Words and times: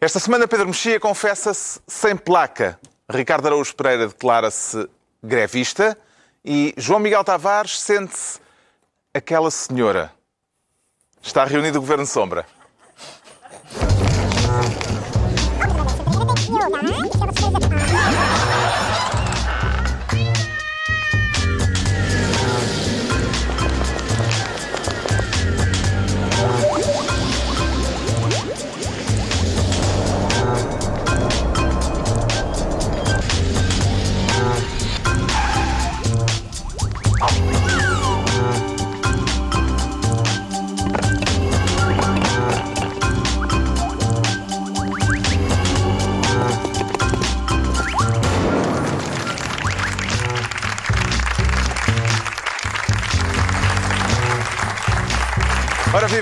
Esta 0.00 0.20
semana 0.20 0.46
Pedro 0.46 0.68
Mexia 0.68 1.00
confessa-se 1.00 1.80
sem 1.88 2.16
placa. 2.16 2.78
Ricardo 3.10 3.46
Araújo 3.46 3.74
Pereira 3.74 4.06
declara-se 4.06 4.88
grevista 5.20 5.98
e 6.44 6.72
João 6.76 7.00
Miguel 7.00 7.24
Tavares 7.24 7.80
sente-se 7.80 8.38
aquela 9.12 9.50
senhora. 9.50 10.12
Está 11.20 11.44
reunido 11.44 11.78
o 11.78 11.80
Governo 11.80 12.06
Sombra. 12.06 12.46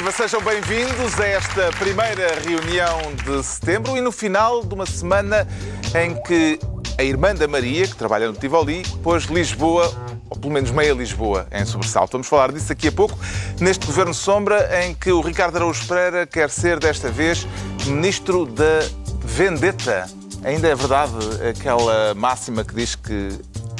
Viva, 0.06 0.12
sejam 0.12 0.41
bem-vindos 0.41 1.19
a 1.19 1.27
esta 1.27 1.70
primeira 1.78 2.38
reunião 2.41 3.15
de 3.24 3.42
setembro 3.42 3.96
e 3.96 4.01
no 4.01 4.12
final 4.12 4.62
de 4.65 4.73
uma 4.74 4.87
semana 4.87 5.46
em 6.01 6.15
que 6.23 6.59
a 6.98 7.02
irmã 7.02 7.35
da 7.35 7.49
Maria, 7.49 7.87
que 7.88 7.96
trabalha 7.96 8.29
no 8.29 8.34
Tivoli, 8.34 8.84
pôs 9.02 9.24
Lisboa, 9.24 9.93
ou 10.30 10.37
pelo 10.38 10.52
menos 10.52 10.71
meia 10.71 10.93
Lisboa, 10.93 11.46
em 11.51 11.65
sobressalto. 11.65 12.12
Vamos 12.12 12.27
falar 12.27 12.52
disso 12.52 12.68
daqui 12.68 12.88
a 12.88 12.93
pouco, 12.93 13.18
neste 13.60 13.84
Governo 13.87 14.15
Sombra, 14.15 14.84
em 14.84 14.95
que 14.95 15.10
o 15.10 15.21
Ricardo 15.21 15.57
Araújo 15.57 15.87
Pereira 15.87 16.27
quer 16.27 16.51
ser, 16.51 16.79
desta 16.79 17.10
vez, 17.10 17.46
Ministro 17.87 18.46
da 18.46 18.87
Vendetta. 19.24 20.09
Ainda 20.45 20.68
é 20.68 20.74
verdade 20.74 21.15
aquela 21.51 22.15
máxima 22.15 22.65
que 22.65 22.74
diz 22.74 22.95
que 22.95 23.30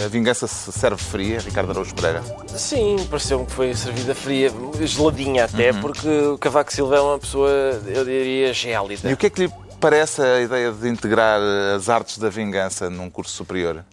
a 0.05 0.08
vingança 0.08 0.47
se 0.47 0.70
serve 0.72 1.02
fria, 1.02 1.39
Ricardo 1.41 1.70
Araújo 1.70 1.94
Pereira? 1.94 2.22
Sim, 2.56 2.97
pareceu-me 3.08 3.47
que 3.47 3.52
foi 3.52 3.75
servida 3.75 4.14
fria, 4.14 4.53
geladinha 4.83 5.44
até, 5.44 5.70
Uhum. 5.72 5.80
porque 5.80 6.08
o 6.08 6.38
Cavaco 6.38 6.72
Silva 6.72 6.97
é 6.97 7.00
uma 7.00 7.19
pessoa, 7.19 7.50
eu 7.86 8.05
diria, 8.05 8.53
gélida. 8.53 9.08
E 9.11 9.12
o 9.14 9.16
que 9.16 9.27
é 9.27 9.30
que 9.30 9.47
lhe 9.47 9.53
parece 9.80 10.22
a 10.22 10.41
ideia 10.41 10.70
de 10.72 10.88
integrar 10.88 11.41
as 11.75 11.88
artes 11.88 12.19
da 12.19 12.28
vingança 12.28 12.88
num 12.91 13.08
curso 13.11 13.33
superior? 13.33 13.84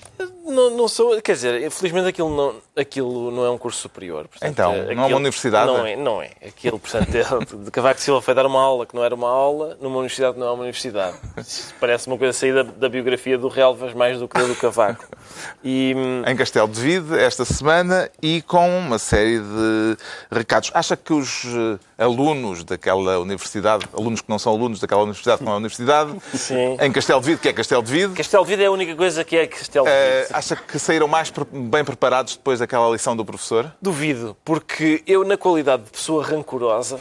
Não, 0.45 0.69
não 0.71 0.87
sou, 0.89 1.21
quer 1.21 1.33
dizer, 1.33 1.63
infelizmente 1.63 2.07
aquilo 2.07 2.29
não, 2.35 2.55
aquilo 2.75 3.31
não 3.31 3.45
é 3.45 3.49
um 3.49 3.57
curso 3.57 3.79
superior. 3.79 4.27
portanto, 4.27 4.49
Então, 4.51 4.73
não 4.93 5.03
é 5.03 5.07
uma 5.07 5.15
universidade? 5.15 5.67
Não 5.67 5.85
é, 5.85 5.95
não 5.95 6.21
é. 6.21 6.31
Aquilo, 6.45 6.77
portanto, 6.79 7.09
ele- 7.15 7.63
de 7.65 7.71
Cavaco 7.71 8.01
Silva 8.01 8.21
foi 8.21 8.33
dar 8.33 8.45
uma 8.45 8.61
aula 8.61 8.85
que 8.85 8.93
não 8.95 9.03
era 9.03 9.15
uma 9.15 9.29
aula, 9.29 9.77
numa 9.81 9.95
universidade 9.97 10.33
que 10.33 10.39
não 10.39 10.47
é 10.47 10.51
uma 10.51 10.61
universidade. 10.63 11.15
Isso 11.37 11.73
parece 11.79 12.07
uma 12.07 12.17
coisa 12.17 12.33
saída 12.37 12.63
da 12.63 12.89
biografia 12.89 13.37
do 13.37 13.47
Relvas 13.47 13.93
mais 13.93 14.19
do 14.19 14.27
que 14.27 14.37
da 14.37 14.43
do 14.45 14.55
Cavaco. 14.55 15.05
E, 15.63 15.93
hum, 15.95 16.23
Em 16.27 16.35
Castelo 16.35 16.67
de 16.67 16.79
Vide, 16.81 17.17
esta 17.17 17.45
semana, 17.45 18.09
e 18.21 18.41
com 18.41 18.67
uma 18.79 18.99
série 18.99 19.39
de 19.39 19.97
recados. 20.31 20.71
Acha 20.73 20.97
que 20.97 21.13
os 21.13 21.43
eh, 21.45 22.03
alunos 22.03 22.63
daquela 22.65 23.17
universidade, 23.19 23.85
alunos 23.97 24.19
que 24.21 24.29
não 24.29 24.37
são 24.37 24.51
alunos 24.53 24.79
daquela 24.79 25.01
universidade 25.03 25.37
que 25.39 25.43
não 25.45 25.53
é 25.53 25.55
universidade, 25.55 26.13
Sim. 26.33 26.77
em 26.81 26.91
Castelo 26.91 27.21
de 27.21 27.27
Vide, 27.27 27.39
que 27.39 27.47
é 27.49 27.53
Castelo 27.53 27.81
de 27.81 27.91
Vide, 27.91 28.13
Castelo 28.13 28.43
de 28.43 28.49
Vide 28.51 28.63
é 28.63 28.65
a 28.65 28.71
única 28.71 28.95
coisa 28.95 29.23
que 29.23 29.37
é 29.37 29.47
Castelo 29.47 29.85
de 29.85 29.91
eh, 29.91 30.21
Vide. 30.23 30.32
Acha 30.33 30.55
que 30.55 30.77
saíram 30.79 31.07
mais 31.07 31.31
bem 31.51 31.83
preparados 31.85 32.35
depois 32.35 32.59
daquela 32.59 32.89
lição 32.89 33.15
do 33.15 33.23
professor? 33.23 33.71
Duvido, 33.81 34.35
porque 34.43 35.03
eu, 35.07 35.23
na 35.23 35.37
qualidade 35.37 35.83
de 35.83 35.91
pessoa 35.91 36.23
rancorosa, 36.23 36.99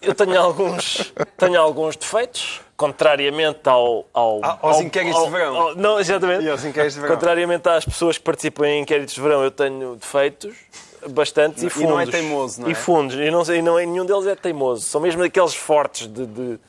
eu 0.00 0.14
tenho 0.14 0.38
alguns, 0.40 1.12
tenho 1.36 1.60
alguns 1.60 1.96
defeitos, 1.96 2.60
contrariamente 2.76 3.60
ao. 3.68 4.04
ao 4.12 4.40
Ah, 4.42 4.58
aos 4.62 4.76
ao- 4.76 4.82
inquéritos 4.82 5.18
ao- 5.18 5.26
de 5.26 5.30
verão. 5.32 5.56
ao- 5.56 5.74
não, 5.76 6.00
exatamente. 6.00 6.44
E 6.44 6.50
aos 6.50 6.64
inquéritos 6.64 6.94
de 6.94 7.00
verão. 7.00 7.14
Contrariamente 7.14 7.68
às 7.68 7.84
pessoas 7.84 8.18
que 8.18 8.24
participam 8.24 8.66
em 8.66 8.82
inquéritos 8.82 9.14
de 9.14 9.20
verão, 9.20 9.42
eu 9.42 9.50
tenho 9.50 9.96
defeitos. 9.96 10.54
Bastantes 11.10 11.64
e 11.64 11.66
E 11.66 11.70
fundos. 11.70 11.90
não 11.90 12.00
é 12.00 12.06
teimoso, 12.06 12.60
não 12.60 12.68
é? 12.68 12.70
E 12.70 12.74
fundos. 12.76 13.16
E, 13.16 13.28
não, 13.28 13.44
sei- 13.44 13.58
e 13.58 13.62
não 13.62 13.76
é, 13.76 13.84
nenhum 13.84 14.06
deles 14.06 14.24
é 14.24 14.36
teimoso. 14.36 14.82
São 14.82 15.00
mesmo 15.00 15.20
daqueles 15.20 15.52
fortes, 15.52 16.06
de, 16.06 16.24
de- 16.26 16.60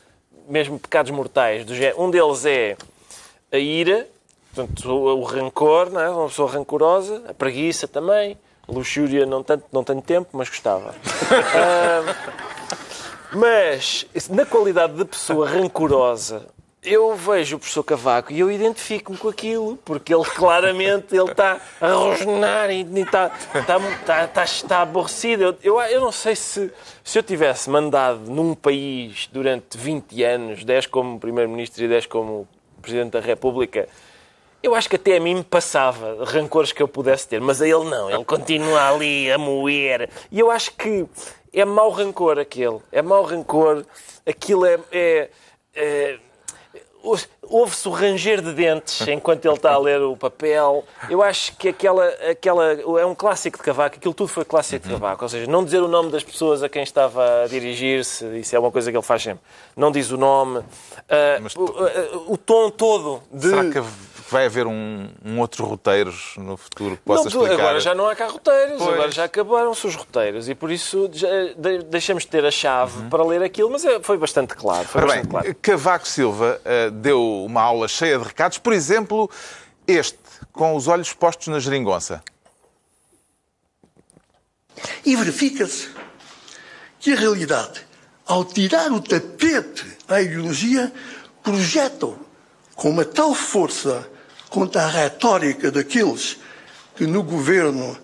mesmo 0.49 0.79
pecados 0.79 1.11
mortais. 1.11 1.63
Do 1.65 1.73
um 2.01 2.09
deles 2.09 2.43
é 2.43 2.75
a 3.51 3.57
ira, 3.59 4.07
portanto, 4.53 4.89
o, 4.89 5.23
rancor, 5.23 5.89
não 5.89 6.01
é? 6.01 6.09
uma 6.09 6.27
pessoa 6.27 6.51
rancorosa, 6.51 7.23
a 7.27 7.33
preguiça 7.33 7.87
também, 7.87 8.37
luxúria 8.67 9.25
não, 9.25 9.41
tanto, 9.43 9.65
não 9.71 9.83
tenho 9.83 10.01
tempo, 10.01 10.29
mas 10.33 10.49
gostava. 10.49 10.93
Mas, 13.35 14.05
na 14.29 14.45
qualidade 14.45 14.93
de 14.93 15.05
pessoa 15.05 15.49
rancorosa, 15.49 16.45
eu 16.83 17.15
vejo 17.15 17.55
o 17.55 17.59
professor 17.59 17.83
Cavaco 17.83 18.31
e 18.31 18.39
eu 18.39 18.51
identifico-me 18.51 19.17
com 19.17 19.29
aquilo, 19.29 19.77
porque 19.77 20.13
ele 20.13 20.25
claramente 20.25 21.15
ele 21.15 21.31
está 21.31 21.59
a 21.79 21.91
rosnar 21.93 22.69
e 22.69 22.81
está, 22.81 23.31
está, 23.55 23.77
está, 23.77 24.25
está, 24.25 24.43
está 24.43 24.81
aborrecido. 24.81 25.43
Eu, 25.43 25.57
eu, 25.63 25.81
eu 25.81 26.01
não 26.01 26.11
sei 26.11 26.35
se, 26.35 26.71
se 27.03 27.17
eu 27.17 27.23
tivesse 27.23 27.69
mandado 27.69 28.29
num 28.29 28.53
país 28.53 29.27
durante 29.31 29.77
20 29.77 30.23
anos, 30.23 30.63
10 30.63 30.87
como 30.87 31.19
Primeiro-Ministro 31.19 31.83
e 31.85 31.87
10 31.87 32.05
como 32.05 32.47
Presidente 32.81 33.13
da 33.13 33.21
República, 33.21 33.87
eu 34.63 34.73
acho 34.73 34.89
que 34.89 34.95
até 34.95 35.17
a 35.17 35.19
mim 35.19 35.35
me 35.35 35.43
passava 35.43 36.23
rancores 36.23 36.71
que 36.71 36.81
eu 36.81 36.87
pudesse 36.87 37.27
ter, 37.27 37.41
mas 37.41 37.61
a 37.61 37.67
ele 37.67 37.83
não. 37.83 38.09
Ele 38.09 38.23
continua 38.23 38.89
ali 38.89 39.29
a 39.29 39.37
moer. 39.37 40.09
E 40.31 40.39
eu 40.39 40.49
acho 40.49 40.71
que 40.71 41.05
é 41.51 41.65
mau 41.65 41.91
rancor 41.91 42.39
aquele. 42.39 42.79
É 42.89 43.01
mau 43.01 43.23
rancor. 43.23 43.85
Aquilo 44.25 44.65
é. 44.65 44.79
é, 44.91 45.29
é 45.75 46.19
Ouve-se 47.41 47.85
o 47.89 47.91
ranger 47.91 48.41
de 48.41 48.53
dentes 48.53 49.01
enquanto 49.09 49.43
ele 49.43 49.55
está 49.55 49.73
a 49.73 49.77
ler 49.77 50.01
o 50.01 50.15
papel. 50.15 50.85
Eu 51.09 51.21
acho 51.21 51.53
que 51.57 51.67
aquela, 51.67 52.07
aquela. 52.31 52.71
É 52.71 53.05
um 53.05 53.13
clássico 53.13 53.57
de 53.57 53.63
Cavaco. 53.63 53.97
Aquilo 53.97 54.13
tudo 54.13 54.29
foi 54.29 54.45
clássico 54.45 54.87
de 54.87 54.93
Cavaco. 54.93 55.25
Ou 55.25 55.29
seja, 55.29 55.51
não 55.51 55.65
dizer 55.65 55.81
o 55.83 55.89
nome 55.89 56.09
das 56.09 56.23
pessoas 56.23 56.63
a 56.63 56.69
quem 56.69 56.81
estava 56.81 57.43
a 57.43 57.47
dirigir-se. 57.47 58.25
Isso 58.39 58.55
é 58.55 58.59
uma 58.59 58.71
coisa 58.71 58.89
que 58.89 58.95
ele 58.95 59.05
faz 59.05 59.21
sempre. 59.21 59.43
Não 59.75 59.91
diz 59.91 60.11
o 60.11 60.17
nome. 60.17 60.63
Ah, 61.09 61.39
Mas 61.41 61.53
o, 61.57 61.65
ah, 61.65 62.31
o 62.31 62.37
tom 62.37 62.69
todo 62.69 63.21
de. 63.29 63.49
Será 63.49 63.69
que 63.69 63.83
vai 64.29 64.45
haver 64.45 64.65
um, 64.67 65.09
um 65.23 65.39
outro 65.39 65.65
roteiros 65.65 66.33
no 66.37 66.55
futuro 66.57 66.97
que 66.97 67.03
possa 67.03 67.23
Não, 67.23 67.27
explicar? 67.29 67.53
agora 67.53 67.79
já 67.79 67.93
não 67.95 68.07
há 68.07 68.15
cá 68.15 68.27
roteiros, 68.27 68.77
Pois. 68.77 68.93
agora 68.93 69.11
já 69.11 69.23
acabaram-se 69.25 69.85
os 69.87 69.95
roteiros 69.95 70.49
e 70.49 70.55
por 70.55 70.71
isso 70.71 71.09
já 71.13 71.27
de- 71.57 71.83
deixamos 71.83 72.23
de 72.23 72.29
ter 72.29 72.45
a 72.45 72.51
chave 72.51 72.97
Uhum. 72.99 73.09
para 73.09 73.23
ler 73.25 73.43
aquilo, 73.43 73.69
mas 73.69 73.83
é- 73.85 73.99
foi 74.01 74.17
bastante 74.17 74.53
claro. 74.55 74.87
Foi 74.87 75.01
bastante 75.01 75.21
bem, 75.23 75.29
claro. 75.31 75.55
Cavaco 75.61 76.07
Silva 76.07 76.59
eh, 76.65 76.89
deu 76.89 77.21
uma 77.45 77.61
aula 77.61 77.87
cheia 77.87 78.17
de 78.17 78.23
recados, 78.25 78.57
por 78.57 78.73
exemplo, 78.73 79.29
este, 79.87 80.17
com 80.51 80.75
os 80.75 80.87
olhos 80.87 81.11
postos 81.13 81.47
na 81.47 81.59
geringonça. 81.59 82.23
E 85.05 85.15
verifica-se 85.15 85.89
que 86.99 87.13
a 87.13 87.15
realidade, 87.15 87.85
ao 88.25 88.43
tirar 88.45 88.91
o 88.91 89.01
tapete 89.01 89.85
à 90.07 90.21
ideologia, 90.21 90.91
projetam 91.43 92.17
com 92.75 92.89
uma 92.89 93.05
tal 93.05 93.33
força 93.35 94.09
contra 94.53 94.83
a 94.83 94.87
retórica 94.87 95.71
daqueles 95.71 96.37
que 96.95 97.07
no 97.07 97.23
governo 97.23 97.97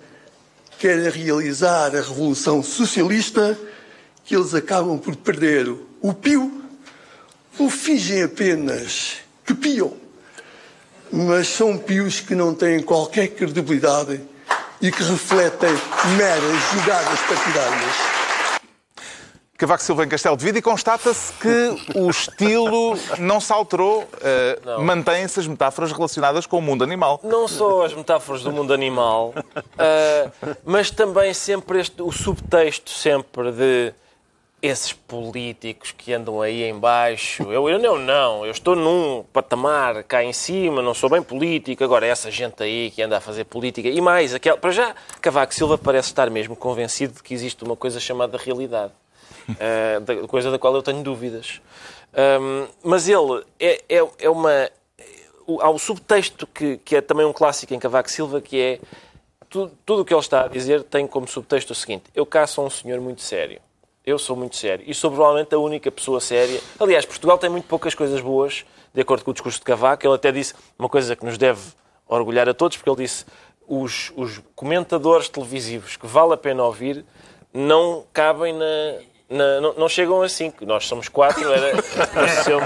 querem 0.80 1.08
realizar 1.12 1.96
a 1.96 2.02
revolução 2.02 2.64
socialista, 2.64 3.56
que 4.26 4.36
eles 4.36 4.56
acabam 4.56 4.98
por 4.98 5.16
perder 5.16 5.72
o 6.02 6.12
pio 6.12 6.52
ou 7.60 7.70
fingem 7.70 8.24
apenas 8.24 9.18
que 9.46 9.54
piam, 9.54 9.94
mas 11.12 11.50
são 11.50 11.78
pios 11.78 12.20
que 12.20 12.34
não 12.34 12.56
têm 12.56 12.82
qualquer 12.82 13.28
credibilidade 13.28 14.20
e 14.82 14.92
que 14.92 15.04
refletem 15.04 15.70
meras 16.18 16.72
jogadas 16.74 17.20
partidárias. 17.20 18.19
Cavaco 19.60 19.84
Silva 19.84 20.06
em 20.06 20.08
Castelo 20.08 20.38
de 20.38 20.46
Vide 20.46 20.60
e 20.60 20.62
constata-se 20.62 21.34
que 21.34 22.00
o 22.00 22.10
estilo 22.10 22.98
não 23.18 23.42
se 23.42 23.52
alterou. 23.52 24.08
eh, 24.22 24.58
Mantêm-se 24.80 25.38
as 25.38 25.48
metáforas 25.48 25.92
relacionadas 25.92 26.46
com 26.46 26.60
o 26.60 26.62
mundo 26.62 26.82
animal. 26.82 27.20
Não 27.22 27.46
só 27.46 27.84
as 27.84 27.94
metáforas 27.94 28.42
do 28.42 28.54
mundo 28.54 28.74
animal, 28.74 29.34
ah, 29.78 30.32
mas 30.64 30.90
também 30.90 31.34
sempre 31.34 31.82
este, 31.82 32.02
o 32.02 32.10
subtexto 32.10 32.90
sempre 32.90 33.52
de 33.52 33.94
esses 34.62 34.94
políticos 34.94 35.92
que 35.92 36.14
andam 36.14 36.42
aí 36.42 36.64
em 36.64 36.80
baixo. 36.80 37.44
Eu, 37.52 37.70
eu 37.70 37.78
não, 37.80 37.98
não, 37.98 38.46
eu 38.46 38.52
estou 38.52 38.78
num 38.78 39.26
patamar 39.34 40.04
cá 40.04 40.24
em 40.24 40.32
cima, 40.32 40.82
não 40.82 40.94
sou 40.94 41.10
bem 41.10 41.22
político. 41.22 41.84
Agora, 41.84 42.06
essa 42.06 42.32
gente 42.32 42.64
aí 42.64 42.92
que 42.92 43.02
anda 43.02 43.18
a 43.18 43.22
fazer 43.22 43.44
política. 43.44 43.90
E 43.90 44.00
mais, 44.00 44.34
aquela, 44.34 44.58
para 44.58 44.72
já, 44.72 44.96
Cavaco 45.20 45.54
Silva 45.54 45.78
parece 45.78 46.08
estar 46.08 46.30
mesmo 46.30 46.56
convencido 46.56 47.16
de 47.16 47.24
que 47.24 47.34
existe 47.34 47.62
uma 47.66 47.76
coisa 47.76 48.00
chamada 48.00 48.38
realidade. 48.38 48.94
uh, 49.50 50.28
coisa 50.28 50.52
da 50.52 50.60
qual 50.60 50.76
eu 50.76 50.82
tenho 50.82 51.04
dúvidas. 51.04 51.62
Um, 52.14 52.68
mas 52.84 53.08
ele 53.08 53.44
é, 53.60 53.82
é, 53.90 54.08
é 54.20 54.30
uma. 54.30 54.70
Há 55.62 55.70
o 55.70 55.80
subtexto 55.80 56.46
que, 56.46 56.78
que 56.78 56.96
é 56.96 57.02
também 57.02 57.26
um 57.26 57.34
clássico 57.34 57.74
em 57.74 57.80
Cavaco 57.80 58.10
Silva, 58.10 58.40
que 58.40 58.62
é 58.62 58.80
tudo, 59.50 59.72
tudo 59.84 60.02
o 60.04 60.06
que 60.06 60.14
ele 60.14 60.22
está 60.22 60.44
a 60.44 60.48
dizer 60.48 60.84
tem 60.84 61.08
como 61.08 61.28
subtexto 61.28 61.74
o 61.74 61.76
seguinte: 61.76 62.04
eu 62.14 62.26
cá 62.26 62.46
sou 62.46 62.66
um 62.66 62.70
senhor 62.70 63.00
muito 63.02 63.22
sério. 63.22 63.60
Eu 64.06 64.18
sou 64.18 64.36
muito 64.36 64.56
sério. 64.56 64.84
E 64.88 64.94
sou 64.94 65.12
provavelmente 65.12 65.54
a 65.54 65.60
única 65.60 65.92
pessoa 65.92 66.20
séria. 66.20 66.60
Aliás, 66.80 67.06
Portugal 67.06 67.38
tem 67.38 67.50
muito 67.50 67.68
poucas 67.68 67.94
coisas 67.94 68.22
boas, 68.22 68.66
de 68.94 69.02
acordo 69.02 69.24
com 69.24 69.32
o 69.32 69.34
discurso 69.34 69.60
de 69.60 69.66
Cavaco. 69.66 70.06
Ele 70.06 70.16
até 70.16 70.32
disse 70.32 70.56
uma 70.78 70.90
coisa 70.90 71.16
que 71.16 71.26
nos 71.26 71.38
deve 71.38 71.62
orgulhar 72.08 72.50
a 72.50 72.54
todos, 72.54 72.78
porque 72.78 72.90
ele 72.90 73.04
disse 73.04 73.26
os, 73.68 74.12
os 74.16 74.42
comentadores 74.56 75.30
televisivos 75.30 75.96
que 75.96 76.08
vale 76.08 76.34
a 76.34 76.38
pena 76.38 76.64
ouvir 76.64 77.06
não 77.54 78.04
cabem 78.12 78.54
na, 78.54 78.66
não, 79.30 79.62
não, 79.62 79.74
não, 79.76 79.90
chegam 79.90 80.22
a 80.22 80.30
5. 80.30 80.66
Nós 80.66 80.88
somos 80.88 81.08
4. 81.08 81.44
Pareceu-me 82.14 82.66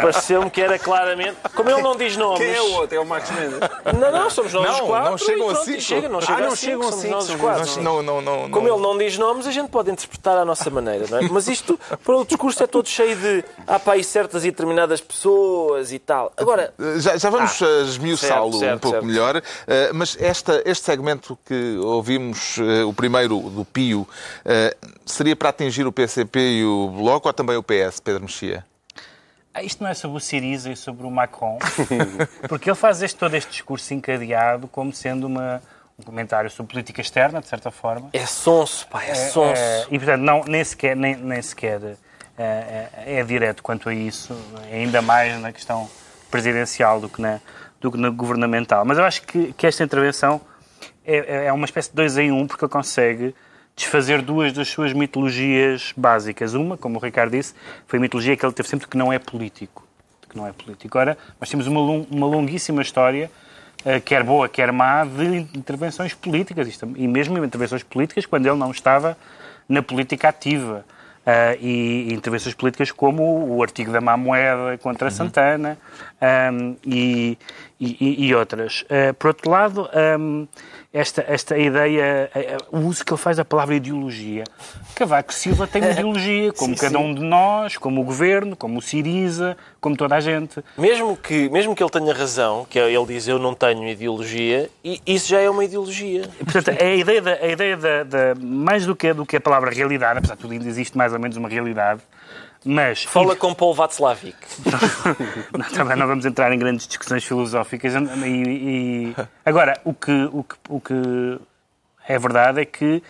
pareceu 0.00 0.50
que 0.50 0.60
era 0.60 0.78
claramente. 0.78 1.36
Como 1.54 1.70
ele 1.70 1.82
não 1.82 1.96
diz 1.96 2.16
nomes. 2.16 2.38
Quem 2.38 2.54
é 2.54 2.60
o 2.60 2.72
outro? 2.72 2.96
É 2.96 3.00
o 3.00 3.06
Marcos 3.06 3.30
Mendes? 3.30 3.58
Não, 3.98 4.12
não, 4.12 4.30
somos 4.30 4.52
nós 4.52 4.64
não, 4.64 4.74
os 4.74 4.80
4. 4.80 5.10
Não 5.10 5.18
chegam 5.18 5.48
a 5.50 5.54
5. 5.56 5.80
Chega, 5.80 6.08
não 6.08 6.20
chega 6.20 6.32
ah, 6.32 6.40
não 6.40 6.52
a 6.52 6.56
chegam 6.56 6.88
a 6.88 6.92
5. 6.92 6.96
Somos 6.96 7.10
nós 7.10 7.30
os 7.30 7.36
4. 7.36 7.82
Não, 7.82 8.02
não, 8.02 8.20
não, 8.20 8.50
Como 8.50 8.68
ele 8.68 8.80
não 8.80 8.96
diz 8.96 9.18
nomes, 9.18 9.46
a 9.46 9.50
gente 9.50 9.68
pode 9.70 9.90
interpretar 9.90 10.38
à 10.38 10.44
nossa 10.44 10.70
maneira, 10.70 11.06
não 11.10 11.18
é? 11.18 11.28
Mas 11.28 11.48
isto, 11.48 11.78
para 12.04 12.16
o 12.16 12.24
discurso, 12.24 12.62
é 12.62 12.66
todo 12.66 12.88
cheio 12.88 13.16
de. 13.16 13.44
Há 13.66 13.78
para 13.78 13.94
aí 13.94 14.04
certas 14.04 14.44
e 14.44 14.50
determinadas 14.50 15.00
pessoas 15.00 15.92
e 15.92 15.98
tal. 15.98 16.32
Agora. 16.36 16.72
Já, 16.98 17.16
já 17.16 17.30
vamos 17.30 17.60
ah, 17.62 17.82
esmiuçá-lo 17.82 18.56
um 18.56 18.78
pouco 18.78 18.90
certo. 18.90 19.04
melhor, 19.04 19.36
uh, 19.36 19.42
mas 19.92 20.16
esta, 20.20 20.62
este 20.64 20.84
segmento 20.84 21.38
que 21.44 21.76
ouvimos, 21.78 22.56
uh, 22.58 22.88
o 22.88 22.94
primeiro 22.94 23.38
do 23.40 23.64
Pio, 23.64 24.00
uh, 24.00 24.99
seria 25.10 25.36
para 25.36 25.48
atingir 25.50 25.86
o 25.86 25.92
PCP 25.92 26.38
e 26.38 26.64
o 26.64 26.88
Bloco 26.88 27.28
ou 27.28 27.32
também 27.32 27.56
o 27.56 27.62
PS, 27.62 28.00
Pedro 28.00 28.22
Mexia? 28.22 28.64
Ah, 29.52 29.62
isto 29.62 29.82
não 29.82 29.90
é 29.90 29.94
sobre 29.94 30.16
o 30.16 30.20
Siriza 30.20 30.70
e 30.70 30.76
sobre 30.76 31.06
o 31.06 31.10
Macron, 31.10 31.58
porque 32.48 32.70
ele 32.70 32.76
faz 32.76 33.02
este, 33.02 33.18
todo 33.18 33.34
este 33.34 33.50
discurso 33.50 33.92
encadeado 33.92 34.68
como 34.68 34.92
sendo 34.92 35.26
uma, 35.26 35.60
um 35.98 36.04
comentário 36.04 36.48
sobre 36.48 36.72
política 36.72 37.00
externa, 37.00 37.40
de 37.40 37.48
certa 37.48 37.70
forma. 37.70 38.10
É 38.12 38.24
sonso, 38.26 38.86
pá, 38.86 39.02
é 39.02 39.14
sonso. 39.14 39.60
É, 39.60 39.80
é, 39.80 39.86
e, 39.90 39.98
portanto, 39.98 40.22
não, 40.22 40.44
nem 40.44 40.62
sequer, 40.62 40.94
nem, 40.94 41.16
nem 41.16 41.42
sequer 41.42 41.96
é, 42.38 42.88
é, 43.04 43.18
é, 43.18 43.24
direto 43.24 43.62
quanto 43.62 43.88
a 43.88 43.94
isso, 43.94 44.36
ainda 44.72 45.02
mais 45.02 45.38
na 45.40 45.52
questão 45.52 45.90
presidencial 46.30 47.00
do 47.00 47.08
que 47.08 47.20
na, 47.20 47.40
do 47.80 47.90
que 47.90 47.98
na 47.98 48.08
governamental. 48.08 48.84
Mas 48.84 48.98
eu 48.98 49.04
acho 49.04 49.22
que, 49.22 49.52
que 49.52 49.66
esta 49.66 49.82
intervenção 49.82 50.40
é, 51.04 51.46
é 51.46 51.52
uma 51.52 51.64
espécie 51.64 51.90
de 51.90 51.96
dois 51.96 52.16
em 52.16 52.30
um, 52.30 52.46
porque 52.46 52.64
ele 52.64 52.72
consegue 52.72 53.34
desfazer 53.76 54.22
duas 54.22 54.52
das 54.52 54.68
suas 54.68 54.92
mitologias 54.92 55.92
básicas. 55.96 56.54
Uma, 56.54 56.76
como 56.76 56.98
o 56.98 57.02
Ricardo 57.02 57.32
disse, 57.32 57.54
foi 57.86 57.98
a 57.98 58.02
mitologia 58.02 58.36
que 58.36 58.44
ele 58.44 58.52
teve 58.52 58.68
sempre 58.68 58.86
que 58.86 58.96
não 58.96 59.12
é 59.12 59.18
político. 59.18 59.86
Que 60.28 60.36
não 60.36 60.46
é 60.46 60.52
político. 60.52 60.98
Ora, 60.98 61.16
nós 61.40 61.48
temos 61.48 61.66
uma, 61.66 61.80
uma 61.80 62.26
longuíssima 62.26 62.82
história, 62.82 63.30
uh, 63.84 64.00
quer 64.02 64.22
boa, 64.22 64.48
quer 64.48 64.70
má, 64.72 65.04
de 65.04 65.38
intervenções 65.56 66.14
políticas. 66.14 66.68
Isto, 66.68 66.92
e 66.96 67.08
mesmo 67.08 67.42
intervenções 67.42 67.82
políticas 67.82 68.26
quando 68.26 68.46
ele 68.46 68.56
não 68.56 68.70
estava 68.70 69.16
na 69.68 69.82
política 69.82 70.28
ativa. 70.28 70.84
Uh, 71.30 71.54
e, 71.60 72.12
intervenções 72.14 72.54
políticas 72.54 72.90
como 72.90 73.54
o 73.54 73.62
artigo 73.62 73.92
da 73.92 74.00
má 74.00 74.16
moeda 74.16 74.78
contra 74.78 75.08
uhum. 75.08 75.10
Santana 75.10 75.78
um, 76.50 76.74
e, 76.84 77.38
e, 77.78 78.26
e, 78.26 78.34
outras. 78.34 78.82
Uh, 78.82 79.14
por 79.14 79.28
outro 79.28 79.50
lado, 79.50 79.88
um, 80.18 80.48
esta, 80.92 81.24
esta 81.28 81.56
ideia, 81.56 82.28
o 82.72 82.78
uso 82.78 83.04
que 83.04 83.12
ele 83.12 83.20
faz 83.20 83.36
da 83.36 83.44
palavra 83.44 83.76
ideologia. 83.76 84.42
Cavaco 84.96 85.32
Silva 85.32 85.64
tem 85.66 85.80
uma 85.82 85.92
ideologia, 85.92 86.52
como 86.52 86.76
sim, 86.76 86.80
cada 86.80 86.98
um 86.98 87.14
de 87.14 87.22
nós, 87.22 87.76
como 87.76 88.00
o 88.00 88.04
governo, 88.04 88.56
como 88.56 88.80
o 88.80 88.82
Siriza, 88.82 89.56
como 89.80 89.96
toda 89.96 90.16
a 90.16 90.20
gente. 90.20 90.62
Mesmo 90.76 91.16
que, 91.16 91.48
mesmo 91.48 91.76
que 91.76 91.82
ele 91.82 91.90
tenha 91.90 92.12
razão, 92.12 92.66
que 92.68 92.76
ele 92.76 93.06
diz 93.06 93.28
eu 93.28 93.38
não 93.38 93.54
tenho 93.54 93.88
ideologia, 93.88 94.68
isso 95.06 95.28
já 95.28 95.38
é 95.38 95.48
uma 95.48 95.64
ideologia. 95.64 96.28
Portanto, 96.42 96.70
é 96.70 96.86
a 96.86 96.96
ideia, 96.96 97.22
da, 97.22 97.32
a 97.34 97.46
ideia 97.46 97.76
da, 97.76 98.02
da, 98.02 98.34
mais 98.34 98.84
do 98.84 98.96
que, 98.96 99.12
do 99.14 99.24
que 99.24 99.36
a 99.36 99.40
palavra 99.40 99.70
realidade, 99.70 100.18
apesar 100.18 100.34
de 100.34 100.40
tudo 100.40 100.52
ainda 100.52 100.66
existe 100.66 100.98
mais 100.98 101.12
ou 101.12 101.19
menos 101.20 101.36
uma 101.36 101.48
realidade, 101.48 102.02
mas, 102.64 103.04
Fala 103.04 103.32
e... 103.32 103.36
com 103.36 103.54
Paul 103.54 103.74
Václavic. 103.74 104.36
não, 105.56 105.64
também 105.70 105.96
não 105.96 106.06
vamos 106.06 106.26
entrar 106.26 106.52
em 106.52 106.58
grandes 106.58 106.86
discussões 106.86 107.24
filosóficas. 107.24 107.94
E, 107.94 108.28
e... 108.28 109.16
Agora, 109.44 109.80
o 109.84 109.94
que, 109.94 110.28
o, 110.32 110.44
que, 110.44 110.56
o 110.68 110.80
que 110.80 111.40
é 112.06 112.18
verdade 112.18 112.60
é 112.60 112.64
que 112.64 113.02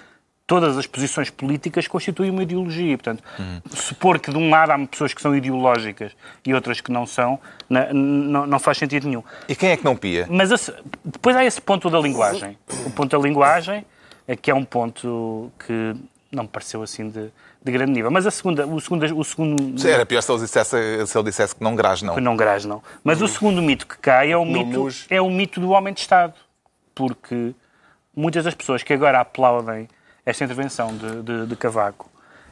todas 0.47 0.77
as 0.77 0.87
posições 0.87 1.31
políticas 1.31 1.89
constituem 1.89 2.31
uma 2.31 2.43
ideologia. 2.43 2.97
Portanto, 2.97 3.23
uhum. 3.39 3.61
supor 3.71 4.19
que 4.19 4.31
de 4.31 4.37
um 4.37 4.51
lado 4.51 4.71
há 4.71 4.79
pessoas 4.87 5.15
que 5.15 5.23
são 5.23 5.35
ideológicas 5.35 6.13
e 6.47 6.55
outras 6.55 6.81
que 6.81 6.93
não 6.93 7.07
são, 7.07 7.39
não, 7.69 7.93
não, 7.93 8.47
não 8.47 8.59
faz 8.59 8.79
sentido 8.79 9.09
nenhum. 9.09 9.23
E 9.49 9.55
quem 9.55 9.71
é 9.71 9.77
que 9.77 9.85
não 9.85 9.97
pia? 9.97 10.27
Mas 10.31 10.51
esse, 10.51 10.73
depois 11.05 11.37
há 11.37 11.45
esse 11.45 11.61
ponto 11.61 11.91
da 11.91 11.99
linguagem. 11.99 12.57
O 12.87 12.91
ponto 12.91 13.17
da 13.17 13.23
linguagem 13.23 13.85
é 14.29 14.37
que 14.37 14.51
é 14.51 14.55
um 14.55 14.65
ponto 14.65 15.53
que 15.67 15.95
não 16.31 16.45
me 16.45 16.49
pareceu 16.49 16.83
assim 16.83 17.09
de 17.09 17.31
de 17.63 17.73
grande 17.73 17.93
nível. 17.93 18.11
Mas 18.11 18.27
a 18.27 18.31
segunda, 18.31 18.67
o 18.67 18.81
segundo... 18.81 19.19
O 19.19 19.25
segundo 19.25 19.81
Sim, 19.81 19.89
era 19.89 20.07
pior 20.07 20.23
se 20.23 20.33
ele, 20.33 20.41
dissesse, 20.41 21.07
se 21.07 21.19
ele 21.19 21.25
dissesse 21.25 21.55
que 21.55 21.63
não 21.63 21.77
grás, 21.77 22.03
não. 22.03 22.15
Que 22.15 22.21
não 22.21 22.37
grás, 22.37 22.65
não. 22.65 22.83
Mas 23.05 23.21
o 23.21 23.29
segundo 23.29 23.61
mito 23.61 23.87
que 23.87 23.99
cai 23.99 24.33
é 24.33 24.37
o 24.37 24.45
mito, 24.45 24.89
é 25.09 25.21
o 25.21 25.31
mito 25.31 25.61
do 25.61 25.71
homem 25.71 25.93
de 25.93 26.01
Estado. 26.01 26.35
Porque 26.95 27.55
muitas 28.17 28.45
das 28.45 28.55
pessoas 28.55 28.83
que 28.83 28.93
agora 28.93 29.21
aplaudem 29.21 29.89
esta 30.25 30.45
intervenção 30.45 30.97
de, 30.97 31.23
de, 31.23 31.47
de 31.47 31.57
Cavaco 31.57 32.11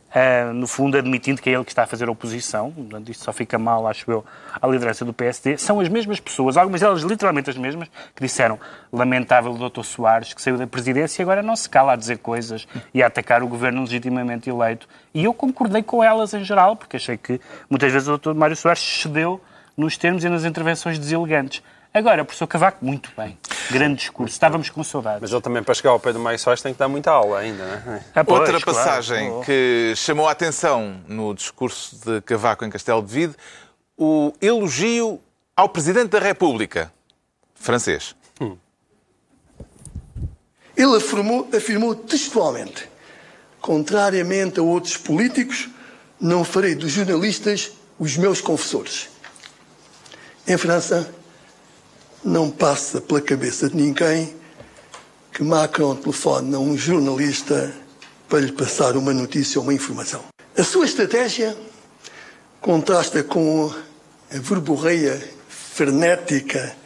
Uh, 0.08 0.54
no 0.54 0.66
fundo 0.66 0.96
admitindo 0.96 1.42
que 1.42 1.50
é 1.50 1.52
ele 1.52 1.64
que 1.64 1.70
está 1.70 1.82
a 1.82 1.86
fazer 1.86 2.08
oposição, 2.08 2.72
portanto, 2.72 3.10
isto 3.10 3.24
só 3.24 3.30
fica 3.30 3.58
mal, 3.58 3.86
acho 3.86 4.10
eu, 4.10 4.24
à 4.60 4.66
liderança 4.66 5.04
do 5.04 5.12
PSD, 5.12 5.58
são 5.58 5.80
as 5.80 5.88
mesmas 5.90 6.18
pessoas, 6.18 6.56
algumas 6.56 6.80
delas 6.80 7.02
literalmente 7.02 7.50
as 7.50 7.58
mesmas, 7.58 7.88
que 8.16 8.22
disseram 8.22 8.58
lamentável 8.90 9.52
o 9.52 9.68
Dr. 9.68 9.82
Soares, 9.82 10.32
que 10.32 10.40
saiu 10.40 10.56
da 10.56 10.66
presidência 10.66 11.20
e 11.20 11.22
agora 11.22 11.42
não 11.42 11.54
se 11.54 11.68
cala 11.68 11.92
a 11.92 11.96
dizer 11.96 12.18
coisas 12.18 12.66
e 12.94 13.02
a 13.02 13.06
atacar 13.06 13.42
o 13.42 13.48
governo 13.48 13.82
legitimamente 13.82 14.48
eleito. 14.48 14.88
E 15.12 15.24
eu 15.24 15.34
concordei 15.34 15.82
com 15.82 16.02
elas 16.02 16.32
em 16.32 16.42
geral, 16.42 16.74
porque 16.74 16.96
achei 16.96 17.18
que 17.18 17.38
muitas 17.68 17.92
vezes 17.92 18.08
o 18.08 18.16
Dr. 18.16 18.32
Mário 18.32 18.56
Soares 18.56 18.80
cedeu 18.80 19.38
nos 19.76 19.98
termos 19.98 20.24
e 20.24 20.28
nas 20.30 20.44
intervenções 20.44 20.98
deselegantes. 20.98 21.62
Agora, 21.92 22.24
professor 22.24 22.46
Cavaco, 22.46 22.84
muito 22.84 23.10
bem. 23.16 23.38
Grande 23.70 23.96
discurso. 23.96 24.32
Estávamos 24.32 24.70
com 24.70 24.84
saudades. 24.84 25.20
Mas 25.22 25.32
ele 25.32 25.40
também, 25.40 25.62
para 25.62 25.74
chegar 25.74 25.90
ao 25.90 26.00
pé 26.00 26.12
do 26.12 26.18
Mário 26.18 26.38
Soares, 26.38 26.62
tem 26.62 26.72
que 26.72 26.78
dar 26.78 26.88
muita 26.88 27.10
aula 27.10 27.38
ainda, 27.38 27.82
não 27.84 27.94
é? 27.94 28.04
Ah, 28.14 28.24
pois, 28.24 28.40
Outra 28.40 28.60
passagem 28.60 29.28
claro. 29.28 29.44
que 29.44 29.94
chamou 29.96 30.28
a 30.28 30.32
atenção 30.32 31.00
no 31.06 31.34
discurso 31.34 31.96
de 32.04 32.20
Cavaco 32.22 32.64
em 32.64 32.70
Castelo 32.70 33.02
de 33.02 33.12
Vide, 33.12 33.34
o 33.96 34.32
elogio 34.40 35.20
ao 35.56 35.68
Presidente 35.68 36.10
da 36.10 36.18
República, 36.18 36.92
francês. 37.54 38.14
Hum. 38.40 38.56
Ele 40.76 40.96
afirmou, 40.96 41.48
afirmou 41.52 41.94
textualmente, 41.94 42.88
contrariamente 43.60 44.60
a 44.60 44.62
outros 44.62 44.96
políticos, 44.96 45.68
não 46.20 46.44
farei 46.44 46.74
dos 46.74 46.92
jornalistas 46.92 47.72
os 47.98 48.16
meus 48.16 48.40
confessores. 48.40 49.08
Em 50.46 50.56
França, 50.56 51.12
não 52.24 52.50
passa 52.50 53.00
pela 53.00 53.20
cabeça 53.20 53.68
de 53.68 53.76
ninguém 53.76 54.34
que 55.32 55.42
Macron 55.42 55.94
telefone 55.94 56.54
a 56.54 56.58
um 56.58 56.76
jornalista 56.76 57.72
para 58.28 58.40
lhe 58.40 58.52
passar 58.52 58.96
uma 58.96 59.14
notícia 59.14 59.58
ou 59.58 59.64
uma 59.64 59.74
informação. 59.74 60.24
A 60.56 60.64
sua 60.64 60.84
estratégia 60.84 61.56
contrasta 62.60 63.22
com 63.22 63.72
a 64.30 64.38
verborreia 64.38 65.22
frenética 65.48 66.76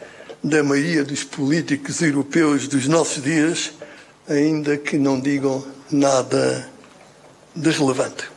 da 0.45 0.63
maioria 0.63 1.05
dos 1.05 1.25
políticos 1.25 2.03
europeus 2.03 2.69
dos 2.69 2.87
nossos 2.87 3.23
dias, 3.23 3.73
ainda 4.29 4.77
que 4.77 4.99
não 4.99 5.19
digam 5.19 5.65
nada 5.91 6.69
de 7.55 7.71
relevante. 7.71 8.32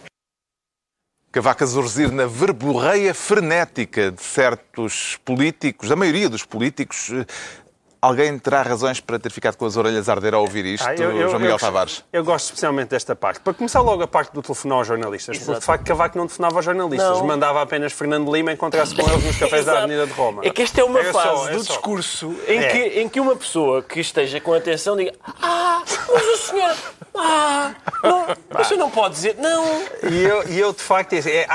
Cavaco 1.35 1.65
a 1.65 1.67
zurzir 1.67 2.13
na 2.13 2.27
verborreia 2.27 3.13
frenética 3.13 4.09
de 4.09 4.21
certos 4.21 5.19
políticos, 5.25 5.89
da 5.89 5.95
maioria 5.97 6.29
dos 6.29 6.45
políticos. 6.45 7.11
Alguém 8.01 8.37
terá 8.37 8.61
razões 8.61 8.99
para 8.99 9.17
ter 9.17 9.31
ficado 9.31 9.55
com 9.55 9.65
as 9.65 9.77
orelhas 9.77 10.07
a 10.09 10.13
arder 10.13 10.33
ao 10.33 10.41
ouvir 10.41 10.65
isto, 10.65 10.87
ah, 10.87 10.95
eu, 10.95 11.11
eu, 11.11 11.27
João 11.29 11.39
Miguel 11.39 11.55
eu, 11.55 11.59
Tavares? 11.59 12.03
Eu 12.11 12.23
gosto 12.23 12.45
especialmente 12.45 12.89
desta 12.89 13.15
parte. 13.15 13.39
Para 13.39 13.53
começar 13.53 13.81
logo 13.81 14.03
a 14.03 14.07
parte 14.07 14.33
do 14.33 14.41
telefonar 14.41 14.79
aos 14.79 14.87
jornalistas, 14.87 15.35
Exato. 15.35 15.45
porque 15.45 15.59
de 15.59 15.65
facto 15.65 15.85
Cavaco 15.85 16.17
não 16.17 16.27
telefonava 16.27 16.55
aos 16.57 16.65
jornalistas, 16.65 17.17
não. 17.17 17.25
mandava 17.25 17.61
apenas 17.61 17.93
Fernando 17.93 18.31
Lima 18.31 18.51
encontrar-se 18.51 18.95
com 18.95 19.09
eles 19.09 19.23
nos 19.23 19.37
cafés 19.37 19.65
da 19.65 19.79
Avenida 19.79 20.05
de 20.05 20.13
Roma. 20.13 20.41
É 20.45 20.49
que 20.49 20.61
esta 20.61 20.81
é 20.81 20.83
uma 20.83 20.99
é 20.99 21.11
fase 21.11 21.27
só, 21.27 21.49
é 21.49 21.53
do 21.53 21.63
só. 21.63 21.73
discurso 21.73 22.35
em, 22.47 22.59
é. 22.59 22.67
que, 22.69 22.99
em 23.01 23.09
que 23.09 23.19
uma 23.19 23.35
pessoa 23.35 23.81
que 23.81 23.99
esteja 23.99 24.39
com 24.39 24.53
atenção 24.53 24.95
diga 24.95 25.13
Ah, 25.41 25.81
mas 25.85 26.23
o 26.23 26.37
senhor... 26.37 26.75
Ah, 27.17 27.73
não, 28.03 28.25
o 28.59 28.63
senhor 28.63 28.79
não 28.79 28.91
pode 28.91 29.15
dizer... 29.15 29.35
Não... 29.39 29.63
E 30.03 30.23
eu, 30.23 30.47
e 30.49 30.59
eu 30.59 30.73
de 30.73 30.81
facto... 30.81 31.13
É, 31.13 31.19
é, 31.19 31.47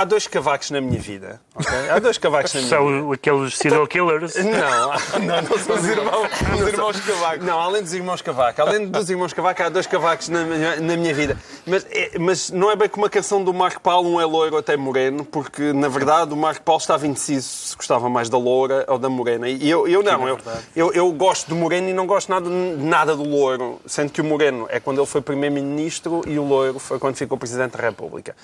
há 0.00 0.04
dois 0.04 0.26
cavacos 0.26 0.70
na 0.70 0.80
minha 0.80 1.00
vida. 1.00 1.40
ok? 1.54 1.90
Há 1.90 1.98
dois 1.98 2.18
cavacos 2.18 2.52
na 2.54 2.60
minha 2.60 2.70
vida. 2.70 2.92
São 3.02 3.12
aqueles 3.12 3.56
serial 3.56 3.86
killers. 3.86 4.34
Não, 4.44 5.20
não, 5.20 5.42
não 5.42 5.58
são 5.58 5.76
Os 5.76 5.84
irmãos, 5.86 6.28
os 6.54 6.68
irmãos 6.68 7.00
Cavaco. 7.00 7.44
Não, 7.44 7.58
além 7.60 7.82
dos 7.82 7.92
irmãos 7.94 8.22
Cavaco, 8.22 8.60
além 8.62 8.88
dos 8.88 9.10
irmãos 9.10 9.32
Cavaco, 9.32 9.62
há 9.62 9.68
dois 9.68 9.86
cavacos 9.86 10.28
na, 10.28 10.44
minha- 10.44 10.76
na 10.80 10.96
minha 10.96 11.14
vida. 11.14 11.36
Mas, 11.66 11.86
é- 11.90 12.18
mas 12.18 12.50
não 12.50 12.70
é 12.70 12.76
bem 12.76 12.88
como 12.88 13.06
a 13.06 13.10
canção 13.10 13.42
do 13.42 13.52
Marco 13.52 13.80
Paulo, 13.80 14.08
um 14.10 14.20
é 14.20 14.24
loiro 14.24 14.56
até 14.56 14.76
moreno, 14.76 15.24
porque 15.24 15.72
na 15.72 15.88
verdade 15.88 16.32
o 16.32 16.36
Marco 16.36 16.62
Paulo 16.62 16.80
estava 16.80 17.06
indeciso 17.06 17.48
se 17.48 17.76
gostava 17.76 18.08
mais 18.08 18.28
da 18.28 18.38
loura 18.38 18.84
ou 18.88 18.98
da 18.98 19.08
morena. 19.08 19.48
E 19.48 19.68
eu, 19.68 19.86
eu 19.88 20.02
não, 20.02 20.28
eu, 20.28 20.38
eu, 20.74 20.92
eu 20.92 21.12
gosto 21.12 21.48
do 21.48 21.56
moreno 21.56 21.88
e 21.88 21.92
não 21.92 22.06
gosto 22.06 22.28
nada, 22.30 22.48
nada 22.48 23.16
do 23.16 23.24
loiro, 23.24 23.80
sendo 23.86 24.10
que 24.12 24.20
o 24.20 24.24
moreno 24.24 24.66
é 24.70 24.78
quando 24.80 24.98
ele 25.00 25.06
foi 25.06 25.20
primeiro-ministro 25.20 26.22
e 26.26 26.38
o 26.38 26.44
loiro 26.44 26.78
foi 26.78 26.98
quando 26.98 27.16
ficou 27.16 27.36
presidente 27.38 27.76
da 27.76 27.82
República. 27.82 28.34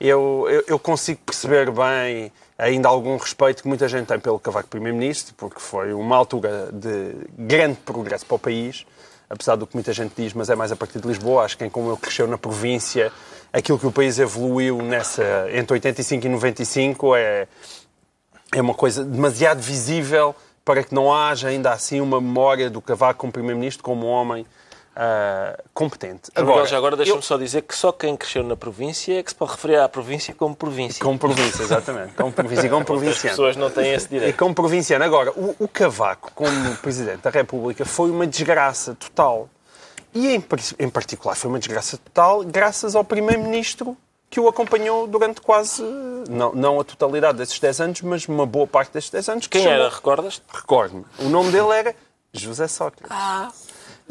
Eu, 0.00 0.46
eu, 0.48 0.64
eu 0.66 0.78
consigo 0.78 1.20
perceber 1.26 1.70
bem 1.70 2.32
ainda 2.56 2.88
algum 2.88 3.18
respeito 3.18 3.62
que 3.62 3.68
muita 3.68 3.86
gente 3.86 4.06
tem 4.06 4.18
pelo 4.18 4.38
Cavaco 4.38 4.68
Primeiro-Ministro, 4.68 5.34
porque 5.36 5.60
foi 5.60 5.92
uma 5.92 6.16
altura 6.16 6.70
de 6.72 7.16
grande 7.38 7.76
progresso 7.84 8.24
para 8.24 8.34
o 8.34 8.38
país, 8.38 8.86
apesar 9.28 9.56
do 9.56 9.66
que 9.66 9.76
muita 9.76 9.92
gente 9.92 10.14
diz, 10.16 10.32
mas 10.32 10.48
é 10.48 10.56
mais 10.56 10.72
a 10.72 10.76
partir 10.76 11.00
de 11.00 11.06
Lisboa. 11.06 11.44
Acho 11.44 11.58
que 11.58 11.68
como 11.68 11.90
eu 11.90 11.98
cresceu 11.98 12.26
na 12.26 12.38
província, 12.38 13.12
aquilo 13.52 13.78
que 13.78 13.86
o 13.86 13.92
país 13.92 14.18
evoluiu 14.18 14.78
nessa, 14.80 15.46
entre 15.52 15.74
85 15.74 16.26
e 16.26 16.28
95 16.30 17.16
é, 17.16 17.46
é 18.54 18.60
uma 18.62 18.74
coisa 18.74 19.04
demasiado 19.04 19.60
visível 19.60 20.34
para 20.64 20.82
que 20.82 20.94
não 20.94 21.12
haja 21.12 21.48
ainda 21.48 21.72
assim 21.72 22.00
uma 22.00 22.20
memória 22.22 22.70
do 22.70 22.80
Cavaco 22.80 23.20
como 23.20 23.32
Primeiro-Ministro, 23.32 23.82
como 23.82 24.06
um 24.06 24.10
homem 24.10 24.46
ah, 24.96 25.58
competente. 25.72 26.30
Agora, 26.34 26.66
já 26.66 26.76
agora 26.76 26.96
deixa-me 26.96 27.18
eu- 27.18 27.22
só 27.22 27.36
dizer 27.38 27.62
que 27.62 27.74
só 27.76 27.92
quem 27.92 28.16
cresceu 28.16 28.42
na 28.42 28.56
província 28.56 29.18
é 29.18 29.22
que 29.22 29.30
se 29.30 29.34
pode 29.34 29.52
referir 29.52 29.76
à 29.76 29.88
província 29.88 30.34
como 30.34 30.54
província. 30.54 31.02
Como 31.04 31.18
província, 31.18 31.62
exatamente. 31.62 32.14
Como 32.14 32.32
província, 32.32 32.68
como 32.68 32.80
As 32.82 32.86
provinciano. 32.86 33.30
pessoas 33.30 33.56
não 33.56 33.70
têm 33.70 33.92
esse 33.92 34.06
E 34.06 34.08
direito. 34.08 34.36
como 34.36 34.54
provinciano. 34.54 35.04
Agora, 35.04 35.30
o, 35.32 35.54
o 35.58 35.68
Cavaco, 35.68 36.32
como 36.34 36.76
Presidente 36.76 37.22
da 37.22 37.30
República, 37.30 37.84
foi 37.84 38.10
uma 38.10 38.26
desgraça 38.26 38.94
total. 38.94 39.48
E, 40.12 40.34
em, 40.34 40.44
em 40.80 40.88
particular, 40.90 41.34
foi 41.36 41.48
uma 41.48 41.58
desgraça 41.58 41.96
total 41.96 42.42
graças 42.44 42.94
ao 42.96 43.04
Primeiro-Ministro 43.04 43.96
que 44.28 44.38
o 44.40 44.46
acompanhou 44.48 45.06
durante 45.08 45.40
quase, 45.40 45.82
não, 46.28 46.52
não 46.52 46.78
a 46.80 46.84
totalidade 46.84 47.38
desses 47.38 47.58
10 47.58 47.80
anos, 47.80 48.00
mas 48.02 48.28
uma 48.28 48.46
boa 48.46 48.66
parte 48.66 48.92
desses 48.92 49.10
10 49.10 49.28
anos. 49.28 49.46
que 49.46 49.58
Quem 49.58 49.62
chamou- 49.62 49.78
era, 49.84 49.88
recordas? 49.92 50.40
Recordo-me. 50.52 51.04
O 51.18 51.28
nome 51.28 51.50
dele 51.50 51.70
era 51.72 51.94
José 52.32 52.68
Sócrates. 52.68 53.10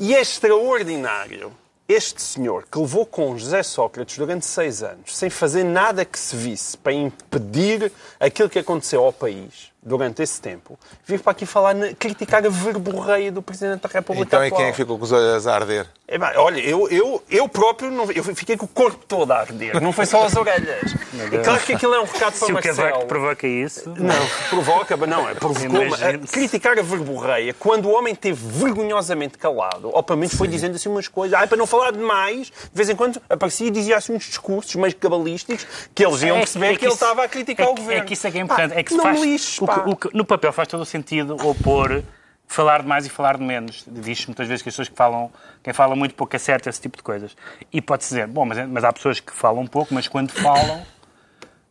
E 0.02 0.16
é 0.16 0.22
extraordinário 0.22 1.52
este 1.86 2.22
senhor 2.22 2.66
que 2.72 2.80
levou 2.80 3.06
com 3.06 3.38
José 3.38 3.62
Sócrates 3.62 4.18
durante 4.18 4.46
seis 4.46 4.82
anos, 4.82 5.18
sem 5.18 5.30
fazer 5.30 5.66
nada 5.66 6.06
que 6.06 6.18
se 6.18 6.38
visse 6.38 6.78
para 6.78 6.94
impedir 6.94 7.92
aquilo 8.18 8.50
que 8.50 8.60
aconteceu 8.60 9.04
ao 9.04 9.12
país 9.12 9.74
durante 9.82 10.22
esse 10.22 10.42
tempo, 10.42 10.78
vir 11.06 11.20
para 11.22 11.32
aqui 11.32 11.46
falar, 11.46 11.74
criticar 11.98 12.46
a 12.46 12.50
verborreia 12.50 13.32
do 13.32 13.42
Presidente 13.42 13.82
da 13.82 13.90
República 13.90 14.26
Então 14.28 14.42
é 14.42 14.48
atual. 14.48 14.60
quem 14.60 14.68
é 14.68 14.72
que 14.72 14.78
ficou 14.78 14.98
com 14.98 15.06
os 15.06 15.12
olhos 15.12 15.48
a 15.48 15.56
arder? 15.56 15.88
É, 16.08 16.18
bem, 16.18 16.30
olha, 16.36 16.60
eu, 16.60 16.90
eu, 16.90 17.24
eu 17.30 17.48
próprio 17.48 17.90
não, 17.92 18.12
eu 18.12 18.24
fiquei 18.24 18.58
com 18.58 18.66
o 18.66 18.68
corpo 18.68 19.06
todo 19.08 19.32
a 19.32 19.40
arder, 19.40 19.80
não 19.82 19.94
foi 19.94 20.06
só 20.06 20.26
as 20.26 20.36
orelhas. 20.36 20.92
E 21.32 21.38
claro 21.44 21.60
que 21.62 21.74
aquilo 21.74 21.94
é 21.94 22.00
um 22.02 22.06
recado 22.06 22.34
para 22.38 22.46
Se 22.48 22.52
o 22.52 22.54
Marcelo. 22.54 22.78
Cavaco 22.78 23.06
provoca 23.06 23.48
isso. 23.48 23.90
Não, 23.98 24.50
provoca, 24.50 24.98
mas 24.98 25.10
não, 25.10 25.30
é. 25.30 25.34
Imagine-se. 25.34 26.04
A 26.04 26.28
criticar 26.28 26.78
a 26.78 26.82
verborreia 26.82 27.54
quando 27.54 27.86
o 27.86 27.92
homem 27.94 28.14
esteve 28.14 28.40
vergonhosamente 28.52 29.38
calado, 29.38 29.90
ou 29.94 30.02
pelo 30.04 30.20
menos 30.20 30.34
foi 30.36 30.48
dizendo 30.48 30.76
assim 30.76 30.90
umas 30.90 31.08
coisas, 31.08 31.38
ai, 31.40 31.48
para 31.48 31.58
não 31.58 31.68
falar 31.68 31.92
demais, 31.92 32.48
de 32.48 32.54
vez 32.74 32.90
em 32.90 32.96
quando 32.96 33.22
aparecia 33.30 33.68
e 33.68 33.72
dizia 33.72 33.98
assim 33.98 34.14
uns 34.14 34.24
discursos 34.26 34.74
meio 34.76 34.96
cabalísticos 34.96 35.66
que 35.94 36.04
eles 36.06 36.22
iam 36.22 36.38
É 36.38 36.40
perceber 36.40 36.78
que, 36.78 36.86
ele 36.86 36.94
isso- 36.94 37.04
estava 37.04 37.24
a 37.24 37.28
criticar 37.28 37.68
é 37.68 37.70
o 37.70 37.76
que- 37.76 37.82
governo. 37.82 38.04
É 38.04 38.06
que 38.06 38.14
isso 38.14 38.28
é 38.28 38.32
que 38.32 38.38
é 38.38 38.42
importante. 38.42 38.74
Pá, 38.74 38.80
é 38.80 38.84
que 38.84 38.92
se 38.92 38.98
não 38.98 39.04
faz, 39.04 39.22
lixes, 39.22 39.60
o 39.88 39.96
que- 39.96 40.16
no 40.16 40.26
papel 40.26 40.52
faz 40.52 40.68
todo 40.68 40.82
o 40.82 40.86
sentido 40.86 41.36
opor 41.48 42.04
falar 42.48 42.82
de 42.82 42.88
mais 42.88 43.06
e 43.06 43.10
falar 43.10 43.38
de 43.38 43.44
menos. 43.44 43.84
Diz-se 43.88 44.28
muitas 44.28 44.48
vezes 44.48 44.62
que 44.64 44.70
as 44.70 44.74
pessoas 44.74 44.90
que 44.90 44.96
falam, 44.96 45.32
quem 45.64 45.72
fala 45.74 45.96
muito 45.96 46.16
pouco 46.16 46.36
acerta 46.36 46.70
esse 46.70 46.82
tipo 46.82 46.98
de 46.98 47.04
coisas. 47.04 47.36
E 47.72 47.80
pode-se 47.82 48.10
dizer, 48.10 48.28
bom, 48.28 48.46
mas, 48.46 48.68
mas 48.68 48.84
há 48.84 48.92
pessoas 48.92 49.20
que 49.20 49.32
falam 49.32 49.68
pouco, 49.68 49.94
mas 49.94 50.08
quando 50.08 50.32
falam. 50.32 50.84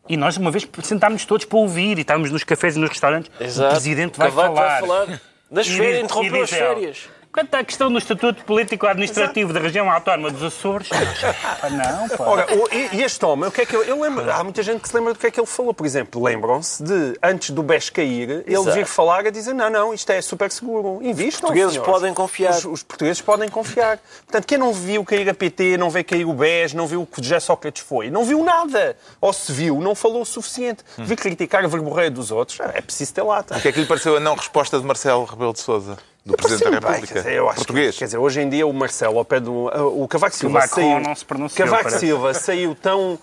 E 0.08 0.16
nós, 0.16 0.36
uma 0.36 0.50
vez, 0.50 0.66
sentámos 0.84 1.24
todos 1.26 1.44
para 1.44 1.58
ouvir 1.58 1.98
e 1.98 2.02
estávamos 2.02 2.30
nos 2.30 2.44
cafés 2.44 2.76
e 2.76 2.78
nos 2.78 2.88
restaurantes. 2.90 3.30
O 3.58 3.68
presidente 3.70 4.16
vai 4.18 4.28
Cavaco 4.28 4.54
falar. 4.54 4.68
vai 4.68 4.80
falar 5.06 5.20
das 5.50 5.66
E 5.66 5.76
férias, 5.76 6.04
interrompeu 6.04 6.42
as 6.44 6.50
férias. 6.50 7.08
Quanto 7.38 7.54
à 7.54 7.62
questão 7.62 7.88
do 7.92 7.98
Estatuto 7.98 8.42
Político-Administrativo 8.44 9.52
da 9.52 9.60
Região 9.60 9.88
Autónoma 9.88 10.28
dos 10.32 10.42
Açores, 10.42 10.88
pá, 10.88 11.70
não, 11.70 12.08
pá. 12.08 12.24
Ora, 12.24 12.46
o- 12.52 12.68
e, 12.74 12.96
e 12.96 13.02
este 13.04 13.24
homem, 13.24 13.48
o 13.48 13.52
que 13.52 13.60
é 13.60 13.64
que 13.64 13.76
eu, 13.76 13.84
eu 13.84 14.00
lembro? 14.00 14.28
Há 14.28 14.42
muita 14.42 14.60
gente 14.60 14.80
que 14.80 14.88
se 14.88 14.96
lembra 14.96 15.12
do 15.12 15.20
que 15.20 15.26
é 15.28 15.30
que 15.30 15.38
ele 15.38 15.46
falou. 15.46 15.72
Por 15.72 15.86
exemplo, 15.86 16.20
lembram-se 16.20 16.82
de, 16.82 17.16
antes 17.22 17.50
do 17.50 17.62
BES 17.62 17.90
cair, 17.90 18.28
ele 18.44 18.44
Exato. 18.56 18.72
vir 18.72 18.86
falar 18.86 19.24
a 19.24 19.30
dizer: 19.30 19.52
não, 19.54 19.70
não, 19.70 19.94
isto 19.94 20.10
é 20.10 20.20
super 20.20 20.50
seguro. 20.50 20.98
Invistam. 21.00 21.28
Os 21.50 21.54
portugueses 21.54 21.72
senhores. 21.74 21.92
podem 21.92 22.12
confiar. 22.12 22.50
Os, 22.56 22.64
os 22.64 22.82
portugueses 22.82 23.22
podem 23.22 23.48
confiar. 23.48 24.00
Portanto, 24.26 24.44
quem 24.44 24.58
não 24.58 24.72
viu 24.72 25.04
cair 25.04 25.30
a 25.30 25.34
PT, 25.34 25.76
não 25.76 25.90
vê 25.90 26.02
cair 26.02 26.24
o 26.24 26.32
BES, 26.32 26.74
não 26.74 26.88
viu 26.88 27.02
o 27.02 27.06
que 27.06 27.20
o 27.20 27.22
José 27.22 27.38
Sócrates 27.38 27.84
foi, 27.84 28.10
não 28.10 28.24
viu 28.24 28.42
nada. 28.42 28.96
Ou 29.20 29.32
se 29.32 29.52
viu, 29.52 29.78
não 29.80 29.94
falou 29.94 30.22
o 30.22 30.26
suficiente. 30.26 30.82
Vir 30.98 31.14
criticar 31.16 31.64
a 31.64 31.68
verborreia 31.68 32.10
dos 32.10 32.32
outros, 32.32 32.58
é 32.58 32.80
preciso 32.80 33.14
ter 33.14 33.22
lata. 33.22 33.56
O 33.56 33.60
que 33.60 33.68
é 33.68 33.72
que 33.72 33.78
lhe 33.78 33.86
pareceu 33.86 34.16
a 34.16 34.20
não 34.20 34.34
resposta 34.34 34.76
de 34.80 34.84
Marcelo 34.84 35.24
Rebelo 35.24 35.52
de 35.52 35.60
Sousa, 35.60 35.96
do 36.28 36.36
Presidente 36.36 36.64
da 36.64 36.80
bem, 36.80 36.90
República? 36.90 37.12
quer 37.14 37.18
dizer, 37.20 37.32
eu 37.34 37.44
acho 37.48 37.58
que- 37.60 37.66
Português. 37.66 37.96
quer 37.98 38.04
dizer, 38.04 38.18
hoje 38.18 38.40
em 38.40 38.48
dia 38.48 38.66
o 38.66 38.72
Marcelo, 38.72 39.18
ao 39.18 39.24
pé 39.24 39.40
do. 39.40 39.66
O 40.02 40.06
Cavaco 40.08 40.36
Silva 40.36 40.60
Macron 40.60 40.74
saiu. 40.82 41.00
não 41.00 41.14
se 41.14 41.24
pronunciou, 41.24 41.66
Cavaco 41.66 41.84
parece. 41.84 42.06
Silva 42.06 42.34
saiu 42.34 42.74
tão, 42.74 43.18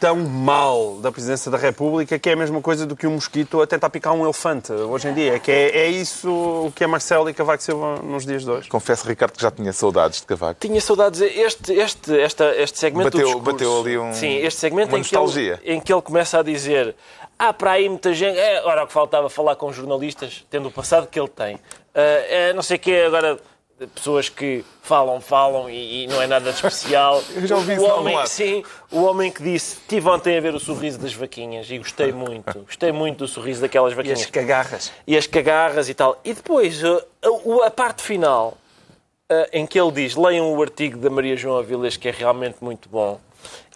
tão 0.00 0.16
mal 0.16 0.96
da 0.96 1.12
presidência 1.12 1.50
da 1.50 1.58
República 1.58 2.18
que 2.18 2.28
é 2.28 2.32
a 2.32 2.36
mesma 2.36 2.60
coisa 2.62 2.86
do 2.86 2.96
que 2.96 3.06
um 3.06 3.12
mosquito 3.12 3.60
a 3.60 3.66
tentar 3.66 3.90
picar 3.90 4.14
um 4.14 4.24
elefante 4.24 4.72
hoje 4.72 5.08
em 5.08 5.14
dia. 5.14 5.38
Que 5.38 5.50
é, 5.52 5.78
é 5.80 5.88
isso 5.88 6.28
o 6.66 6.72
que 6.74 6.82
é 6.82 6.86
Marcelo 6.86 7.28
e 7.28 7.34
Cavaco 7.34 7.62
Silva 7.62 7.96
nos 8.02 8.24
dias 8.24 8.42
de 8.44 8.50
hoje. 8.50 8.68
Confesso, 8.68 9.06
Ricardo, 9.06 9.32
que 9.32 9.42
já 9.42 9.50
tinha 9.50 9.72
saudades 9.72 10.20
de 10.20 10.26
Cavaco. 10.26 10.58
Tinha 10.58 10.80
saudades. 10.80 11.20
Este, 11.20 11.72
este, 11.74 12.18
esta, 12.18 12.46
este 12.56 12.78
segmento 12.78 13.10
Bateu- 13.10 13.20
do 13.20 13.26
discurso, 13.34 13.52
bateu 13.52 13.80
ali 13.80 13.98
um- 13.98 14.12
Sim, 14.14 14.36
este 14.38 14.58
segmento 14.58 14.88
uma 14.94 14.98
em 14.98 15.02
que, 15.02 15.14
ele, 15.14 15.22
nostalgia. 15.22 15.60
em 15.64 15.80
que 15.80 15.92
ele 15.92 16.02
começa 16.02 16.38
a 16.38 16.42
dizer 16.42 16.94
há 17.48 17.52
para 17.52 17.72
aí 17.72 17.88
muita 17.88 18.12
gente... 18.14 18.38
É, 18.38 18.62
ora, 18.64 18.84
o 18.84 18.86
que 18.86 18.92
faltava 18.92 19.28
falar 19.30 19.56
com 19.56 19.72
jornalistas, 19.72 20.44
tendo 20.50 20.68
o 20.68 20.70
passado 20.70 21.06
que 21.06 21.18
ele 21.18 21.28
tem. 21.28 21.58
Ah, 21.94 22.00
é, 22.00 22.52
não 22.52 22.62
sei 22.62 22.76
o 22.76 22.80
quê, 22.80 23.04
agora... 23.06 23.38
Pessoas 23.94 24.28
que 24.28 24.62
falam, 24.82 25.22
falam 25.22 25.70
e, 25.70 26.04
e 26.04 26.06
não 26.06 26.20
é 26.20 26.26
nada 26.26 26.50
de 26.50 26.54
especial. 26.54 27.22
Eu 27.34 27.46
já 27.46 27.56
ouvi 27.56 27.72
o 27.72 27.76
isso 27.76 27.86
homem. 27.86 28.26
Sim, 28.26 28.62
o 28.92 29.02
homem 29.04 29.32
que 29.32 29.42
disse: 29.42 29.78
Estive 29.78 30.06
ontem 30.06 30.36
a 30.36 30.40
ver 30.42 30.54
o 30.54 30.60
sorriso 30.60 30.98
das 30.98 31.14
vaquinhas 31.14 31.70
e 31.70 31.78
gostei 31.78 32.12
muito. 32.12 32.58
Gostei 32.68 32.92
muito 32.92 33.20
do 33.20 33.26
sorriso 33.26 33.62
daquelas 33.62 33.94
E 33.94 33.96
vaquinhas 33.96 34.20
as 34.20 34.26
cagarras. 34.26 34.92
e 35.06 35.16
as 35.16 35.26
cagarras 35.26 35.88
e 35.88 35.94
tal. 35.94 36.20
E 36.22 36.34
depois, 36.34 36.84
uh, 36.84 37.02
a, 37.62 37.68
a 37.68 37.70
parte 37.70 38.02
final, 38.02 38.58
uh, 39.32 39.46
em 39.50 39.66
que 39.66 39.80
ele 39.80 39.92
diz, 39.92 40.14
leiam 40.14 40.52
o 40.52 40.60
artigo 40.60 40.98
da 40.98 41.08
Maria 41.08 41.34
João 41.34 41.56
Avilés, 41.56 41.96
que 41.96 42.06
é 42.06 42.10
realmente 42.10 42.58
muito 42.60 42.86
bom. 42.86 43.18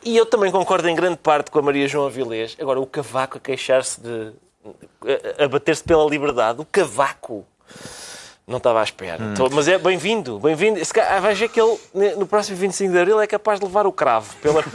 E 0.05 0.17
eu 0.17 0.27
também 0.27 0.51
concordo 0.53 0.89
em 0.89 0.95
grande 0.95 1.17
parte 1.17 1.51
com 1.51 1.59
a 1.59 1.63
Maria 1.63 1.89
João 1.89 2.07
Avilés. 2.07 2.57
Agora, 2.61 2.79
o 2.81 2.87
cavaco 2.87 3.39
a 3.39 3.41
queixar-se 3.41 4.01
de... 4.01 4.33
a- 5.43 5.49
bater-se 5.49 5.83
pela 5.83 6.05
liberdade. 6.09 6.61
O 6.61 6.65
cavaco... 6.65 7.45
Não 8.47 8.59
estava 8.59 8.81
à 8.81 8.83
espera. 8.85 9.25
Hum. 9.25 9.33
Tô- 9.33 9.49
Mas 9.49 9.67
é 9.69 9.79
bem-vindo, 9.79 10.39
bem-vindo. 10.39 10.85
Se 10.85 10.93
calhar 10.93 11.19
Vais 11.23 11.39
ver 11.39 11.49
que 11.49 11.59
ele, 11.59 11.79
no 12.19 12.27
próximo 12.27 12.59
25 12.59 12.93
de 12.93 12.99
Abril, 12.99 13.19
é 13.19 13.27
capaz 13.27 13.59
de 13.59 13.65
levar 13.65 13.87
o 13.87 13.93
cravo. 13.93 14.35
Pela, 14.43 14.63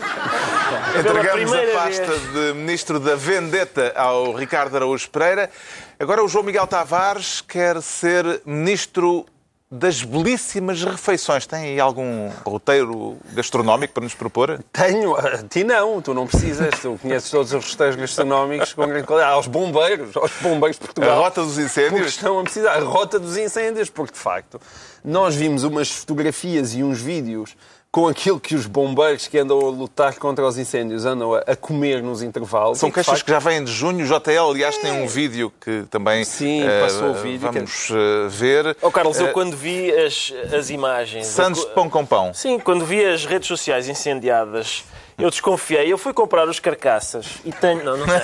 pela 1.03 1.19
Entregamos 1.19 1.53
a 1.53 1.61
pasta 1.73 2.05
vez. 2.05 2.33
de 2.33 2.53
Ministro 2.55 2.99
da 2.99 3.15
Vendetta 3.15 3.93
ao 3.95 4.33
Ricardo 4.33 4.75
Araújo 4.75 5.07
Pereira. 5.11 5.51
Agora 5.99 6.23
o 6.23 6.27
João 6.27 6.43
Miguel 6.43 6.65
Tavares 6.65 7.41
quer 7.41 7.79
ser 7.83 8.41
Ministro 8.43 9.27
das 9.71 10.01
belíssimas 10.03 10.83
refeições. 10.83 11.45
Tem 11.45 11.59
aí 11.59 11.79
algum 11.79 12.29
roteiro 12.43 13.17
gastronómico 13.33 13.93
para 13.93 14.03
nos 14.03 14.15
propor? 14.15 14.63
Tenho, 14.73 15.15
a 15.15 15.43
ti 15.43 15.63
não, 15.63 16.01
tu 16.01 16.13
não 16.13 16.25
precisas, 16.25 16.79
tu 16.81 16.97
conheces 16.99 17.29
todos 17.29 17.53
os 17.53 17.65
restaurantes 17.65 17.99
gastronómicos 18.01 18.73
com 18.73 18.87
grande 18.87 19.05
qualidade. 19.05 19.33
Aos 19.33 19.47
bombeiros, 19.47 20.17
aos 20.17 20.31
bombeiros 20.41 20.77
de 20.77 20.83
A 20.83 20.87
Portugal. 20.87 21.21
Rota 21.21 21.41
dos 21.43 21.53
Porque 21.53 21.65
Incêndios? 21.65 22.07
estão 22.07 22.39
a 22.39 22.43
precisar. 22.43 22.71
A 22.71 22.79
rota 22.79 23.19
dos 23.19 23.37
incêndios, 23.37 23.89
porque 23.89 24.13
de 24.13 24.19
facto 24.19 24.59
nós 25.03 25.35
vimos 25.35 25.63
umas 25.63 25.89
fotografias 25.91 26.73
e 26.73 26.83
uns 26.83 26.99
vídeos 26.99 27.55
com 27.91 28.07
aquilo 28.07 28.39
que 28.39 28.53
os 28.53 28.67
bombeiros 28.67 29.27
que 29.27 29.37
andam 29.37 29.59
a 29.59 29.69
lutar 29.69 30.15
contra 30.15 30.45
os 30.45 30.57
incêndios 30.57 31.05
andam 31.05 31.33
a, 31.33 31.39
a 31.39 31.55
comer 31.55 32.03
nos 32.03 32.21
intervalos. 32.21 32.77
São 32.77 32.91
queixas 32.91 33.13
facto, 33.13 33.25
que 33.25 33.31
já 33.31 33.39
vêm 33.39 33.63
de 33.63 33.71
junho. 33.71 34.05
O 34.05 34.07
JL, 34.07 34.51
aliás, 34.51 34.77
tem 34.77 34.91
um 34.91 35.07
vídeo 35.07 35.51
que 35.59 35.83
também 35.89 36.23
Sim, 36.23 36.61
eh, 36.63 36.81
passou 36.81 37.09
o 37.09 37.13
vídeo, 37.15 37.51
vamos 37.51 37.89
eh, 37.89 38.27
ver. 38.29 38.77
Oh, 38.81 38.91
Carlos, 38.91 39.19
eu 39.19 39.27
Eh, 39.27 39.31
quando 39.31 39.55
vi 39.55 39.91
as, 39.91 40.31
as 40.53 40.69
imagens... 40.69 41.27
Santos 41.27 41.65
de 41.65 41.71
pão 41.71 41.89
com 41.89 42.05
pão. 42.05 42.31
Sim, 42.33 42.59
quando 42.59 42.85
vi 42.85 43.03
as 43.03 43.25
redes 43.25 43.47
sociais 43.47 43.89
incendiadas 43.89 44.83
Eu 45.19 45.29
desconfiei, 45.29 45.91
eu 45.91 45.97
fui 45.97 46.13
comprar 46.13 46.47
os 46.47 46.59
carcaças 46.59 47.39
e 47.43 47.51
tenho. 47.51 47.83
Não, 47.83 47.97
não 47.97 48.05
tenho. 48.05 48.23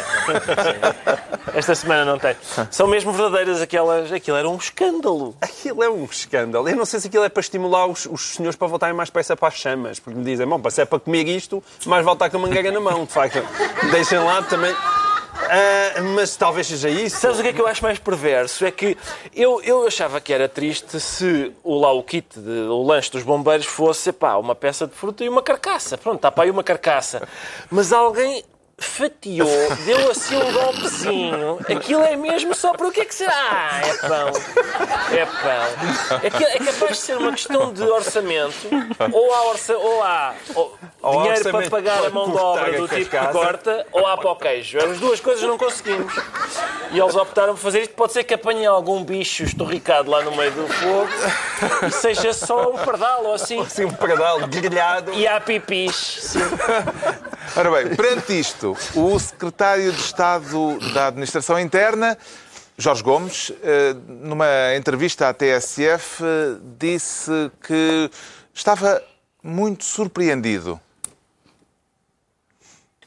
Esta 1.54 1.75
semana 1.75 2.06
não 2.06 2.18
tenho. 2.18 2.38
São 2.72 2.88
mesmo 2.88 3.12
verdadeiras 3.12 3.62
aquelas. 3.62 4.12
Aquilo 4.12 4.38
era 4.38 4.50
um 4.50 4.56
escândalo. 4.56 5.36
Aquilo 5.42 5.84
é 5.84 5.90
um 5.90 6.06
escândalo. 6.06 6.70
Eu 6.70 6.75
não 6.75 6.86
sei 6.86 7.02
se 7.02 7.08
aquilo 7.08 7.25
é 7.25 7.30
para 7.30 7.42
estimular 7.42 7.86
os, 7.86 8.06
os 8.06 8.36
senhores 8.36 8.56
para 8.56 8.68
voltarem 8.68 8.96
mais 8.96 9.10
depressa 9.10 9.36
para 9.36 9.50
as 9.50 9.56
chamas. 9.56 10.00
Porque 10.00 10.18
me 10.18 10.25
dizem, 10.25 10.48
bom, 10.48 10.62
se 10.70 10.82
é 10.82 10.86
para 10.86 11.00
comer 11.00 11.28
isto, 11.28 11.62
mais 11.86 12.04
vale 12.06 12.16
estar 12.16 12.30
com 12.30 12.38
a 12.38 12.40
mangueira 12.40 12.72
na 12.72 12.80
mão, 12.80 13.04
de 13.04 13.12
facto. 13.12 13.44
Deixem 13.92 14.20
lá 14.20 14.42
também. 14.44 14.74
Ah, 15.50 16.02
mas 16.16 16.36
talvez 16.36 16.68
seja 16.68 16.90
isso. 16.90 17.18
Sabes 17.18 17.40
o 17.40 17.42
que 17.42 17.50
é 17.50 17.54
que 17.54 17.62
eu 17.62 17.68
acho 17.68 17.84
mais 17.84 18.00
perverso? 18.00 18.66
É 18.66 18.72
que 18.72 18.98
eu, 19.36 19.62
eu 19.62 19.86
achava 19.88 20.20
que 20.20 20.34
era 20.34 20.48
triste 20.48 21.00
se 21.00 21.52
o, 21.64 21.78
lá 21.80 21.92
o 21.92 22.04
kit, 22.04 22.40
de, 22.40 22.50
o 22.68 22.84
lanche 22.84 23.12
dos 23.12 23.24
bombeiros 23.24 23.66
fosse 23.66 24.12
pá, 24.12 24.36
uma 24.38 24.56
peça 24.56 24.88
de 24.88 24.94
fruta 24.94 25.24
e 25.24 25.30
uma 25.30 25.42
carcaça. 25.42 25.98
Pronto, 25.98 26.18
está 26.18 26.32
para 26.32 26.46
aí 26.46 26.52
uma 26.52 26.64
carcaça. 26.64 27.28
Mas 27.70 27.94
alguém 27.94 28.44
fatiou, 28.77 29.48
deu 29.86 30.12
assim 30.12 30.36
um 30.36 30.51
golpezinho. 30.51 31.60
Aquilo 31.70 32.03
é 32.03 32.15
mesmo 32.15 32.53
só 32.53 32.74
para 32.74 32.88
o 32.88 32.91
que 32.91 33.01
é 33.01 33.05
que 33.05 33.15
será? 33.15 33.34
Ah, 33.34 33.82
é 33.82 33.94
pão. 34.08 34.32
É 35.12 35.25
pão. 35.25 36.20
É, 36.22 36.55
é 36.55 36.60
capaz 36.60 36.91
de 36.91 36.98
ser 36.98 37.17
uma 37.17 37.32
questão 37.32 37.72
de 37.72 37.84
orçamento. 37.84 38.67
Ou 39.13 39.34
há, 39.34 39.44
orça, 39.48 39.77
ou 39.77 40.03
há 40.03 40.34
ou, 40.53 40.77
Ou 41.01 41.22
dinheiro 41.22 41.51
para 41.51 41.70
pagar 41.70 42.05
a 42.05 42.10
mão 42.10 42.29
de 42.29 42.38
obra 42.38 42.77
do 42.77 42.88
tipo 42.88 43.10
que 43.10 43.27
corta, 43.27 43.88
ou 43.91 44.05
há 44.05 44.17
para 44.17 44.32
o 44.32 44.36
queijo. 44.36 44.77
As 44.77 45.00
duas 45.00 45.20
coisas 45.22 45.44
não 45.44 45.58
conseguimos. 45.58 46.13
E 46.91 47.00
eles 47.00 47.15
optaram 47.15 47.53
por 47.53 47.62
fazer 47.62 47.84
isto. 47.84 47.94
Pode 47.96 48.12
ser 48.12 48.24
que 48.25 48.34
apanhem 48.34 48.65
algum 48.65 49.03
bicho 49.03 49.44
estorricado 49.44 50.10
lá 50.12 50.22
no 50.22 50.36
meio 50.36 50.51
do 50.51 50.67
fogo 50.67 51.88
e 51.88 51.91
seja 51.91 52.34
só 52.34 52.72
um 52.72 52.77
pardal 52.77 53.24
ou 53.25 53.34
assim. 53.34 53.62
Assim, 53.62 53.86
um 53.86 53.94
pardal 53.94 54.46
grelhado. 54.48 55.13
E 55.13 55.25
há 55.25 55.39
pipis. 55.39 55.96
Sim. 56.22 56.39
Ora 57.56 57.72
bem, 57.72 57.96
perante 57.96 58.38
isto, 58.38 58.75
o 58.96 59.20
secretário 59.20 59.92
de 59.92 60.00
Estado 60.00 60.78
da 60.94 61.08
Administração 61.08 61.60
Interna, 61.60 62.18
Jorge 62.78 63.04
Gomes, 63.04 63.52
eh, 63.64 63.96
numa 64.08 64.75
entrevista 64.75 65.30
à 65.30 65.34
TSF, 65.34 66.24
eh, 66.24 66.58
disse 66.78 67.52
que 67.66 68.10
estava 68.54 69.02
muito 69.44 69.84
surpreendido. 69.84 70.80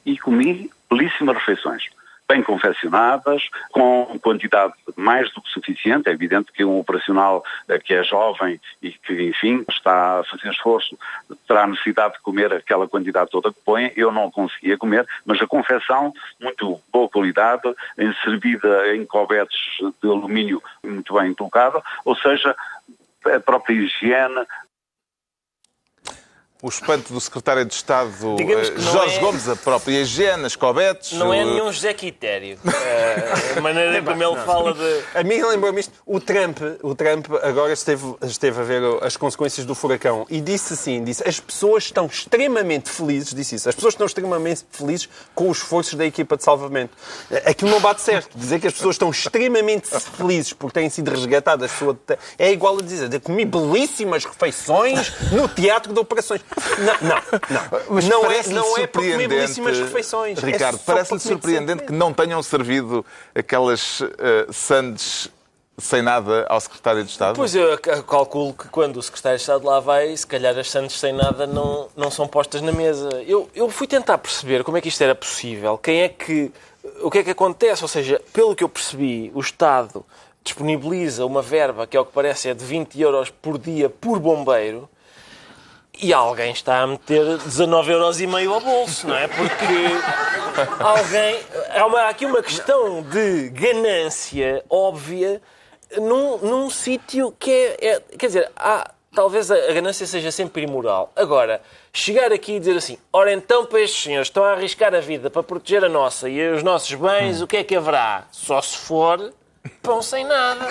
e 0.08 0.18
comi 0.18 0.70
belíssimas 0.90 1.36
refeições, 1.36 1.82
bem 2.28 2.42
confeccionadas, 2.42 3.42
com 3.72 4.18
quantidade 4.20 4.74
mais 4.96 5.32
do 5.32 5.40
que 5.40 5.50
suficiente. 5.50 6.08
É 6.08 6.12
evidente 6.12 6.52
que 6.52 6.64
um 6.64 6.78
operacional 6.78 7.42
eh, 7.68 7.78
que 7.78 7.94
é 7.94 8.04
jovem 8.04 8.60
e 8.82 8.92
que, 8.92 9.28
enfim, 9.28 9.64
está 9.70 10.20
a 10.20 10.24
fazer 10.24 10.50
esforço, 10.50 10.98
terá 11.46 11.66
necessidade 11.66 12.14
de 12.14 12.20
comer 12.20 12.52
aquela 12.52 12.86
quantidade 12.86 13.30
toda 13.30 13.52
que 13.52 13.60
põe. 13.64 13.92
Eu 13.96 14.12
não 14.12 14.30
conseguia 14.30 14.76
comer, 14.76 15.06
mas 15.24 15.40
a 15.40 15.46
confecção, 15.46 16.12
muito 16.40 16.80
boa 16.92 17.08
qualidade, 17.08 17.62
servida 18.22 18.94
em 18.94 19.06
cobetes 19.06 19.58
de 20.02 20.08
alumínio 20.08 20.62
muito 20.82 21.14
bem 21.14 21.32
colocada, 21.34 21.82
ou 22.04 22.14
seja, 22.16 22.54
a 23.24 23.40
própria 23.40 23.74
higiene, 23.74 24.46
O 26.60 26.68
espanto 26.68 27.12
do 27.12 27.20
secretário 27.20 27.64
de 27.64 27.72
Estado 27.72 28.10
eh, 28.40 28.80
Jorge 28.80 29.14
é- 29.16 29.20
Gomes, 29.20 29.48
a 29.48 29.54
própria 29.54 30.00
higiene, 30.00 30.44
as 30.44 30.56
cobetes. 30.56 31.12
Não 31.12 31.32
é 31.32 31.44
o- 31.44 31.50
nenhum 31.52 31.70
José 31.72 31.94
Quitério. 31.94 32.58
Eh, 32.66 33.58
A 33.58 33.60
maneira 33.60 34.02
como 34.02 34.20
ele 34.20 34.36
fala 34.44 34.74
de. 34.74 35.02
A 35.14 35.22
mim 35.22 35.40
lembrou-me 35.40 35.78
isto. 35.78 35.92
O 36.04 36.18
Trump, 36.18 36.58
o 36.82 36.96
Trump 36.96 37.26
agora 37.44 37.72
esteve, 37.72 38.12
esteve 38.22 38.60
a 38.60 38.64
ver 38.64 38.82
as 39.02 39.16
consequências 39.16 39.64
do 39.64 39.72
furacão 39.72 40.26
e 40.28 40.40
disse 40.40 40.72
assim, 40.74 41.04
disse, 41.04 41.22
as 41.28 41.38
pessoas 41.38 41.84
estão 41.84 42.06
extremamente 42.06 42.90
felizes, 42.90 43.32
disse 43.32 43.54
isso, 43.54 43.68
as 43.68 43.76
pessoas 43.76 43.94
estão 43.94 44.06
extremamente 44.06 44.64
felizes 44.72 45.08
com 45.36 45.48
os 45.50 45.58
esforços 45.58 45.94
da 45.94 46.04
equipa 46.06 46.36
de 46.36 46.42
salvamento. 46.42 46.92
Aquilo 47.46 47.70
não 47.70 47.80
bate 47.80 48.00
certo. 48.00 48.36
Dizer 48.36 48.58
que 48.58 48.66
as 48.66 48.72
pessoas 48.74 48.96
estão 48.96 49.10
extremamente 49.10 49.88
felizes 50.16 50.52
porque 50.52 50.80
têm 50.80 50.90
sido 50.90 51.08
resgatadas 51.08 51.70
sua 51.70 51.96
é 52.36 52.50
igual 52.50 52.78
a 52.78 52.82
dizer, 52.82 53.20
comi 53.20 53.44
belíssimas 53.44 54.24
refeições 54.24 55.12
no 55.30 55.46
teatro 55.48 55.92
de 55.92 56.00
operações. 56.00 56.40
Não, 56.78 57.08
não, 57.08 57.16
não. 57.50 57.80
Mas 57.90 58.08
não 58.08 58.30
é, 58.30 58.46
não 58.48 58.78
é 58.78 58.86
para 58.86 59.02
comer 59.02 59.28
belíssimas 59.28 59.78
refeições. 59.78 60.42
É 60.42 60.46
Ricardo, 60.46 60.78
só 60.78 60.84
parece-lhe 60.84 61.20
surpreendente 61.20 61.82
que 61.82 61.92
decentemente. 61.92 61.98
não 61.98 62.12
tenham 62.14 62.42
servido 62.42 63.04
aquelas 63.34 64.00
eh, 64.18 64.46
sandes 64.50 65.30
sem 65.78 66.02
nada 66.02 66.44
ao 66.48 66.60
secretário 66.60 67.04
de 67.04 67.10
Estado. 67.10 67.36
Pois 67.36 67.54
eu 67.54 67.78
calculo 67.78 68.52
que 68.52 68.68
quando 68.68 68.96
o 68.96 69.02
secretário 69.02 69.38
de 69.38 69.42
Estado 69.42 69.64
lá 69.64 69.78
vai, 69.78 70.14
se 70.16 70.26
calhar 70.26 70.56
as 70.58 70.70
sandes 70.70 70.98
sem 70.98 71.12
nada 71.12 71.46
não, 71.46 71.88
não 71.96 72.10
são 72.10 72.26
postas 72.26 72.60
na 72.60 72.72
mesa. 72.72 73.08
Eu, 73.26 73.48
eu 73.54 73.70
fui 73.70 73.86
tentar 73.86 74.18
perceber 74.18 74.64
como 74.64 74.76
é 74.76 74.80
que 74.80 74.88
isto 74.88 75.00
era 75.02 75.14
possível. 75.14 75.78
Quem 75.78 76.02
é 76.02 76.08
que. 76.08 76.50
O 77.00 77.10
que 77.10 77.18
é 77.18 77.22
que 77.22 77.30
acontece? 77.30 77.82
Ou 77.84 77.88
seja, 77.88 78.20
pelo 78.32 78.56
que 78.56 78.64
eu 78.64 78.68
percebi, 78.68 79.30
o 79.34 79.40
Estado 79.40 80.04
disponibiliza 80.42 81.24
uma 81.24 81.42
verba 81.42 81.86
que, 81.86 81.96
ao 81.96 82.04
que 82.04 82.12
parece, 82.12 82.48
é 82.48 82.54
de 82.54 82.64
20 82.64 83.00
euros 83.00 83.30
por 83.30 83.58
dia 83.58 83.88
por 83.88 84.18
bombeiro. 84.18 84.88
E 86.00 86.12
alguém 86.12 86.52
está 86.52 86.82
a 86.82 86.86
meter 86.86 87.24
19,5 87.38 87.88
euros 88.40 88.52
ao 88.52 88.60
bolso, 88.60 89.08
não 89.08 89.16
é? 89.16 89.26
Porque 89.26 89.64
alguém. 90.78 91.40
Há, 91.74 91.86
uma- 91.86 92.00
há 92.02 92.08
aqui 92.08 92.24
uma 92.24 92.42
questão 92.42 93.02
de 93.02 93.48
ganância 93.50 94.64
óbvia 94.70 95.42
num, 95.96 96.38
num 96.38 96.70
sítio 96.70 97.34
que 97.38 97.50
é, 97.50 97.76
é- 97.94 98.00
Quer 98.16 98.26
dizer, 98.26 98.50
há, 98.56 98.90
talvez 99.14 99.50
a, 99.50 99.56
ganância 99.72 100.06
seja 100.06 100.30
sempre 100.30 100.62
imoral. 100.62 101.12
Agora, 101.16 101.60
chegar 101.92 102.32
aqui 102.32 102.52
e 102.52 102.58
dizer 102.60 102.76
assim: 102.76 102.96
ora 103.12 103.32
então, 103.32 103.66
para 103.66 103.80
estes 103.80 104.02
senhores 104.04 104.28
estão 104.28 104.44
a 104.44 104.52
arriscar 104.52 104.94
a 104.94 105.00
vida 105.00 105.28
para 105.30 105.42
proteger 105.42 105.84
a 105.84 105.88
nossa 105.88 106.28
e 106.28 106.48
os 106.52 106.62
nossos 106.62 106.94
bens, 106.94 107.42
o 107.42 107.46
que 107.46 107.56
é 107.56 107.64
que 107.64 107.74
haverá? 107.74 108.26
Só 108.30 108.62
se 108.62 108.78
for 108.78 109.32
pão 109.88 110.02
sem 110.02 110.22
nada. 110.26 110.68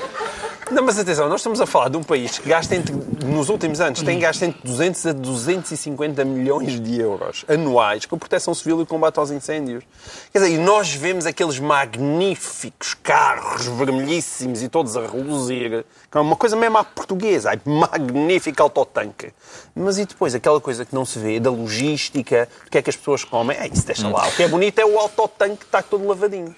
Não, 0.70 0.84
mas 0.84 0.98
atenção, 0.98 1.28
nós 1.28 1.40
estamos 1.40 1.60
a 1.60 1.66
falar 1.66 1.88
de 1.88 1.96
um 1.96 2.02
país 2.02 2.38
que 2.38 2.48
gasta 2.48 2.76
entre, 2.76 2.94
nos 3.24 3.48
últimos 3.48 3.80
anos, 3.80 4.02
tem 4.02 4.20
gasto 4.20 4.42
entre 4.42 4.60
200 4.62 5.06
a 5.06 5.12
250 5.12 6.24
milhões 6.24 6.78
de 6.78 7.00
euros 7.00 7.44
anuais 7.48 8.06
com 8.06 8.16
proteção 8.16 8.54
civil 8.54 8.80
e 8.80 8.86
combate 8.86 9.18
aos 9.18 9.32
incêndios. 9.32 9.82
Quer 10.32 10.40
dizer, 10.40 10.54
e 10.54 10.58
nós 10.58 10.94
vemos 10.94 11.26
aqueles 11.26 11.58
magníficos 11.58 12.94
carros 12.94 13.66
vermelhíssimos 13.66 14.62
e 14.62 14.68
todos 14.68 14.96
a 14.96 15.00
reluzir, 15.00 15.84
que 16.08 16.18
é 16.18 16.20
uma 16.20 16.36
coisa 16.36 16.54
mesmo 16.54 16.78
à 16.78 16.84
portuguesa, 16.84 17.50
ai, 17.50 17.60
magnífico 17.64 18.62
autotanque. 18.62 19.32
Mas 19.74 19.98
e 19.98 20.04
depois, 20.04 20.36
aquela 20.36 20.60
coisa 20.60 20.84
que 20.84 20.94
não 20.94 21.04
se 21.04 21.18
vê, 21.18 21.40
da 21.40 21.50
logística, 21.50 22.48
do 22.64 22.70
que 22.70 22.78
é 22.78 22.82
que 22.82 22.90
as 22.90 22.96
pessoas 22.96 23.24
comem, 23.24 23.56
é 23.56 23.66
isso, 23.66 23.84
deixa 23.84 24.06
lá. 24.06 24.28
O 24.28 24.32
que 24.32 24.44
é 24.44 24.48
bonito 24.48 24.78
é 24.78 24.84
o 24.84 24.98
autotanque 25.00 25.56
que 25.56 25.64
está 25.64 25.82
todo 25.82 26.06
lavadinho. 26.06 26.54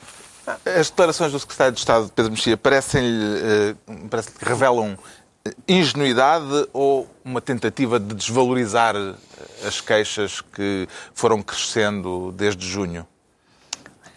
As 0.66 0.90
declarações 0.90 1.30
do 1.32 1.38
secretário 1.38 1.72
de 1.72 1.78
Estado, 1.78 2.10
Pedro 2.14 2.32
Mexia, 2.32 2.56
parecem-lhe, 2.56 3.40
eh, 3.42 3.74
parece 4.10 4.32
que 4.32 4.44
revelam 4.44 4.98
eh, 5.44 5.52
ingenuidade 5.68 6.68
ou 6.72 7.08
uma 7.24 7.40
tentativa 7.40 8.00
de 8.00 8.14
desvalorizar 8.14 8.96
eh, 8.96 9.14
as 9.66 9.80
queixas 9.80 10.40
que 10.40 10.88
foram 11.14 11.40
crescendo 11.42 12.32
desde 12.32 12.66
junho? 12.66 13.06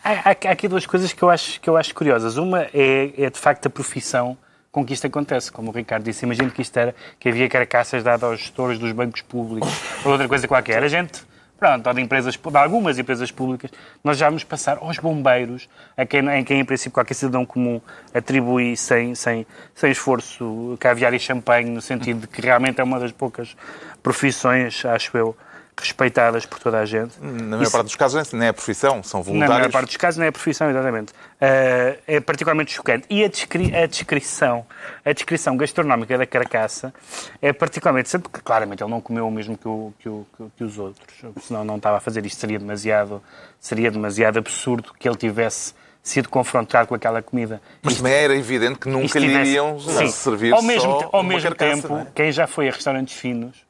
Há, 0.04 0.32
há- 0.32 0.36
há 0.48 0.52
aqui 0.52 0.68
duas 0.68 0.86
coisas 0.88 1.14
que 1.14 1.22
eu 1.22 1.30
acho, 1.30 1.62
que 1.62 1.70
eu 1.70 1.78
acho 1.78 1.94
curiosas. 1.94 2.38
Uma 2.38 2.64
é, 2.74 3.14
é, 3.18 3.30
de 3.30 3.38
facto 3.40 3.68
a 3.68 3.70
profissão 3.70 4.36
com 4.72 4.84
que 4.86 4.94
isto 4.94 5.06
acontece. 5.08 5.52
Como 5.52 5.70
o 5.70 5.74
Ricardo 5.74 6.04
disse, 6.04 6.26
imagino 6.26 6.50
que 6.50 6.62
isto 6.62 6.76
era 6.78 6.96
que 7.20 7.30
havia 7.30 7.48
carcaças 7.48 8.04
dadas 8.04 8.24
aos 8.24 8.40
gestores 8.40 8.78
dos 8.80 8.92
bancos 8.92 9.22
públicos 9.22 9.70
ou 10.04 10.12
outra 10.12 10.28
coisa 10.28 10.48
qualquer. 10.48 10.84
A 10.84 10.88
gente, 10.88 11.24
pronto, 11.58 11.88
ou 11.88 11.94
de, 11.94 12.02
empresas, 12.02 12.36
de 12.36 12.58
algumas 12.58 13.00
empresas 13.00 13.32
públicas, 13.32 13.72
nós 14.04 14.18
já 14.18 14.28
vamos 14.28 14.44
passar 14.44 14.78
aos 14.78 14.98
bombeiros, 14.98 15.70
a 15.96 16.06
quem, 16.06 16.28
em 16.30 16.44
quem 16.44 16.60
em 16.60 16.66
princípio 16.66 16.92
qualquer 16.92 17.14
cidadão 17.14 17.46
comum 17.46 17.82
atribui 18.14 18.76
sem, 18.76 19.16
sem, 19.16 19.46
sem 19.74 19.92
esforço 19.92 20.78
caviar 20.80 21.14
e 21.14 21.20
champanhe, 21.20 21.70
no 21.70 21.82
sentido 21.82 22.22
de 22.22 22.28
que 22.28 22.42
realmente 22.42 22.80
é 22.80 22.84
uma 22.84 23.00
das 23.00 23.12
poucas 23.12 23.56
profissões, 24.04 24.86
acho 24.86 25.18
eu, 25.18 25.36
respeitadas 25.78 26.46
por 26.46 26.60
toda 26.60 26.80
a 26.80 26.86
gente. 26.86 27.14
Na 27.22 27.32
maior 27.50 27.64
Isso- 27.64 27.72
parte 27.72 27.86
dos 27.86 27.96
casos 27.96 28.32
nem 28.34 28.48
é 28.48 28.52
profissão, 28.52 29.04
são 29.04 29.20
na 29.20 29.24
voluntários. 29.26 29.58
maior 29.58 29.72
parte 29.72 29.88
dos 29.88 29.98
casos 29.98 30.18
não 30.18 30.26
é 30.26 30.30
a 30.30 30.32
profissão, 30.32 30.70
exatamente. 30.70 31.14
Eh, 31.42 32.00
é 32.08 32.20
particularmente 32.20 32.72
chocante. 32.74 33.06
E 33.10 33.24
a, 33.24 33.28
descri- 33.28 33.76
a 33.76 33.86
descrição, 33.86 34.66
a 35.04 35.12
descrição 35.12 35.58
gastronómica 35.58 36.18
da 36.18 36.26
carcaça 36.26 36.94
é 37.42 37.52
particularmente 37.52 38.10
sempre 38.10 38.30
porque 38.30 38.44
claramente 38.44 38.82
ele 38.84 38.90
não 38.92 39.02
comeu 39.02 39.28
o 39.28 39.32
mesmo 39.32 39.58
que, 39.58 39.68
o- 39.68 39.94
que 40.00 40.08
o- 40.10 40.26
que- 40.58 40.64
os 40.64 40.78
outros. 40.78 41.06
Senão 41.44 41.66
não 41.66 41.76
estava 41.78 41.98
a 41.98 42.00
fazer 42.00 42.26
isto, 42.26 42.40
seria 42.40 42.58
demasiado, 42.60 43.22
seria 43.60 43.92
demasiado 43.92 44.38
absurdo 44.40 44.94
que 44.98 45.08
ele 45.08 45.18
tivesse 45.18 45.74
sido 46.02 46.30
confrontado 46.30 46.88
com 46.88 46.94
aquela 46.96 47.22
comida. 47.22 47.60
Mas 47.82 47.98
também 47.98 48.14
era 48.14 48.36
evidente 48.36 48.78
que 48.80 48.88
nunca 48.88 49.06
Isto 49.08 49.18
lhe 49.20 49.26
iriam 49.34 49.78
servir 50.12 50.54
ao 50.54 50.62
mesmo, 50.62 51.02
só 51.02 51.10
ao 51.12 51.24
mesmo 51.24 51.50
carcaça, 51.56 51.82
tempo, 51.82 51.98
é? 51.98 52.08
quem 52.14 52.32
já 52.32 52.46
foi 52.46 52.70
a 52.70 52.72
restaurantes 52.72 53.16
finos 53.18 53.65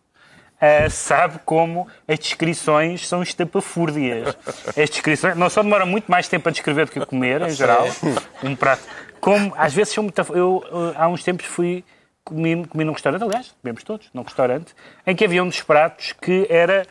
ah, 0.59 0.89
sabe 0.89 1.39
como 1.45 1.87
as 2.07 2.19
descrições 2.19 3.07
são 3.07 3.21
estapafúrdias. 3.21 4.35
As 4.69 4.89
descrições 4.89 5.35
não 5.35 5.49
só 5.49 5.61
demoram 5.61 5.85
muito 5.85 6.09
mais 6.09 6.27
tempo 6.27 6.47
a 6.47 6.51
descrever 6.51 6.85
do 6.85 6.91
que 6.91 6.99
a 6.99 7.05
comer, 7.05 7.41
em 7.41 7.51
geral, 7.51 7.87
um 8.43 8.55
prato. 8.55 8.83
Como 9.19 9.53
às 9.57 9.73
vezes 9.73 9.93
são 9.93 10.03
muito. 10.03 10.19
Eu 10.33 10.63
ah, 10.95 11.03
há 11.03 11.07
uns 11.07 11.23
tempos 11.23 11.45
fui. 11.45 11.83
Comi, 12.23 12.65
comi 12.65 12.83
num 12.83 12.93
restaurante, 12.93 13.21
aliás, 13.21 13.53
comemos 13.61 13.83
todos, 13.83 14.09
num 14.11 14.23
restaurante, 14.23 14.73
em 15.05 15.15
que 15.15 15.23
havia 15.23 15.43
um 15.43 15.47
dos 15.47 15.61
pratos 15.61 16.11
que 16.11 16.47
era 16.49 16.83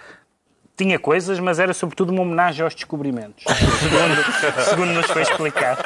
tinha 0.76 0.98
coisas, 0.98 1.40
mas 1.40 1.58
era 1.58 1.72
sobretudo 1.72 2.10
uma 2.12 2.22
homenagem 2.22 2.62
aos 2.62 2.74
descobrimentos, 2.74 3.42
segundo, 3.80 4.64
segundo 4.64 4.92
nos 4.92 5.06
foi 5.06 5.22
explicado. 5.22 5.82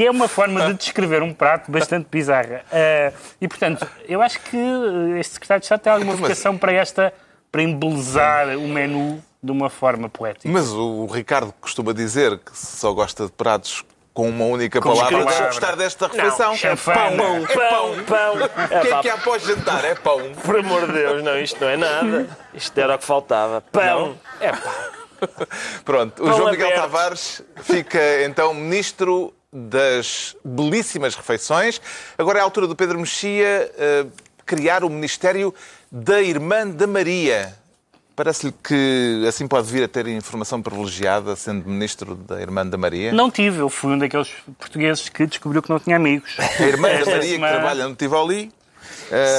Que 0.00 0.06
é 0.06 0.10
uma 0.10 0.28
forma 0.28 0.68
de 0.68 0.78
descrever 0.78 1.22
um 1.22 1.34
prato 1.34 1.70
bastante 1.70 2.08
bizarra. 2.10 2.64
Uh, 2.72 3.14
e, 3.38 3.46
portanto, 3.46 3.86
eu 4.08 4.22
acho 4.22 4.40
que 4.40 4.56
este 5.18 5.34
secretário 5.34 5.60
de 5.60 5.66
Estado 5.66 5.80
tem 5.80 5.92
alguma 5.92 6.14
vocação 6.14 6.56
para 6.56 6.72
esta, 6.72 7.12
para 7.52 7.62
embelezar 7.62 8.56
o 8.56 8.66
menu 8.66 9.22
de 9.42 9.52
uma 9.52 9.68
forma 9.68 10.08
poética. 10.08 10.48
Mas 10.48 10.72
o 10.72 11.04
Ricardo 11.04 11.52
costuma 11.60 11.92
dizer 11.92 12.38
que 12.38 12.56
só 12.56 12.94
gosta 12.94 13.26
de 13.26 13.32
pratos 13.32 13.84
com 14.14 14.26
uma 14.30 14.46
única 14.46 14.80
Com 14.80 14.94
palavra. 14.94 15.22
Deixa 15.22 15.42
eu 15.42 15.46
gostar 15.48 15.76
desta 15.76 16.06
refeição. 16.06 16.54
é 16.54 16.66
é 16.66 16.76
pão. 16.76 16.94
pão. 16.94 17.36
É 17.36 17.46
pão. 17.46 18.04
Pão, 18.04 18.04
pão. 18.06 18.34
O 18.36 18.48
que 18.48 18.88
é 18.88 18.90
pá, 18.90 19.02
que 19.02 19.08
há 19.10 19.14
após 19.16 19.42
jantar? 19.42 19.84
É 19.84 19.94
pão. 19.96 20.32
Por 20.32 20.60
amor 20.60 20.86
de 20.86 20.94
Deus, 20.94 21.22
não, 21.22 21.38
isto 21.38 21.60
não 21.60 21.68
é 21.68 21.76
nada. 21.76 22.38
Isto 22.54 22.78
era 22.78 22.94
o 22.94 22.98
que 22.98 23.04
faltava. 23.04 23.60
Pão. 23.70 24.18
É 24.40 24.50
pá. 24.50 24.90
Pronto, 25.84 26.22
o 26.22 26.26
Pão 26.26 26.36
João 26.38 26.50
Miguel. 26.52 26.74
Tavares 26.74 27.42
fica 27.62 28.24
então 28.24 28.54
ministro 28.54 29.34
das 29.52 30.36
belíssimas 30.44 31.14
refeições. 31.14 31.80
Agora 32.16 32.38
é 32.38 32.40
a 32.40 32.44
altura 32.44 32.66
do 32.66 32.76
Pedro 32.76 32.98
Mexia 32.98 33.70
eh, 33.76 34.06
criar 34.46 34.84
o 34.84 34.90
Ministério 34.90 35.54
da 35.90 36.22
Irmã 36.22 36.66
da 36.68 36.86
Maria. 36.86 37.54
Parece-lhe 38.14 38.52
que 38.62 39.24
assim 39.26 39.48
pode 39.48 39.66
vir 39.72 39.82
a 39.82 39.88
ter 39.88 40.06
informação 40.08 40.60
privilegiada 40.60 41.34
sendo 41.34 41.66
ministro 41.68 42.14
da 42.14 42.40
Irmã 42.40 42.66
da 42.66 42.76
Maria? 42.76 43.12
Não 43.12 43.30
tive, 43.30 43.58
eu 43.60 43.68
fui 43.70 43.92
um 43.92 43.98
daqueles 43.98 44.28
portugueses 44.58 45.08
que 45.08 45.26
descobriu 45.26 45.62
que 45.62 45.70
não 45.70 45.80
tinha 45.80 45.96
amigos. 45.96 46.36
A 46.38 46.62
Irmã 46.62 46.88
da 46.88 47.06
Maria 47.06 47.22
semana- 47.22 47.52
que 47.52 47.58
trabalha 47.58 47.88
no 47.88 47.94
Tivoli. 47.96 48.52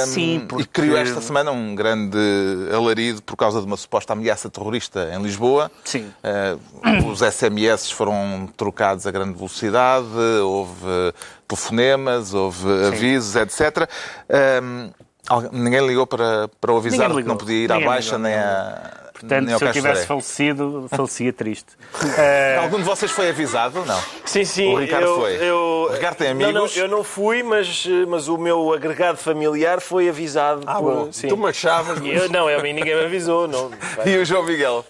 Sim, 0.06 0.36
E 0.36 0.40
porque- 0.40 0.64
criou 0.66 0.96
esta 0.96 1.20
semana 1.20 1.50
um 1.50 1.74
grande 1.74 2.18
alarido 2.74 3.22
por 3.22 3.36
causa 3.36 3.60
de 3.60 3.66
uma 3.66 3.76
suposta 3.76 4.12
ameaça 4.12 4.50
terrorista 4.50 5.10
em 5.14 5.22
Lisboa. 5.22 5.70
Sim. 5.84 6.10
Eh, 6.22 6.56
os 7.10 7.20
SMS 7.22 7.90
foram 7.90 8.48
trocados 8.56 9.06
a 9.06 9.10
grande 9.10 9.32
velocidade, 9.34 10.06
houve 10.44 10.72
eh, 10.86 11.12
telefonemas, 11.48 12.34
houve 12.34 12.66
avisos, 12.86 13.34
etc. 13.36 13.88
Ninguém 15.52 15.86
ligou 15.86 16.06
para, 16.06 16.48
para 16.60 16.72
o 16.72 16.76
avisar 16.76 17.10
que 17.14 17.22
não 17.22 17.36
podia 17.36 17.64
ir 17.64 17.70
à 17.72 17.76
Ninguém 17.76 17.88
baixa 17.88 18.16
ligou, 18.16 18.30
nem, 18.30 18.34
a, 18.34 19.01
Portanto, 19.22 19.58
se 19.58 19.64
eu 19.64 19.72
tivesse 19.72 20.06
falecido, 20.06 20.86
falecia 20.94 21.32
triste. 21.32 21.66
Eh, 22.18 22.58
Algum 22.60 22.78
de 22.78 22.82
vocês 22.84 23.10
foi 23.10 23.30
avisado 23.30 23.78
ou 23.80 23.86
não? 23.86 24.00
Sim, 24.24 24.44
sim. 24.44 24.74
O 24.74 24.78
Ricardo 24.78 25.06
eu, 25.06 25.14
foi. 25.20 25.34
Eu, 25.36 25.56
O 25.88 25.92
Ricardo 25.92 26.16
tem 26.16 26.34
Não, 26.34 26.40
não, 26.52 26.60
amigos? 26.62 26.76
eu 26.76 26.88
não 26.88 27.04
fui, 27.04 27.42
mas, 27.42 27.86
mas 28.08 28.28
o 28.28 28.36
meu 28.36 28.72
agregado 28.72 29.16
familiar 29.18 29.80
foi 29.80 30.08
avisado. 30.08 30.62
Ah, 30.66 30.74
por, 30.76 30.94
bom. 31.06 31.12
sim. 31.12 31.28
Tu 31.28 31.36
marchavas, 31.36 31.98
E 32.00 32.10
Eu, 32.10 32.28
não, 32.28 32.50
eu, 32.50 32.60
mim 32.62 32.72
ninguém 32.72 32.94
me 32.96 33.04
avisou. 33.04 33.46
Não. 33.48 33.70
E 34.04 34.16
o 34.18 34.24
João 34.24 34.44
Miguel? 34.44 34.84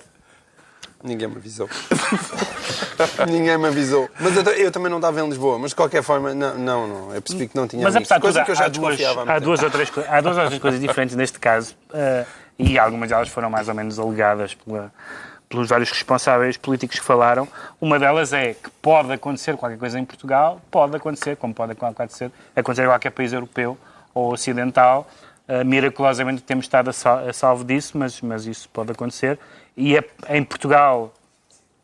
Ninguém 1.04 1.26
me 1.28 1.36
avisou. 1.36 1.68
Ninguém 3.28 3.58
me 3.58 3.66
avisou. 3.66 4.08
Mas 4.20 4.36
eu, 4.36 4.42
eu 4.52 4.70
também 4.70 4.88
não 4.88 4.98
estava 4.98 5.20
em 5.20 5.28
Lisboa. 5.28 5.58
Mas 5.58 5.70
de 5.70 5.76
qualquer 5.76 6.02
forma, 6.02 6.32
não, 6.34 6.54
não, 6.56 6.86
não. 6.86 7.14
Eu 7.14 7.20
percebi 7.20 7.48
que 7.48 7.56
não 7.56 7.66
tinha 7.66 7.82
Mas 7.82 7.96
amigos. 7.96 8.12
apesar 8.12 8.18
de 8.18 8.20
tudo, 8.20 8.32
Coisa 8.32 8.44
que 8.44 8.50
eu 8.52 8.54
já 8.54 8.64
há, 8.64 8.68
duas, 8.68 8.96
desconfiava 8.96 9.32
há 9.32 9.34
há, 9.34 9.38
duas 9.40 9.62
ou 9.62 9.70
três, 9.70 9.90
há 10.08 10.20
duas 10.20 10.38
ou 10.38 10.46
três 10.46 10.62
coisas 10.62 10.80
diferentes 10.80 11.16
neste 11.16 11.38
caso 11.40 11.74
eh, 11.92 12.24
e 12.58 12.78
algumas 12.78 13.08
delas 13.10 13.28
foram 13.28 13.50
mais 13.50 13.68
ou 13.68 13.74
menos 13.74 13.98
alegadas 13.98 14.54
pela- 14.54 14.92
pelos 15.48 15.68
vários 15.68 15.90
responsáveis 15.90 16.56
políticos 16.56 16.98
que 16.98 17.04
falaram. 17.04 17.46
Uma 17.80 17.98
delas 17.98 18.32
é 18.32 18.54
que 18.54 18.70
pode 18.80 19.12
acontecer 19.12 19.56
qualquer 19.56 19.78
coisa 19.78 19.98
em 19.98 20.04
Portugal, 20.04 20.60
pode 20.70 20.96
acontecer, 20.96 21.36
como 21.36 21.52
pode 21.52 21.72
acontecer, 21.72 22.30
acontecer 22.56 22.84
em 22.84 22.86
qualquer 22.86 23.10
país 23.10 23.32
europeu 23.32 23.76
ou 24.14 24.32
ocidental. 24.32 25.06
Eh, 25.46 25.64
miraculosamente 25.64 26.42
temos 26.42 26.64
estado 26.64 26.88
a, 26.88 26.92
sal- 26.92 27.28
a 27.28 27.32
salvo 27.32 27.64
disso, 27.64 27.98
mas, 27.98 28.20
mas 28.22 28.46
isso 28.46 28.68
pode 28.70 28.92
acontecer. 28.92 29.38
E 29.76 29.96
é, 29.96 30.04
em 30.30 30.42
Portugal 30.42 31.12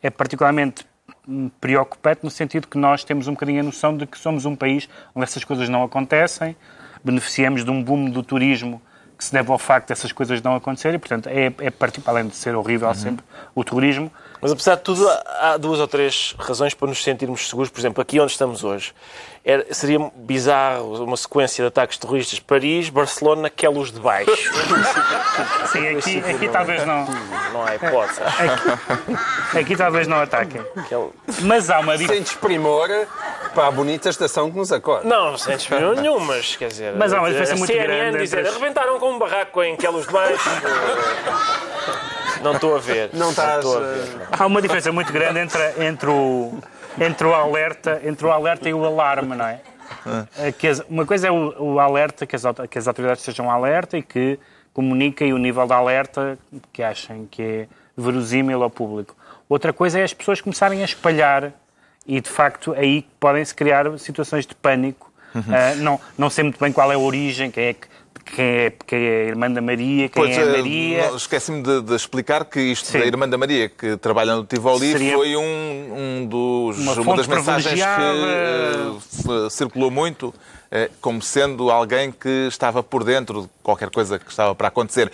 é 0.02 0.08
particularmente 0.08 0.86
hum, 1.26 1.50
preocupante 1.60 2.20
no 2.22 2.30
sentido 2.30 2.66
que 2.68 2.78
nós 2.78 3.04
temos 3.04 3.26
um 3.28 3.32
bocadinho 3.32 3.60
a 3.60 3.64
noção 3.64 3.94
de 3.96 4.06
que 4.06 4.16
somos 4.18 4.46
um 4.46 4.54
país 4.56 4.88
onde 5.14 5.24
essas 5.24 5.44
coisas 5.44 5.68
não 5.68 5.82
acontecem, 5.82 6.56
beneficiamos 7.04 7.64
de 7.64 7.70
um 7.70 7.82
boom 7.82 8.08
do 8.08 8.22
turismo 8.22 8.80
que 9.18 9.24
se 9.24 9.32
deve 9.32 9.50
ao 9.50 9.58
facto 9.58 9.88
dessas 9.88 10.12
coisas 10.12 10.40
não 10.40 10.54
acontecerem, 10.54 10.96
portanto, 10.98 11.28
é, 11.28 11.46
é 11.58 11.72
além 12.06 12.28
de 12.28 12.36
ser 12.36 12.54
horrível 12.54 12.94
sempre 12.94 13.24
o 13.52 13.64
turismo, 13.64 14.10
Mas 14.40 14.52
apesar 14.52 14.76
de 14.76 14.82
tudo, 14.82 15.04
há 15.40 15.56
duas 15.56 15.80
ou 15.80 15.88
três 15.88 16.36
razões 16.38 16.72
para 16.72 16.86
nos 16.86 17.02
sentirmos 17.02 17.48
seguros. 17.48 17.68
Por 17.68 17.80
exemplo, 17.80 18.00
aqui 18.00 18.20
onde 18.20 18.30
estamos 18.30 18.62
hoje, 18.62 18.94
era- 19.44 19.66
seria 19.74 19.98
bizarro 20.14 21.02
uma 21.02 21.16
sequência 21.16 21.64
de 21.64 21.66
ataques 21.66 21.98
terroristas. 21.98 22.38
Paris, 22.38 22.88
Barcelona, 22.88 23.50
que 23.50 23.66
é 23.66 23.68
luz 23.68 23.90
de 23.90 23.98
baixo. 23.98 24.30
sim, 25.72 25.88
aqui, 25.88 26.18
aqui 26.20 26.48
talvez 26.50 26.86
não, 26.86 27.04
Não 27.52 27.64
há 27.64 27.74
hipótese. 27.74 28.20
aqui 29.58 29.76
talvez 29.76 30.06
não 30.06 30.18
ataquem. 30.20 30.60
Aquele- 30.76 31.10
Mas 31.42 31.68
há 31.68 31.80
uma 31.80 31.98
diferença. 31.98 32.14
Sem 32.14 32.22
desprimor 32.22 32.88
para 33.58 33.66
a 33.66 33.70
bonita 33.72 34.08
estação 34.08 34.48
que 34.52 34.56
nos 34.56 34.70
acorda. 34.70 35.08
Não, 35.08 35.36
sem 35.36 35.56
desespero 35.56 35.92
nenhum, 36.00 36.20
mas 36.20 36.54
quer 36.54 36.68
dizer. 36.68 36.94
Mas 36.94 37.12
há 37.12 37.18
uma 37.18 37.28
diferença 37.28 37.56
muito 37.56 37.72
CNN 37.72 37.86
grande 37.88 38.18
dizer, 38.18 38.38
entre 38.38 38.50
arrebentaram 38.52 39.00
com 39.00 39.10
um 39.10 39.18
barraco 39.18 39.60
em 39.64 39.74
que 39.76 39.84
é 39.84 39.90
luz 39.90 40.06
de 40.06 40.12
baixo. 40.12 40.48
Não 42.40 42.52
estou 42.52 42.76
a 42.76 42.78
ver. 42.78 43.10
Não 43.14 43.30
estás. 43.30 43.56
estou 43.64 43.78
a 43.78 43.80
ver. 43.80 43.98
eh, 44.20 44.26
Há 44.38 44.46
uma 44.46 44.62
diferença 44.62 44.92
muito 44.92 45.12
grande 45.12 45.40
entre, 45.40 45.84
entre, 45.84 46.08
o, 46.08 46.56
entre, 47.00 47.26
o, 47.26 47.34
alerta, 47.34 48.00
entre 48.04 48.24
o 48.26 48.30
alerta 48.30 48.68
e 48.68 48.72
o 48.74 48.84
alarme, 48.84 49.34
não 49.34 49.44
é? 49.44 49.60
Eh, 50.38 50.52
Que 50.52 50.68
as- 50.68 50.84
uma 50.88 51.04
coisa 51.04 51.26
é 51.26 51.30
o, 51.32 51.74
o 51.74 51.80
alerta, 51.80 52.26
que 52.26 52.36
as, 52.36 52.44
que 52.70 52.78
as 52.78 52.86
autoridades 52.86 53.22
estejam 53.22 53.50
alerta 53.50 53.98
e 53.98 54.02
que 54.02 54.38
comuniquem 54.72 55.32
o 55.32 55.38
nível 55.38 55.66
de 55.66 55.72
alerta 55.72 56.38
que 56.72 56.80
achem 56.80 57.26
que 57.28 57.42
é 57.42 57.66
verosímil 57.96 58.62
ao 58.62 58.70
público. 58.70 59.16
Outra 59.48 59.72
coisa 59.72 59.98
é 59.98 60.04
as 60.04 60.14
pessoas 60.14 60.40
começarem 60.40 60.80
a 60.80 60.84
espalhar 60.84 61.52
e, 62.08 62.20
de 62.20 62.28
facto, 62.30 62.72
aí 62.72 63.06
podem-se 63.20 63.54
criar 63.54 63.86
situações 63.98 64.46
de 64.46 64.54
pânico. 64.54 65.12
Ah, 65.34 65.74
não, 65.76 66.00
não 66.16 66.30
sei 66.30 66.42
muito 66.42 66.58
bem 66.58 66.72
qual 66.72 66.90
é 66.90 66.94
a 66.94 66.98
origem, 66.98 67.50
quem 67.50 67.64
é, 67.64 67.72
que- 67.74 67.86
quem 68.34 68.44
é, 68.44 68.72
quem 68.86 68.98
é 68.98 69.22
a 69.22 69.24
irmã 69.28 69.50
da 69.50 69.60
Maria, 69.60 70.08
quem 70.08 70.22
Pois, 70.22 70.36
é 70.36 70.42
a 70.42 70.44
eh, 70.46 70.56
Maria. 70.56 71.10
Esqueci-me 71.14 71.62
de, 71.62 71.82
de 71.82 71.94
explicar 71.94 72.44
que 72.46 72.58
isto 72.60 72.86
Sim. 72.88 72.98
da 72.98 73.06
Irmã 73.06 73.28
da 73.28 73.38
Maria, 73.38 73.68
que 73.68 73.96
trabalha 73.98 74.34
no 74.34 74.44
Tivoli, 74.44 74.90
Seria 74.92 75.14
foi 75.14 75.36
um, 75.36 75.40
um 76.22 76.26
dos, 76.26 76.78
uma 76.78 76.92
uma, 76.94 77.16
das 77.16 77.26
mensagens 77.26 77.80
que 77.80 79.28
f- 79.28 79.50
circulou 79.50 79.90
muito, 79.90 80.34
eh, 80.70 80.90
como 81.00 81.22
sendo 81.22 81.70
alguém 81.70 82.10
que 82.10 82.46
estava 82.48 82.82
por 82.82 83.04
dentro 83.04 83.42
de 83.42 83.48
qualquer 83.62 83.90
coisa 83.90 84.18
que 84.18 84.30
estava 84.30 84.54
para 84.54 84.68
acontecer. 84.68 85.10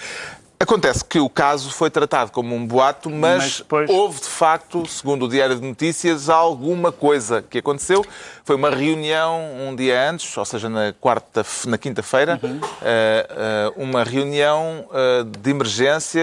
Acontece 0.69 1.05
que 1.05 1.19
o 1.21 1.29
caso 1.29 1.71
foi 1.71 1.91
tratado 1.91 2.31
como 2.33 2.57
um 2.57 2.67
boato, 2.67 3.11
mas, 3.11 3.43
Mas 3.43 3.57
depois- 3.59 3.91
houve 3.91 4.19
de 4.19 4.29
facto, 4.29 4.87
segundo 4.89 5.27
o 5.27 5.29
Diário 5.29 5.57
de 5.57 5.61
Notícias, 5.61 6.31
alguma 6.31 6.91
coisa 6.91 7.43
que 7.43 7.59
aconteceu. 7.59 8.03
Foi 8.47 8.57
uma 8.57 8.71
reunião 8.71 9.43
um 9.69 9.77
dia 9.77 10.09
antes, 10.11 10.35
ou 10.39 10.45
seja, 10.47 10.71
na 10.71 10.95
quarta, 10.99 11.45
na 11.67 11.77
quinta-feira, 11.77 12.41
Uhum. 12.43 12.61
eh, 12.81 13.27
eh, 13.29 13.73
uma 13.77 14.03
reunião 14.05 14.87
eh, 14.91 15.25
de 15.39 15.51
emergência 15.51 16.23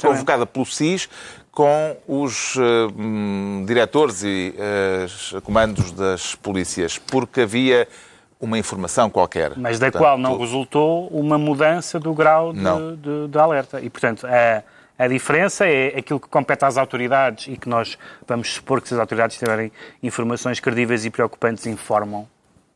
convocada 0.00 0.46
pelo 0.46 0.64
SIS 0.64 1.06
com 1.52 1.98
os 2.08 2.54
hum, 2.56 3.62
diretores 3.66 4.22
e 4.22 4.54
os 5.04 5.34
comandos 5.44 5.92
das 5.92 6.34
polícias, 6.34 6.96
porque 6.96 7.42
havia 7.42 7.86
uma 8.40 8.58
informação 8.58 9.08
qualquer. 9.08 9.52
Mas 9.56 9.78
da 9.78 9.86
Portanto, 9.86 10.00
qual 10.02 10.18
não 10.18 10.38
resultou 10.38 11.06
uma 11.08 11.38
mudança 11.38 11.98
do 11.98 12.12
grau 12.14 12.52
de, 12.52 12.60
de- 12.96 13.28
de 13.28 13.38
alerta. 13.38 13.80
E, 13.80 13.88
portanto, 13.88 14.26
a, 14.26 14.62
a 15.04 15.08
diferença 15.08 15.66
é 15.66 15.98
aquilo 15.98 16.20
que 16.20 16.28
compete 16.28 16.64
às 16.64 16.76
autoridades 16.76 17.46
e 17.48 17.56
que 17.56 17.68
nós 17.68 17.98
vamos 18.26 18.52
supor 18.54 18.80
que 18.80 18.88
se 18.88 18.94
as 18.94 19.00
autoridades 19.00 19.38
tiverem 19.38 19.72
informações 20.02 20.60
credíveis 20.60 21.04
e 21.04 21.10
preocupantes, 21.10 21.66
informam 21.66 22.26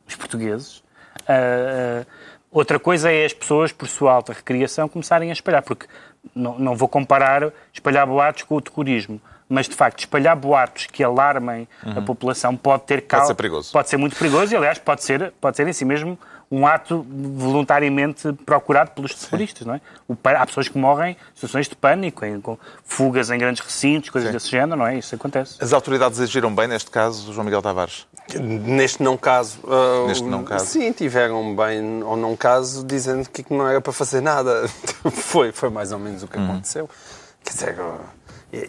os 0.08 0.16
portugueses. 0.16 0.82
Ah, 1.28 2.02
ah, 2.02 2.06
outra 2.50 2.78
coisa 2.78 3.12
é 3.12 3.24
as 3.24 3.32
pessoas, 3.34 3.70
por 3.70 3.86
sua 3.86 4.12
alta 4.12 4.32
recriação, 4.32 4.88
começarem 4.88 5.28
a 5.30 5.32
espalhar, 5.32 5.62
porque 5.62 5.86
não, 6.34 6.58
não 6.58 6.74
vou 6.74 6.88
comparar 6.88 7.50
espalhar 7.72 8.06
boatos 8.06 8.42
com 8.44 8.56
o 8.56 8.60
terrorismo, 8.60 9.20
mas 9.50 9.68
de 9.68 9.74
facto 9.74 9.98
espalhar 9.98 10.36
boatos 10.36 10.86
que 10.86 11.02
alarmem 11.02 11.68
a 11.84 12.00
população 12.00 12.56
pode 12.56 12.84
ter 12.84 13.02
cal... 13.02 13.20
Uhum. 13.20 13.26
ser 13.26 13.34
perigoso. 13.34 13.72
Pode 13.72 13.88
ser 13.88 13.96
muito 13.96 14.16
perigoso 14.16 14.54
e, 14.54 14.56
aliás, 14.56 14.78
pode 14.78 15.02
ser, 15.02 15.32
pode 15.40 15.56
ser 15.56 15.66
em 15.66 15.72
si 15.72 15.84
mesmo 15.84 16.16
um 16.50 16.66
ato 16.66 17.06
voluntariamente 17.08 18.32
procurado 18.44 18.90
pelos 18.90 19.14
terroristas, 19.14 19.64
não 19.64 19.74
é? 19.74 19.80
O 20.08 20.16
há 20.24 20.44
pessoas 20.46 20.68
que 20.68 20.76
morrem 20.76 21.12
em 21.12 21.16
situações 21.34 21.68
de 21.68 21.76
pânico, 21.76 22.24
em, 22.24 22.40
com 22.40 22.58
fugas 22.84 23.30
em 23.30 23.38
grandes 23.38 23.62
recintos, 23.62 24.10
coisas 24.10 24.32
desse 24.32 24.48
género, 24.48 24.76
não 24.76 24.86
é? 24.86 24.98
Isso 24.98 25.14
acontece. 25.14 25.56
As 25.60 25.72
autoridades 25.72 26.18
agiram 26.18 26.52
bem 26.52 26.66
neste 26.66 26.90
caso, 26.90 27.32
João 27.32 27.44
Miguel 27.44 27.62
Tavares? 27.62 28.06
Neste 28.34 29.02
não 29.02 29.16
caso. 29.16 29.60
ah, 29.68 30.06
Neste 30.08 30.24
não 30.24 30.42
caso. 30.42 30.66
Sim, 30.66 30.90
tiveram 30.92 31.54
bem 31.54 32.02
ou 32.02 32.16
não 32.16 32.36
caso, 32.36 32.84
dizendo 32.84 33.28
que 33.28 33.44
não 33.52 33.68
era 33.68 33.80
para 33.80 33.92
fazer 33.92 34.20
nada. 34.20 34.66
foi, 35.12 35.52
foi 35.52 35.70
mais 35.70 35.92
ou 35.92 35.98
menos 36.00 36.24
o 36.24 36.28
que 36.28 36.36
aconteceu. 36.36 36.90
Quer 37.44 37.52
dizer, 37.52 37.76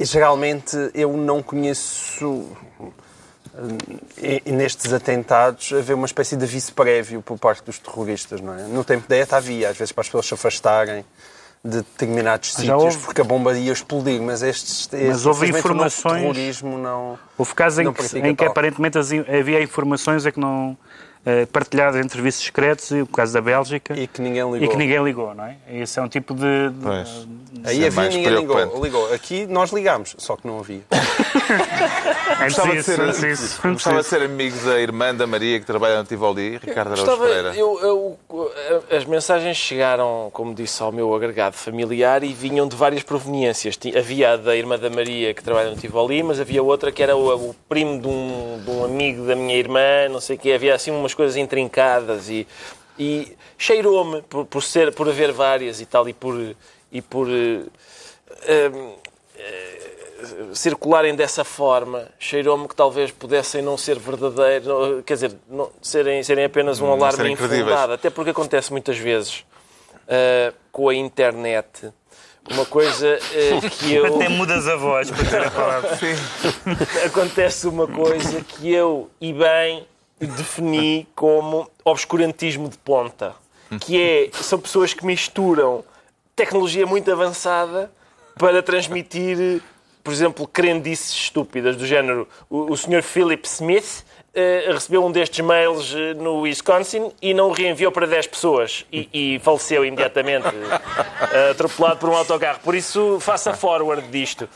geralmente 0.01 0.75
eu 0.93 1.15
não 1.17 1.41
conheço. 1.41 2.47
E, 4.17 4.41
e 4.45 4.51
nestes 4.51 4.93
atentados 4.93 5.73
haver 5.73 5.93
uma 5.93 6.05
espécie 6.05 6.37
de 6.37 6.45
aviso 6.45 6.73
prévio 6.73 7.21
por 7.21 7.37
parte 7.37 7.63
dos 7.65 7.77
terroristas, 7.79 8.39
não 8.39 8.53
é? 8.57 8.63
No 8.63 8.83
tempo 8.83 9.07
da 9.09 9.17
ETA 9.17 9.37
havia, 9.37 9.69
às 9.69 9.77
vezes 9.77 9.91
para 9.91 10.01
as 10.01 10.07
pessoas 10.07 10.25
se 10.27 10.33
afastarem. 10.33 11.03
de 11.63 11.77
determinados 11.77 12.49
Já 12.53 12.55
sítios 12.55 12.81
houve. 12.83 12.97
porque 12.99 13.21
a 13.21 13.23
bomba 13.23 13.55
ia 13.55 13.71
explodir, 13.71 14.19
mas 14.19 14.41
estes, 14.41 14.79
estes 14.91 15.07
Mas 15.09 15.25
houve 15.27 15.47
informações- 15.49 16.19
terrorismo 16.21 16.75
não... 16.77 17.19
Houve 17.37 17.53
casos 17.53 17.79
em 17.85 17.93
que, 17.93 18.17
em 18.19 18.33
que 18.35 18.43
aparentemente 18.45 18.97
havia 18.97 19.61
informações 19.61 20.25
a 20.25 20.31
que 20.31 20.39
não 20.39 20.75
eh, 21.25 21.45
partilhadas 21.45 21.95
entre 22.03 22.15
serviços 22.15 22.43
secretos, 22.45 22.89
e 22.91 23.01
o 23.01 23.07
caso 23.07 23.33
da 23.33 23.41
Bélgica, 23.41 23.93
E 23.97 24.07
que 24.07 24.21
ninguém 24.21 24.43
ligou. 24.43 24.63
e 24.63 24.67
que 24.67 24.75
ninguém 24.77 25.03
ligou, 25.03 25.33
não 25.35 25.45
é? 25.45 25.55
Esse 25.71 25.99
é 25.99 26.01
um 26.01 26.07
tipo 26.07 26.33
de. 26.33 26.69
de- 26.69 26.81
Pois. 26.83 27.27
Aí 27.63 27.75
Isso 27.75 27.83
é 27.83 27.87
havia 28.05 28.09
ninguém 28.17 28.35
ligou, 28.39 28.83
ligou. 28.83 29.13
Aqui 29.13 29.45
nós 29.45 29.71
ligámos, 29.71 30.15
só 30.17 30.35
que 30.35 30.47
não 30.47 30.59
havia. 30.59 30.81
Antes 32.41 32.55
Gostava 32.55 32.75
de 32.75 32.83
ser, 32.83 32.99
antes 33.01 33.59
gostava 33.61 34.01
de 34.01 34.05
ser 34.07 34.21
amigo 34.23 34.57
da 34.65 34.79
irmã 34.79 35.13
da 35.13 35.27
Maria 35.27 35.59
que 35.59 35.65
trabalha 35.65 35.97
no 35.99 36.05
Tivoli, 36.05 36.57
Ricardo 36.57 36.93
Araújo 36.93 37.17
Pereira. 37.19 37.53
eu, 37.55 38.17
eu- 38.29 38.51
as 38.89 39.05
mensagens 39.05 39.57
chegaram, 39.57 40.29
como 40.33 40.53
disse, 40.55 40.81
ao 40.81 40.91
meu 40.91 41.13
agregado 41.13 41.55
familiar 41.55 42.23
e 42.23 42.33
vinham 42.33 42.67
de 42.67 42.75
várias 42.75 43.03
proveniências. 43.03 43.77
Havia 43.95 44.31
a 44.33 44.37
da 44.37 44.55
irmã 44.55 44.79
da 44.79 44.89
Maria 44.89 45.33
que 45.33 45.43
trabalha 45.43 45.69
no 45.69 45.75
Tivoli, 45.75 46.23
mas 46.23 46.39
havia 46.39 46.63
outra 46.63 46.91
que 46.91 47.03
era 47.03 47.15
o, 47.15 47.49
o 47.49 47.55
primo 47.69 47.99
de 48.01 48.07
um, 48.07 48.61
de 48.63 48.71
um 48.71 48.85
amigo 48.85 49.25
da 49.27 49.35
minha 49.35 49.55
irmã, 49.55 50.07
não 50.09 50.19
sei 50.21 50.35
o 50.35 50.39
quê. 50.39 50.53
Havia 50.53 50.73
assim 50.73 50.89
umas 50.91 51.10
coisas 51.13 51.35
intrincadas 51.37 52.29
e, 52.29 52.47
e 52.97 53.35
cheirou-me 53.57 54.21
por, 54.23 54.45
por, 54.45 54.63
ser, 54.63 54.93
por 54.93 55.07
haver 55.09 55.31
várias 55.31 55.81
e 55.81 55.85
tal 55.85 56.07
e 56.09 56.13
por, 56.13 56.55
e 56.91 57.01
por 57.01 57.27
eh, 57.29 57.61
eh, 58.45 58.71
circularem 60.53 61.15
dessa 61.15 61.43
forma, 61.43 62.07
cheirou-me 62.19 62.67
que 62.67 62.75
talvez 62.75 63.11
pudessem 63.11 63.61
não 63.61 63.77
ser 63.77 63.97
verdadeiros, 63.97 64.67
não- 64.67 65.01
quer 65.01 65.15
dizer, 65.15 65.31
não- 65.49 65.69
serem, 65.81 66.21
serem 66.23 66.45
apenas 66.45 66.79
um 66.79 66.85
Não 66.87 66.93
alarme 66.93 67.31
infundado. 67.31 67.93
Até 67.93 68.09
porque 68.09 68.31
acontece 68.31 68.71
muitas 68.71 68.97
vezes 68.97 69.43
ah, 70.07 70.53
com 70.71 70.89
a 70.89 70.95
internet 70.95 71.89
uma 72.51 72.65
coisa 72.65 73.17
ah, 73.17 73.69
que 73.79 73.93
eu. 73.93 74.15
Até 74.17 74.29
mudas 74.29 74.67
a 74.67 74.75
voz 74.75 75.09
para 75.09 75.23
dizer 75.23 75.43
a 75.47 75.51
palavra. 75.51 75.89
acontece 77.05 77.67
uma 77.67 77.87
coisa 77.87 78.41
que 78.41 78.71
eu, 78.71 79.09
e 79.19 79.33
bem, 79.33 79.87
defini 80.27 81.07
como 81.15 81.69
obscurantismo 81.83 82.69
de 82.69 82.77
ponta. 82.77 83.35
Que 83.79 84.01
é, 84.01 84.29
são 84.33 84.59
pessoas 84.59 84.93
que 84.93 85.05
misturam 85.05 85.83
tecnologia 86.35 86.85
muito 86.85 87.09
avançada 87.09 87.91
para 88.37 88.61
transmitir, 88.61 89.61
por 90.03 90.11
exemplo, 90.11 90.45
crendices 90.45 91.13
estúpidas, 91.13 91.77
do 91.77 91.85
género 91.85 92.27
o, 92.49 92.71
o 92.71 92.77
Sr. 92.77 93.01
Philip 93.01 93.47
Smith 93.47 94.03
eh, 94.33 94.69
recebeu 94.71 95.05
um 95.05 95.11
destes 95.11 95.43
mails 95.45 95.93
eh, 95.93 96.13
no 96.13 96.39
Wisconsin 96.41 97.11
e 97.21 97.33
não 97.33 97.49
o 97.49 97.51
reenviou 97.51 97.91
para 97.91 98.07
10 98.07 98.27
pessoas 98.27 98.85
e, 98.91 99.09
e 99.13 99.39
faleceu 99.39 99.83
imediatamente, 99.83 100.47
eh, 101.33 101.51
atropelado 101.51 101.99
por 101.99 102.09
um 102.09 102.15
autocarro. 102.15 102.59
Por 102.63 102.73
isso, 102.73 103.19
faça 103.19 103.53
forward 103.53 104.07
disto. 104.07 104.47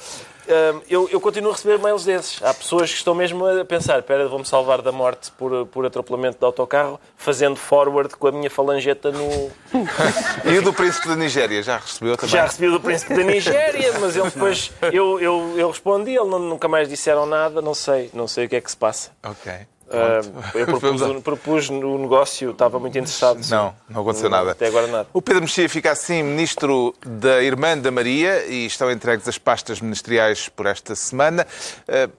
Hum, 0.47 0.81
eu, 0.89 1.10
eu 1.12 1.19
continuo 1.19 1.51
a 1.51 1.53
receber 1.55 1.79
mails 1.79 2.05
desses. 2.05 2.41
Há 2.43 2.53
pessoas 2.53 2.91
que 2.91 2.97
estão 2.97 3.15
mesmo 3.15 3.45
a 3.45 3.65
pensar: 3.65 3.99
espera, 3.99 4.27
vou-me 4.27 4.45
salvar 4.45 4.81
da 4.81 4.91
morte 4.91 5.31
por, 5.31 5.65
por 5.67 5.86
atropelamento 5.86 6.38
de 6.39 6.45
autocarro, 6.45 6.99
fazendo 7.17 7.55
forward 7.55 8.15
com 8.15 8.27
a 8.27 8.31
minha 8.31 8.49
falangeta 8.49 9.12
no. 9.12 9.51
E 10.45 10.58
o 10.58 10.62
do 10.62 10.71
príncipe 10.73 11.08
da 11.08 11.15
Nigéria, 11.15 11.63
já 11.63 11.77
recebeu 11.77 12.15
também? 12.15 12.29
Já 12.31 12.43
recebi 12.45 12.67
o 12.67 12.71
do 12.73 12.79
príncipe 12.79 13.13
da 13.15 13.23
Nigéria, 13.23 13.93
mas 13.99 14.15
ele 14.15 14.29
depois. 14.29 14.71
Eu, 14.93 15.19
eu, 15.19 15.53
eu 15.58 15.67
respondi, 15.69 16.12
ele 16.12 16.29
não- 16.29 16.39
nunca 16.39 16.67
mais 16.67 16.88
disseram 16.88 17.25
nada, 17.25 17.62
não 17.62 17.73
sei, 17.73 18.10
não 18.13 18.27
sei 18.27 18.45
o 18.45 18.49
que 18.49 18.55
é 18.55 18.62
que 18.62 18.69
se 18.69 18.77
passa. 18.77 19.12
Ok. 19.23 19.51
Hum, 19.88 20.41
eu 20.56 20.65
propus, 20.65 21.21
propus 21.21 21.69
no 21.69 21.98
negócio, 22.00 22.52
estava 22.52 22.80
muito 22.80 22.98
interessado. 22.98 23.39
Não, 23.50 23.74
não 23.89 24.02
aconteceu 24.02 24.30
nada. 24.30 24.52
Até 24.52 24.67
agora 24.67 24.88
nada. 24.88 25.08
O 25.13 25.21
Pedro 25.21 25.41
Mexia 25.41 25.69
fica 25.69 25.91
assim 25.91 26.24
ministro 26.24 26.93
da 27.06 27.41
Irmã 27.43 27.78
da 27.78 27.91
Maria 27.91 28.45
e 28.48 28.65
estão 28.65 28.91
entregues 28.91 29.28
as 29.28 29.38
pastas 29.38 29.80
ministeriais 29.80 30.50
por 30.50 30.65
esta 30.65 30.95
semana. 30.95 31.45
Eh, 31.88 32.10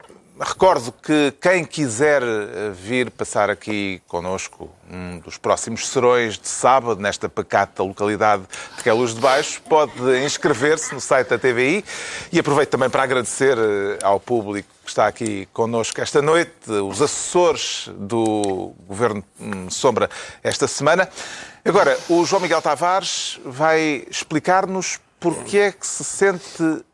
recordo 0.40 0.92
que 0.92 1.33
quem 1.40 1.64
quiser 1.64 2.22
eh, 2.22 2.70
vir 2.75 3.11
passar 3.11 3.49
aqui 3.49 4.03
connosco 4.07 4.70
um 4.90 5.18
dos 5.18 5.38
próximos 5.38 5.88
serões 5.88 6.38
de 6.38 6.49
sábado, 6.49 7.01
nesta 7.01 7.29
pacata 7.29 7.83
localidade 7.83 8.44
de 8.77 8.83
Queluz 8.83 9.14
de 9.14 9.20
Baixo, 9.20 9.62
pode 9.62 9.92
inscrever-se 10.25 10.94
no 10.94 11.01
site 11.01 11.29
da 11.29 11.38
TVI 11.38 11.85
e 12.31 12.38
aproveito 12.38 12.70
também 12.70 12.90
para 12.90 13.03
agradecer 13.03 13.57
eh, 13.57 13.99
ao 14.03 14.20
público 14.20 14.68
que 14.85 14.90
está 14.90 15.07
aqui 15.07 15.49
connosco 15.53 16.01
esta 16.01 16.22
noite, 16.22 16.70
os 16.70 17.03
assessores 17.03 17.90
do 17.96 18.72
Governo 18.87 19.25
hum, 19.40 19.70
Sombra 19.70 20.09
esta 20.42 20.68
semana. 20.68 21.09
Agora, 21.64 21.99
o 22.09 22.25
João 22.25 22.42
Miguel 22.42 22.62
Tavares 22.62 23.40
vai 23.44 24.07
explicar-nos 24.09 25.01
porque 25.18 25.59
é 25.59 25.72
que 25.72 25.87
se 25.87 26.05
sente 26.05 26.85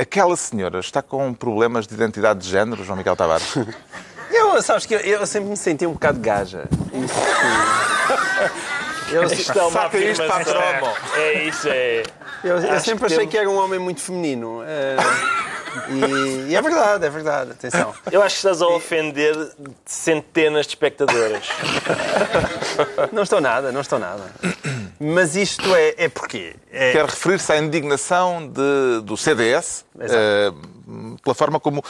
aquela 0.00 0.36
senhora. 0.36 0.78
Está 0.80 1.02
com 1.02 1.32
problemas 1.34 1.86
de 1.86 1.94
identidade 1.94 2.40
de 2.40 2.48
género, 2.48 2.82
João 2.84 2.96
Miguel 2.96 3.16
Tavares? 3.16 3.54
Eu, 4.32 4.62
sabes 4.62 4.86
que 4.86 4.94
eu, 4.94 5.00
eu 5.00 5.26
sempre 5.26 5.50
me 5.50 5.56
senti 5.56 5.84
um 5.84 5.92
bocado 5.92 6.20
gaja. 6.20 6.64
Isso, 6.94 7.14
eu, 9.12 9.24
Isto 9.24 9.58
é 9.58 9.62
uma 9.62 9.70
Saca 9.72 9.98
isto 9.98 10.24
para 10.24 10.36
a 10.36 10.44
promo. 10.44 10.92
É 11.16 11.42
isso, 11.44 11.68
é. 11.68 12.02
eu- 12.44 12.58
eu 12.58 12.80
sempre 12.80 13.00
que 13.00 13.04
achei 13.06 13.18
temos- 13.18 13.30
que 13.32 13.38
era 13.38 13.50
um 13.50 13.58
homem 13.58 13.80
muito 13.80 14.00
feminino. 14.00 14.62
eh, 14.64 14.96
e, 15.88 16.50
e 16.50 16.56
é 16.56 16.62
verdade, 16.62 17.04
é 17.06 17.10
verdade. 17.10 17.50
Atenção. 17.52 17.94
Eu 18.10 18.22
acho 18.22 18.34
que 18.36 18.38
estás 18.38 18.60
a 18.62 18.66
ofender 18.68 19.34
centenas 19.84 20.66
de 20.66 20.72
espectadoras. 20.72 21.48
Não 23.12 23.22
estou 23.22 23.40
nada, 23.40 23.72
não 23.72 23.80
estou 23.80 23.98
nada. 23.98 24.22
Mas 24.98 25.34
isto 25.36 25.74
é, 25.74 25.94
é 26.04 26.08
porque. 26.08 26.54
É, 26.70 26.92
Quer 26.92 27.04
referir-se 27.06 27.50
à 27.52 27.58
indignação 27.58 28.46
de- 28.48 29.00
do 29.02 29.16
CDS 29.16 29.84
eh, 29.98 30.52
pela 31.22 31.34
forma 31.34 31.58
como 31.60 31.82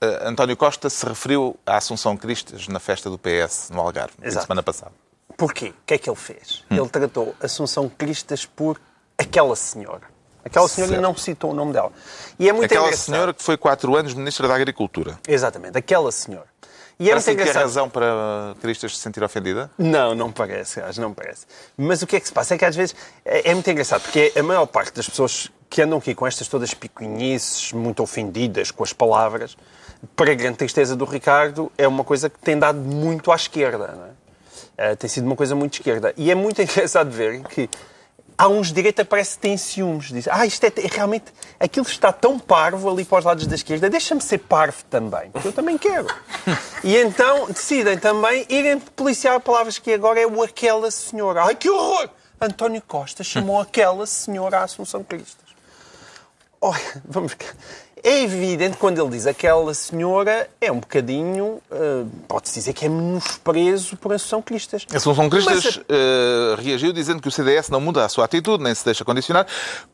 eh, 0.00 0.20
António 0.28 0.56
Costa 0.56 0.88
se 0.90 1.04
referiu 1.06 1.56
à 1.66 1.76
Assunção 1.76 2.16
Cristas 2.16 2.66
na 2.68 2.78
festa 2.80 3.08
do 3.10 3.18
PS 3.18 3.70
no 3.70 3.80
Algarve, 3.80 4.14
na 4.18 4.30
semana 4.40 4.62
passada. 4.62 4.92
Porquê? 5.36 5.68
O 5.68 5.74
que 5.86 5.94
é 5.94 5.98
que 5.98 6.08
ele 6.08 6.16
fez? 6.16 6.64
Hum. 6.70 6.76
Ele 6.76 6.88
tratou 6.88 7.34
Assunção 7.40 7.88
Cristas 7.88 8.46
por 8.46 8.80
aquela 9.18 9.54
senhora. 9.56 10.02
Aquela 10.46 10.68
senhora 10.68 10.92
Certo. 10.92 11.02
não 11.02 11.16
citou 11.16 11.50
o 11.50 11.54
nome 11.54 11.72
dela. 11.72 11.90
E 12.38 12.48
é 12.48 12.52
muito 12.52 12.66
Aquela 12.66 12.86
engraçado. 12.86 13.06
senhora 13.14 13.34
que 13.34 13.42
foi 13.42 13.56
quatro 13.56 13.96
anos 13.96 14.14
Ministra 14.14 14.46
da 14.46 14.54
Agricultura. 14.54 15.18
Exatamente, 15.26 15.76
aquela 15.76 16.10
senhora. 16.12 16.46
E 16.98 17.10
é 17.10 17.12
muito 17.12 17.24
Parece 17.24 17.24
que 17.24 17.30
é 17.30 17.34
engraçado. 17.42 17.62
razão 17.62 17.90
para 17.90 18.54
Cristas 18.62 18.96
se 18.96 19.02
sentir 19.02 19.22
ofendida? 19.22 19.70
Não, 19.76 20.14
não 20.14 20.32
parece, 20.32 20.80
acho, 20.80 21.00
não 21.00 21.12
parece. 21.12 21.44
Mas 21.76 22.00
o 22.00 22.06
que 22.06 22.16
é 22.16 22.20
que 22.20 22.26
se 22.26 22.32
passa? 22.32 22.54
É 22.54 22.58
que 22.58 22.64
às 22.64 22.74
vezes 22.74 22.94
é, 23.24 23.50
é 23.50 23.54
muito 23.54 23.68
engraçado, 23.70 24.00
porque 24.02 24.32
a 24.34 24.42
maior 24.42 24.64
parte 24.66 24.94
das 24.94 25.06
pessoas 25.08 25.50
que 25.68 25.82
andam 25.82 25.98
aqui 25.98 26.14
com 26.14 26.26
estas 26.26 26.48
todas 26.48 26.72
picuinhices, 26.72 27.72
muito 27.72 28.02
ofendidas 28.02 28.70
com 28.70 28.82
as 28.84 28.92
palavras, 28.94 29.56
para 30.14 30.30
a 30.30 30.34
grande 30.34 30.56
tristeza 30.58 30.94
do 30.96 31.04
Ricardo, 31.04 31.70
é 31.76 31.86
uma 31.88 32.04
coisa 32.04 32.30
que 32.30 32.38
tem 32.38 32.58
dado 32.58 32.78
muito 32.78 33.30
à 33.32 33.34
esquerda. 33.34 33.88
Não 33.88 34.04
é? 34.04 34.10
Eh, 34.78 34.94
tem 34.96 35.08
sido 35.10 35.26
uma 35.26 35.36
coisa 35.36 35.54
muito 35.54 35.74
esquerda. 35.74 36.14
E 36.16 36.30
é 36.30 36.34
muito 36.34 36.60
engraçado 36.62 37.10
ver 37.10 37.42
que 37.44 37.68
há 38.36 38.48
uns 38.48 38.68
de 38.68 38.74
direita 38.74 39.04
parece 39.04 39.34
que 39.34 39.40
têm 39.40 39.56
ciúmes. 39.56 40.06
Dizem, 40.06 40.32
ah, 40.34 40.46
isto 40.46 40.64
é, 40.64 40.68
é 40.68 40.88
realmente... 40.90 41.32
Aquilo 41.58 41.86
está 41.86 42.12
tão 42.12 42.38
parvo 42.38 42.90
ali 42.90 43.04
para 43.04 43.18
os 43.18 43.24
lados 43.24 43.46
da 43.46 43.54
esquerda. 43.54 43.88
Deixa-me 43.88 44.20
ser 44.20 44.38
parvo 44.38 44.84
também, 44.90 45.30
porque 45.30 45.48
eu 45.48 45.52
também 45.52 45.78
quero. 45.78 46.06
e 46.84 46.96
então 46.96 47.46
decidem 47.46 47.98
também 47.98 48.46
irem 48.48 48.78
policiar 48.78 49.40
palavras 49.40 49.78
que 49.78 49.92
agora 49.92 50.20
é 50.20 50.26
o 50.26 50.42
aquela 50.42 50.90
senhora. 50.90 51.44
Ai, 51.44 51.54
que 51.54 51.70
horror! 51.70 52.08
António 52.40 52.82
Costa 52.82 53.24
chamou 53.24 53.60
aquela 53.60 54.06
senhora 54.06 54.58
à 54.58 54.64
Assunção 54.64 55.02
Cristas. 55.02 55.46
Olha, 56.60 57.02
vamos. 57.04 57.34
É 58.02 58.22
evidente 58.22 58.76
quando 58.76 59.00
ele 59.00 59.10
diz 59.10 59.26
aquela 59.26 59.72
senhora, 59.72 60.48
é 60.60 60.70
um 60.70 60.78
bocadinho, 60.78 61.60
eh, 61.70 62.04
pode-se 62.28 62.54
dizer 62.54 62.72
que 62.72 62.84
é 62.84 62.88
menosprezo 62.88 63.96
por 63.96 64.12
Assunção 64.12 64.42
Cristas. 64.42 64.86
Assunção 64.94 65.30
Cristas 65.30 65.64
Mas, 65.64 65.80
eh, 65.88 66.56
reagiu 66.58 66.92
dizendo 66.92 67.22
que 67.22 67.28
o 67.28 67.30
CDS 67.30 67.70
não 67.70 67.80
muda 67.80 68.04
a 68.04 68.08
sua 68.08 68.26
atitude, 68.26 68.62
nem 68.62 68.74
se 68.74 68.84
deixa 68.84 69.04
condicionar, 69.04 69.46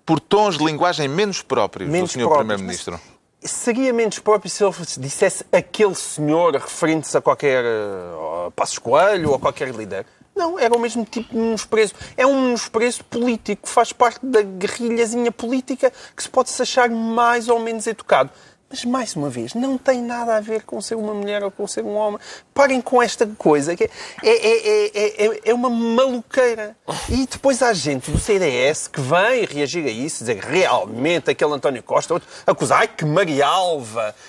por 0.04 0.18
tons 0.18 0.58
de 0.58 0.64
linguagem 0.64 1.06
menos 1.08 1.42
próprios 1.42 1.88
menos 1.88 2.12
do 2.12 2.20
Sr. 2.20 2.28
Primeiro-Ministro. 2.28 3.00
Seria 3.40 3.92
menos 3.92 4.18
próprio 4.18 4.50
se 4.50 4.62
ele 4.62 4.72
dissesse 4.98 5.44
aquele 5.50 5.94
senhor 5.94 6.54
referindo-se 6.54 7.16
a 7.16 7.20
qualquer 7.20 7.64
uh, 7.64 8.50
Passos 8.52 8.78
Coelho 8.78 9.30
ou 9.30 9.34
a 9.34 9.38
qualquer 9.38 9.74
líder. 9.74 10.06
Não, 10.34 10.58
era 10.58 10.74
o 10.74 10.78
mesmo 10.78 11.04
tipo 11.04 11.30
de 11.30 11.36
menosprezo. 11.36 11.94
É 12.16 12.26
um 12.26 12.46
menosprezo 12.46 13.04
político, 13.04 13.68
faz 13.68 13.92
parte 13.92 14.24
da 14.24 14.42
guerrilhazinha 14.42 15.30
política 15.30 15.92
que 16.16 16.22
se 16.22 16.28
pode-se 16.28 16.60
achar 16.60 16.88
mais 16.88 17.48
ou 17.48 17.58
menos 17.58 17.86
educado. 17.86 18.30
Mas, 18.72 18.86
mais 18.86 19.14
uma 19.14 19.28
vez, 19.28 19.52
não 19.52 19.76
tem 19.76 20.00
nada 20.00 20.34
a 20.34 20.40
ver 20.40 20.62
com 20.62 20.80
ser 20.80 20.94
uma 20.94 21.12
mulher 21.12 21.44
ou 21.44 21.50
com 21.50 21.66
ser 21.66 21.84
um 21.84 21.94
homem. 21.94 22.18
Parem 22.54 22.80
com 22.80 23.02
esta 23.02 23.26
coisa, 23.36 23.76
que 23.76 23.84
é, 23.84 23.90
é, 24.24 24.30
é, 24.30 24.86
é, 24.94 25.26
é- 25.26 25.40
é 25.50 25.54
uma 25.54 25.68
maluqueira. 25.68 26.74
E 27.10 27.26
depois 27.26 27.62
há 27.62 27.74
gente 27.74 28.10
do 28.10 28.18
CDS 28.18 28.88
que 28.88 28.98
vem 28.98 29.44
reagir 29.44 29.84
a 29.86 29.90
isso, 29.90 30.24
dizer 30.24 30.38
realmente 30.42 31.30
aquele 31.30 31.52
António 31.52 31.82
Costa, 31.82 32.14
outro, 32.14 32.26
acusar, 32.46 32.78
ai 32.80 32.88
que 32.88 33.04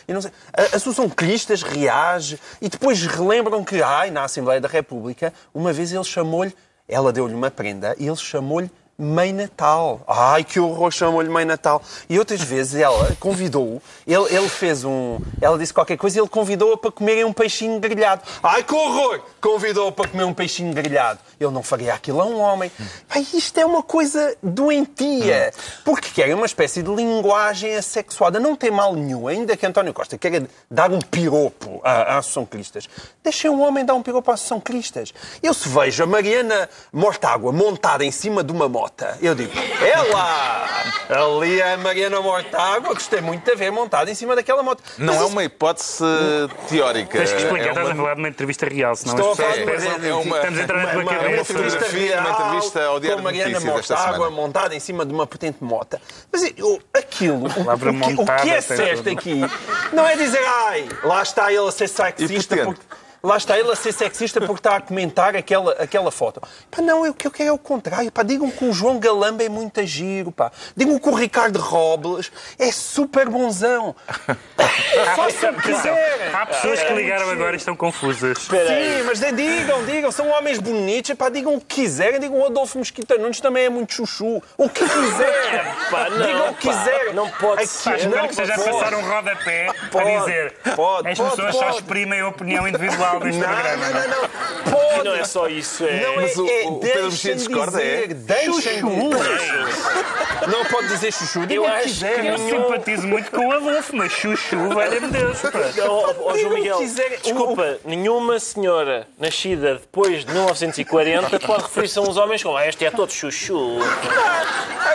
e 0.09 0.13
não 0.13 0.21
sei. 0.21 0.31
A, 0.51 0.75
a 0.75 0.79
Cristas 1.07 1.63
reage 1.63 2.37
e 2.61 2.67
depois 2.67 3.01
relembram 3.01 3.63
que, 3.63 3.81
ai, 3.81 4.11
na 4.11 4.25
Assembleia 4.25 4.59
da 4.59 4.67
República, 4.67 5.33
uma 5.53 5.71
vez 5.71 5.93
ele 5.93 6.03
chamou-lhe, 6.03 6.53
ela 6.85 7.13
deu-lhe 7.13 7.33
uma 7.33 7.49
prenda 7.49 7.95
e 7.97 8.07
ele 8.07 8.17
chamou-lhe 8.17 8.69
Mãe 8.97 9.33
Natal. 9.33 10.01
Ai, 10.07 10.43
que 10.43 10.59
horror, 10.59 10.91
chamam-lhe 10.91 11.29
Mãe 11.29 11.45
Natal. 11.45 11.81
E 12.09 12.19
outras 12.19 12.41
vezes 12.41 12.75
ela 12.75 13.15
convidou-o, 13.19 13.81
ele, 14.05 14.35
ele 14.35 14.49
fez 14.49 14.83
um. 14.83 15.19
Ela 15.41 15.57
disse 15.57 15.73
qualquer 15.73 15.97
coisa 15.97 16.17
e 16.17 16.21
ele 16.21 16.29
convidou-a 16.29 16.77
para 16.77 16.91
comerem 16.91 17.25
um 17.25 17.33
peixinho 17.33 17.79
grelhado. 17.79 18.21
Ai, 18.41 18.63
que 18.63 18.73
horror! 18.73 19.21
Convidou-a 19.41 19.91
para 19.91 20.07
comer 20.07 20.23
um 20.23 20.33
peixinho 20.33 20.73
grelhado. 20.73 21.19
Ele 21.39 21.51
não 21.51 21.63
faria 21.63 21.93
aquilo 21.93 22.21
a 22.21 22.25
um 22.25 22.39
homem. 22.39 22.71
Ai, 23.09 23.25
isto 23.33 23.57
é 23.59 23.65
uma 23.65 23.83
coisa 23.83 24.37
doentia. 24.41 25.51
Porque 25.83 26.09
querem 26.09 26.33
uma 26.33 26.45
espécie 26.45 26.81
de 26.81 26.93
linguagem 26.93 27.75
assexuada. 27.75 28.39
Não 28.39 28.55
tem 28.55 28.71
mal 28.71 28.95
nenhum, 28.95 29.27
ainda 29.27 29.57
que 29.57 29.65
António 29.65 29.93
Costa 29.93 30.17
queira 30.17 30.47
dar 30.69 30.91
um 30.91 30.99
piropo 30.99 31.81
à, 31.83 32.15
à 32.15 32.17
Associação 32.19 32.45
Cristas. 32.45 32.87
Deixem 33.23 33.49
um 33.49 33.61
homem 33.61 33.83
dar 33.83 33.95
um 33.95 34.03
piropo 34.03 34.31
à 34.31 34.35
Associação 34.35 34.59
Cristas. 34.59 35.13
Eu 35.41 35.53
se 35.53 35.67
vejo 35.67 36.03
a 36.03 36.07
Mariana 36.07 36.69
Mortágua 36.91 37.51
montada 37.51 38.05
em 38.05 38.11
cima 38.11 38.43
de 38.43 38.51
uma 38.51 38.69
mota, 38.83 39.17
eu 39.21 39.33
digo, 39.33 39.51
é 39.81 40.13
lá! 40.13 40.67
Ali 41.09 41.61
é 41.61 41.73
a 41.73 41.77
Mariana 41.77 42.19
Mortágua, 42.21 42.93
gostei 42.93 43.21
muito 43.21 43.45
de 43.49 43.55
ver 43.55 43.71
montada 43.71 44.11
em 44.11 44.15
cima 44.15 44.35
daquela 44.35 44.61
moto. 44.61 44.83
Não 44.97 45.07
Mas 45.07 45.15
é 45.15 45.19
isso- 45.19 45.27
uma 45.31 45.43
hipótese 45.43 46.03
teórica. 46.67 47.17
Tens 47.17 47.31
que 47.31 47.41
explicar, 47.43 47.67
é 47.67 47.69
estás 47.69 47.87
a 47.87 47.91
uma... 47.91 47.95
falar 47.95 48.13
de 48.15 48.19
uma 48.21 48.27
entrevista 48.29 48.65
real, 48.67 48.95
senão 48.95 49.15
Estou 49.15 49.29
a 49.29 49.31
as 49.31 49.37
pessoas 49.37 49.57
uma- 49.57 49.71
pensam- 49.71 50.05
é 50.09 50.13
uma- 50.13 50.35
estamos 50.37 50.59
a 50.59 50.63
entrar 50.63 50.77
na 50.77 50.91
tua 50.91 51.01
uma, 51.01 51.11
uma 51.11 51.19
cabeça. 51.19 51.51
entrevista 51.53 51.79
fotografia, 51.79 52.19
uma 52.19 52.29
real 52.29 52.33
entrevista 52.47 52.83
ao 52.85 52.99
Diário 52.99 53.23
com 53.23 53.31
de 53.31 53.37
Notícias 53.37 53.63
Mortágua 53.89 54.29
montada 54.31 54.75
em 54.75 54.79
cima 54.79 55.05
de 55.05 55.13
uma 55.13 55.27
potente 55.27 55.57
mota. 55.63 56.01
Mas 56.31 56.43
eu, 56.57 56.81
aquilo, 56.93 57.37
o, 57.37 57.45
o 57.47 57.47
que, 57.47 58.21
o 58.21 58.25
que 58.41 58.49
é 58.49 58.61
certo 58.61 59.09
aqui 59.09 59.41
não 59.93 60.05
é 60.05 60.15
dizer, 60.17 60.43
ai, 60.67 60.89
lá 61.03 61.21
está 61.23 61.51
ele 61.53 61.67
a 61.67 61.71
ser 61.71 61.87
sexista 61.87 62.57
porque... 62.57 62.81
Lá 63.25 63.37
está 63.37 63.57
ele 63.57 63.71
a 63.71 63.75
ser 63.77 63.93
sexista 63.93 64.41
porque 64.41 64.59
está 64.59 64.75
a 64.75 64.81
comentar 64.81 65.33
aquela, 65.33 65.71
aquela 65.81 66.11
foto. 66.11 66.41
Pá, 66.69 66.81
não, 66.81 67.05
eu- 67.05 67.13
o 67.13 67.15
que 67.15 67.25
eu 67.25 67.31
quero 67.31 67.49
é 67.49 67.53
o 67.53 67.57
contrário. 67.57 68.11
Pá, 68.11 68.21
digam 68.21 68.51
que 68.51 68.65
o 68.65 68.73
João 68.73 68.99
Galamba 68.99 69.41
é 69.41 69.47
muito 69.47 69.81
giro. 69.85 70.29
Pá. 70.29 70.51
Digam 70.75 70.99
que 70.99 71.07
o 71.07 71.13
Ricardo 71.13 71.57
Robles 71.57 72.29
é 72.59 72.69
super 72.69 73.29
bonzão. 73.29 73.95
Façam 75.15 75.51
o 75.51 75.53
que 75.55 75.61
quiserem. 75.71 76.33
Há 76.33 76.45
pessoas 76.47 76.83
que 76.83 76.91
ligaram 76.93 77.29
agora 77.29 77.53
e 77.53 77.55
estão 77.55 77.77
confusas. 77.77 78.39
Sim, 78.39 79.03
mas 79.05 79.21
de- 79.21 79.31
digam, 79.31 79.85
digam, 79.85 80.11
são 80.11 80.27
homens 80.27 80.59
bonitos, 80.59 81.11
epá, 81.11 81.29
digam 81.29 81.55
o 81.55 81.61
que 81.61 81.75
quiserem, 81.83 82.19
digam 82.19 82.41
o 82.41 82.45
Adolfo 82.47 82.77
Mesquita 82.77 83.17
Nunes 83.17 83.39
também 83.39 83.63
é 83.63 83.69
muito 83.69 83.93
chuchu. 83.93 84.43
O 84.57 84.67
que 84.69 84.83
quiserem, 84.83 85.61
Pá, 85.89 86.09
digam 86.09 86.49
o 86.51 86.55
que 86.55 86.67
pá, 86.67 86.73
quiserem. 86.73 87.13
não 87.13 87.29
pode 87.29 87.67
ser. 87.67 87.95
Espero 87.95 88.17
não, 88.17 88.27
que 88.27 88.35
seja 88.35 88.53
a 88.53 88.57
pode. 88.57 88.69
passar 88.71 88.93
um 88.95 89.07
rodapé 89.07 89.67
Pode, 89.89 90.17
dizer 90.19 90.53
pode, 90.75 91.07
as 91.07 91.17
pessoas 91.17 91.55
só 91.55 91.69
exprimem 91.69 92.19
a 92.19 92.27
opinião 92.27 92.67
individual 92.67 93.12
neste 93.19 93.41
Não, 93.41 93.47
programa. 93.49 93.89
não, 93.89 93.93
não, 93.93 94.07
não. 94.09 94.23
E 94.25 94.71
Pode. 94.93 95.03
não 95.09 95.15
é 95.15 95.23
só 95.25 95.47
isso, 95.47 95.83
é... 95.85 96.01
Não 96.01 96.13
é, 96.13 96.15
Mas 96.15 96.37
o- 96.37 96.47
é, 96.47 96.63
o 96.67 96.75
Pedro 96.77 97.03
Mexia 97.05 97.35
discorda, 97.35 97.81
é? 97.83 98.07
dizer, 98.07 98.13
deixem 98.15 98.53
dizer. 98.85 100.47
Não 100.47 100.65
pode 100.65 100.87
dizer 100.87 101.11
chuchu, 101.13 101.45
digam 101.45 101.63
Eu 101.65 101.71
acho 101.73 101.99
que. 101.99 102.27
Eu 102.27 102.37
simpatizo 102.37 103.07
muito 103.07 103.31
com 103.31 103.47
o 103.47 103.51
Adolfo, 103.51 103.95
mas 103.95 104.11
chuchu, 104.11 104.57
valha-me 104.69 105.07
Deus. 105.07 105.39
pá. 105.41 105.49
Ó, 105.87 106.11
Digam 106.33 106.37
João 106.39 106.53
Miguel, 106.53 106.77
quiserem. 106.79 107.17
desculpa, 107.21 107.77
nenhuma 107.85 108.39
senhora 108.39 109.07
nascida 109.17 109.75
depois 109.75 110.25
de 110.25 110.31
1940 110.33 111.39
pode 111.39 111.63
referir-se 111.63 111.97
a 111.97 112.01
uns 112.01 112.17
homens 112.17 112.43
como 112.43 112.57
"Ah, 112.57 112.67
este 112.67 112.83
é 112.85 112.91
todo 112.91 113.11
chuchu. 113.11 113.77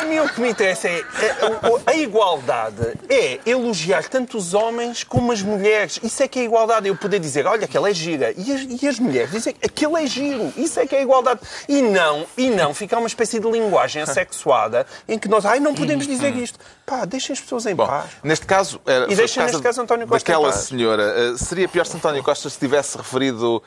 A 0.01 0.05
mim 0.05 0.19
o 0.21 0.29
que 0.29 0.41
me 0.41 0.51
interessa 0.51 0.89
é 0.89 0.99
é, 0.99 1.69
o- 1.69 1.81
a 1.87 1.95
igualdade 1.95 2.93
é 3.09 3.41
elogiar 3.47 4.05
tanto 4.09 4.37
os 4.37 4.53
homens 4.55 5.03
como 5.03 5.33
as 5.33 5.41
mulheres. 5.43 5.99
Isso 6.03 6.23
é 6.23 6.29
que 6.29 6.39
é 6.41 6.45
igualdade. 6.45 6.89
Eu 6.89 6.97
poder 6.97 7.19
dizer, 7.19 7.47
olha, 7.47 7.65
aquela 7.65 7.89
é 7.91 7.95
gira. 7.95 8.08
E 8.37 8.53
as, 8.53 8.83
e 8.83 8.89
as 8.89 8.99
mulheres 8.99 9.31
dizem, 9.31 9.55
aquilo 9.63 9.97
é 9.97 10.07
giro. 10.07 10.53
Isso 10.57 10.79
é 10.81 10.87
que 10.87 10.95
é 10.95 11.03
igualdade. 11.03 11.41
E 11.69 11.83
não, 11.83 12.27
e 12.37 12.51
não 12.51 12.73
ficar 12.73 12.99
uma 12.99 13.07
espécie 13.09 13.39
de 13.41 13.51
linguagem 13.51 14.03
assexuada 14.03 14.87
em 15.07 15.19
que 15.19 15.29
nós, 15.29 15.45
ai, 15.45 15.61
não 15.61 15.75
podemos 15.75 16.07
dizer 16.07 16.35
isto. 16.37 16.59
Pá, 16.87 17.05
deixem 17.05 17.33
as 17.35 17.41
pessoas 17.41 17.67
em 17.67 17.75
Bom, 17.75 17.87
paz. 17.87 18.11
neste 18.23 18.47
caso, 18.47 18.81
era, 18.87 19.07
foi 19.07 19.17
deixem, 19.17 19.35
por 19.35 19.41
causa 19.41 19.53
neste 19.53 19.63
caso, 19.63 19.81
António 19.83 20.07
Costa 20.07 20.33
daquela 20.33 20.51
paz. 20.53 20.65
senhora. 20.65 21.03
Eh, 21.03 21.37
Seria 21.37 21.69
pior 21.69 21.85
se 21.85 21.97
António 21.97 22.23
Costa 22.23 22.49
se 22.49 22.59
tivesse 22.59 22.97
referido, 22.97 23.63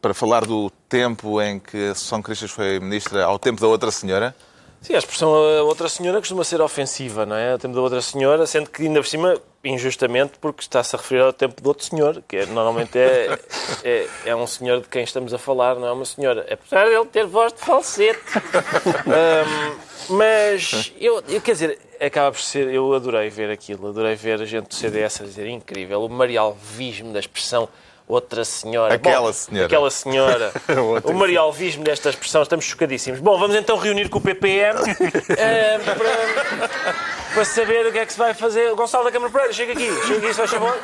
para 0.00 0.12
falar 0.12 0.44
do 0.44 0.70
tempo 0.88 1.40
em 1.40 1.58
que 1.58 1.88
a 1.88 1.92
Associação 1.92 2.20
Cristas 2.22 2.50
foi 2.50 2.78
ministra, 2.80 3.24
ao 3.24 3.38
tempo 3.38 3.60
da 3.60 3.66
outra 3.66 3.90
senhora? 3.90 4.34
Sim, 4.82 4.94
a 4.94 4.98
expressão 4.98 5.34
a 5.34 5.62
outra 5.62 5.88
senhora 5.90 6.18
costuma 6.20 6.42
ser 6.42 6.60
ofensiva, 6.62 7.26
não 7.26 7.36
é? 7.36 7.54
O 7.54 7.58
tempo 7.58 7.74
da 7.74 7.80
outra 7.82 8.00
senhora, 8.00 8.46
sendo 8.46 8.70
que 8.70 8.82
ainda 8.82 9.00
por 9.00 9.06
cima, 9.06 9.38
injustamente, 9.62 10.32
porque 10.40 10.62
está-se 10.62 10.96
a 10.96 10.98
referir 10.98 11.20
ao 11.20 11.32
tempo 11.34 11.60
do 11.60 11.66
outro 11.68 11.84
senhor, 11.84 12.22
que 12.26 12.38
é- 12.38 12.46
normalmente 12.46 12.98
é, 12.98 13.38
é, 13.84 14.06
é 14.24 14.34
um 14.36 14.46
senhor 14.46 14.80
de 14.80 14.88
quem 14.88 15.02
estamos 15.04 15.34
a 15.34 15.38
falar, 15.38 15.74
não 15.76 15.86
é 15.86 15.92
uma 15.92 16.06
senhora. 16.06 16.46
Apesar 16.50 16.86
de 16.88 16.94
ele 16.94 17.04
ter 17.06 17.26
voz 17.26 17.52
de 17.52 17.60
falsete. 17.60 18.20
Ahm, 19.06 19.76
mas, 20.08 20.92
eu, 20.98 21.22
eu, 21.28 21.40
quer 21.42 21.52
dizer, 21.52 21.78
acaba 22.00 22.32
por 22.32 22.40
ser. 22.40 22.72
Eu 22.72 22.92
adorei 22.94 23.28
ver 23.28 23.50
aquilo, 23.50 23.88
adorei 23.88 24.14
ver 24.14 24.40
a 24.40 24.46
gente 24.46 24.68
do 24.68 24.74
CDS 24.74 25.20
a 25.20 25.24
dizer 25.24 25.46
incrível, 25.46 26.02
o 26.02 26.08
marialvismo 26.08 27.12
da 27.12 27.20
expressão. 27.20 27.68
Outra 28.10 28.44
senhora. 28.44 28.94
Aquela 28.94 29.32
senhora. 29.32 29.66
Aquela 29.66 29.88
senhora. 29.88 30.52
o 31.04 31.12
marialvismo 31.12 31.84
desta 31.84 32.10
expressão, 32.10 32.42
estamos 32.42 32.64
chocadíssimos. 32.64 33.20
Bom, 33.20 33.38
vamos 33.38 33.54
então 33.54 33.78
reunir 33.78 34.08
com 34.08 34.18
o 34.18 34.20
PPM 34.20 34.80
eh, 35.38 35.78
para, 35.78 36.94
para 37.32 37.44
saber 37.44 37.86
o 37.86 37.92
que 37.92 37.98
é 37.98 38.04
que 38.04 38.12
se 38.12 38.18
vai 38.18 38.34
fazer. 38.34 38.74
Gonçalo 38.74 39.04
da 39.04 39.12
Câmara 39.12 39.30
Pereira, 39.30 39.52
chega 39.52 39.74
aqui, 39.74 39.88
chega 40.08 40.18
aqui, 40.18 40.26
se 40.26 40.34
faz 40.34 40.50
favor. 40.50 40.76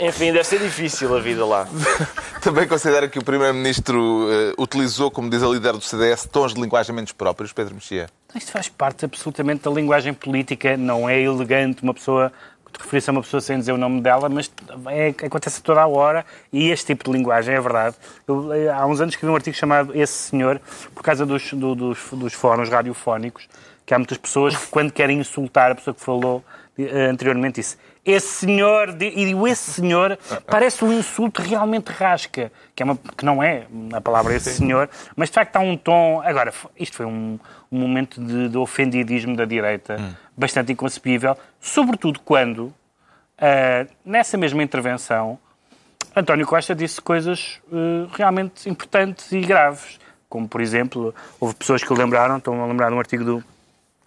Enfim, 0.00 0.32
deve 0.32 0.44
ser 0.44 0.58
difícil 0.58 1.14
a 1.14 1.20
vida 1.20 1.44
lá. 1.44 1.68
Também 2.40 2.66
considera 2.66 3.06
que 3.06 3.18
o 3.18 3.22
Primeiro-Ministro 3.22 4.26
eh, 4.30 4.54
utilizou, 4.56 5.10
como 5.10 5.28
diz 5.28 5.42
a 5.42 5.48
líder 5.48 5.72
do 5.72 5.82
CDS, 5.82 6.26
tons 6.32 6.54
de 6.54 6.62
linguagem 6.62 6.94
menos 6.94 7.12
próprios, 7.12 7.52
Pedro 7.52 7.74
Mexia? 7.74 8.08
Isto 8.34 8.52
faz 8.52 8.70
parte 8.70 9.04
absolutamente 9.04 9.64
da 9.64 9.70
linguagem 9.70 10.14
política, 10.14 10.78
não 10.78 11.08
é 11.08 11.20
elegante 11.20 11.82
uma 11.82 11.92
pessoa 11.92 12.32
referir-se 12.78 13.10
a 13.10 13.12
uma 13.12 13.22
pessoa 13.22 13.40
sem 13.40 13.58
dizer 13.58 13.72
o 13.72 13.76
nome 13.78 14.00
dela, 14.00 14.28
mas 14.28 14.50
é, 14.88 15.08
acontece 15.26 15.62
toda 15.62 15.80
a 15.82 15.86
hora 15.86 16.24
e 16.52 16.70
este 16.70 16.86
tipo 16.86 17.04
de 17.10 17.16
linguagem 17.16 17.54
é 17.54 17.60
verdade. 17.60 17.96
Eu, 18.26 18.52
eh, 18.52 18.68
há 18.68 18.84
uns 18.86 19.00
anos 19.00 19.14
escrevi 19.14 19.32
um 19.32 19.36
artigo 19.36 19.56
chamado 19.56 19.92
Esse 19.94 20.12
Senhor, 20.30 20.60
por 20.94 21.02
causa 21.02 21.24
dos, 21.26 21.52
do- 21.52 21.74
dos, 21.74 21.98
dos 22.12 22.32
fóruns 22.34 22.68
radiofónicos, 22.68 23.48
que 23.86 23.94
há 23.94 23.98
muitas 23.98 24.18
pessoas 24.18 24.56
que 24.56 24.66
quando 24.68 24.92
querem 24.92 25.18
insultar 25.18 25.72
a 25.72 25.74
pessoa 25.74 25.94
que 25.94 26.00
falou 26.04 26.44
eh, 26.78 27.06
anteriormente 27.10 27.60
disse 27.60 27.76
esse 28.04 28.46
senhor, 28.46 28.90
e 29.00 29.26
digo 29.26 29.46
esse 29.46 29.70
senhor, 29.72 30.18
parece 30.46 30.84
um 30.84 30.92
insulto 30.92 31.42
realmente 31.42 31.88
rasca, 31.88 32.50
que, 32.74 32.82
é 32.82 32.84
uma, 32.84 32.96
que 32.96 33.24
não 33.24 33.42
é 33.42 33.66
a 33.92 34.00
palavra 34.00 34.34
esse 34.34 34.54
senhor, 34.54 34.88
mas 35.14 35.28
de 35.28 35.34
facto 35.34 35.56
há 35.56 35.60
um 35.60 35.76
tom. 35.76 36.22
Agora, 36.24 36.52
isto 36.78 36.96
foi 36.96 37.06
um, 37.06 37.38
um 37.70 37.78
momento 37.78 38.20
de, 38.20 38.48
de 38.48 38.56
ofendidismo 38.56 39.36
da 39.36 39.44
direita 39.44 40.16
bastante 40.36 40.72
inconcebível, 40.72 41.36
sobretudo 41.60 42.20
quando, 42.20 42.72
ah, 43.38 43.86
nessa 44.04 44.36
mesma 44.36 44.62
intervenção, 44.62 45.38
António 46.18 46.46
Costa 46.46 46.74
disse 46.74 47.00
coisas 47.00 47.60
eh, 47.72 48.08
realmente 48.12 48.68
importantes 48.68 49.30
e 49.30 49.40
graves. 49.40 50.00
Como, 50.28 50.48
por 50.48 50.60
exemplo, 50.60 51.14
houve 51.38 51.54
pessoas 51.54 51.82
que 51.82 51.92
o 51.92 51.96
lembraram, 51.96 52.38
estão 52.38 52.60
a 52.62 52.66
lembrar 52.66 52.88
de 52.88 52.94
um 52.94 52.98
artigo 52.98 53.24
do, 53.24 53.44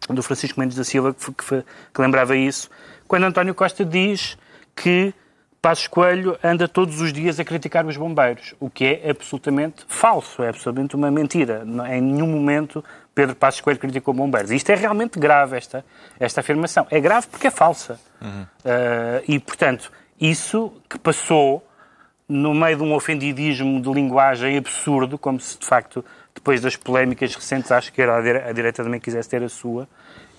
do 0.09 0.21
Francisco 0.21 0.59
Mendes 0.59 0.75
da 0.75 0.83
Silva 0.83 1.13
que, 1.13 1.31
que 1.31 1.63
que 1.93 2.01
lembrava 2.01 2.35
isso, 2.35 2.69
quando 3.11 3.25
António 3.25 3.53
Costa 3.53 3.83
diz 3.83 4.37
que 4.73 5.13
Passos 5.61 5.85
Coelho 5.85 6.37
anda 6.41 6.65
todos 6.65 7.01
os 7.01 7.11
dias 7.11 7.41
a 7.41 7.43
criticar 7.43 7.85
os 7.85 7.97
bombeiros, 7.97 8.55
o 8.57 8.69
que 8.69 8.85
é 8.85 9.09
absolutamente 9.09 9.83
falso, 9.85 10.41
é 10.41 10.47
absolutamente 10.47 10.95
uma 10.95 11.11
mentira. 11.11 11.65
Em 11.89 11.99
nenhum 11.99 12.27
momento 12.27 12.81
Pedro 13.13 13.35
Passos 13.35 13.59
Coelho 13.59 13.77
criticou 13.77 14.13
bombeiros. 14.13 14.49
Isto 14.49 14.69
é 14.71 14.75
realmente 14.75 15.19
grave, 15.19 15.57
esta, 15.57 15.83
esta 16.17 16.39
afirmação. 16.39 16.87
É 16.89 17.01
grave 17.01 17.27
porque 17.27 17.47
é 17.47 17.51
falsa. 17.51 17.99
Eh, 18.63 19.23
e, 19.27 19.39
portanto, 19.39 19.91
isso 20.17 20.71
que 20.89 20.97
passou 20.97 21.67
no 22.29 22.53
meio 22.53 22.77
de 22.77 22.83
um 22.83 22.93
ofendidismo 22.93 23.81
de 23.81 23.91
linguagem 23.91 24.57
absurdo, 24.57 25.17
como 25.17 25.37
se 25.37 25.59
de 25.59 25.65
facto, 25.65 26.03
depois 26.33 26.61
das 26.61 26.77
polémicas 26.77 27.35
recentes 27.35 27.69
à 27.73 27.77
esquerda, 27.79 28.15
a 28.15 28.21
dire- 28.21 28.43
a 28.49 28.53
direita 28.53 28.81
também 28.85 29.01
quisesse 29.01 29.27
ter 29.27 29.43
a 29.43 29.49
sua, 29.49 29.85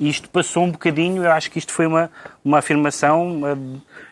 e 0.02 0.08
isto 0.08 0.28
passou 0.28 0.64
um 0.64 0.70
bocadinho, 0.72 1.22
eu 1.22 1.30
acho 1.30 1.48
que 1.48 1.60
isto 1.60 1.72
foi 1.72 1.86
uma, 1.86 2.10
uma 2.44 2.58
afirmação, 2.58 3.40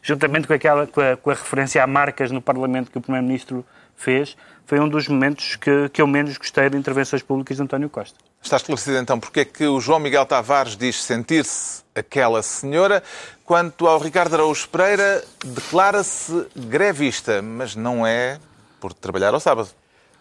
juntamente 0.00 0.46
com, 0.46 0.52
aquela, 0.52 0.86
com, 0.86 1.00
a, 1.00 1.16
com 1.16 1.30
a 1.30 1.34
referência 1.34 1.82
a 1.82 1.86
marcas 1.88 2.30
no 2.30 2.40
Parlamento 2.40 2.92
que 2.92 2.98
o 2.98 3.00
Primeiro-Ministro 3.00 3.66
fez, 3.96 4.36
foi 4.66 4.78
um 4.78 4.88
dos 4.88 5.08
momentos 5.08 5.56
que, 5.56 5.88
que 5.88 6.00
eu 6.00 6.06
menos 6.06 6.38
gostei 6.38 6.70
de 6.70 6.76
intervenções 6.76 7.24
públicas 7.24 7.56
de 7.56 7.64
António 7.64 7.90
Costa. 7.90 8.16
Está 8.40 8.56
esclarecido 8.56 8.98
então 8.98 9.18
porque 9.18 9.40
é 9.40 9.44
que 9.44 9.66
o 9.66 9.80
João 9.80 9.98
Miguel 9.98 10.24
Tavares 10.24 10.76
diz 10.76 11.02
sentir-se 11.02 11.82
aquela 11.92 12.40
senhora, 12.40 13.02
quanto 13.44 13.88
ao 13.88 13.98
Ricardo 13.98 14.34
Araújo 14.34 14.68
Pereira 14.68 15.24
declara-se 15.44 16.46
grevista, 16.54 17.42
mas 17.42 17.74
não 17.74 18.06
é 18.06 18.38
por 18.78 18.92
trabalhar 18.92 19.34
ao 19.34 19.40
sábado. 19.40 19.70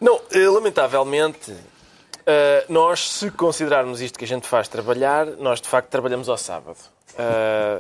Não, 0.02 0.20
eh, 0.32 0.50
lamentavelmente, 0.50 1.54
eh, 2.30 2.66
nós, 2.70 3.12
se 3.12 3.32
considerarmos 3.32 4.02
isto 4.02 4.18
que 4.20 4.26
a 4.26 4.28
gente 4.28 4.48
faz 4.48 4.68
trabalhar, 4.68 5.26
nós 5.26 5.60
de 5.60 5.68
facto 5.68 5.90
trabalhamos 5.90 6.30
ao 6.30 6.38
sábado. 6.38 6.78
Eh, 7.18 7.80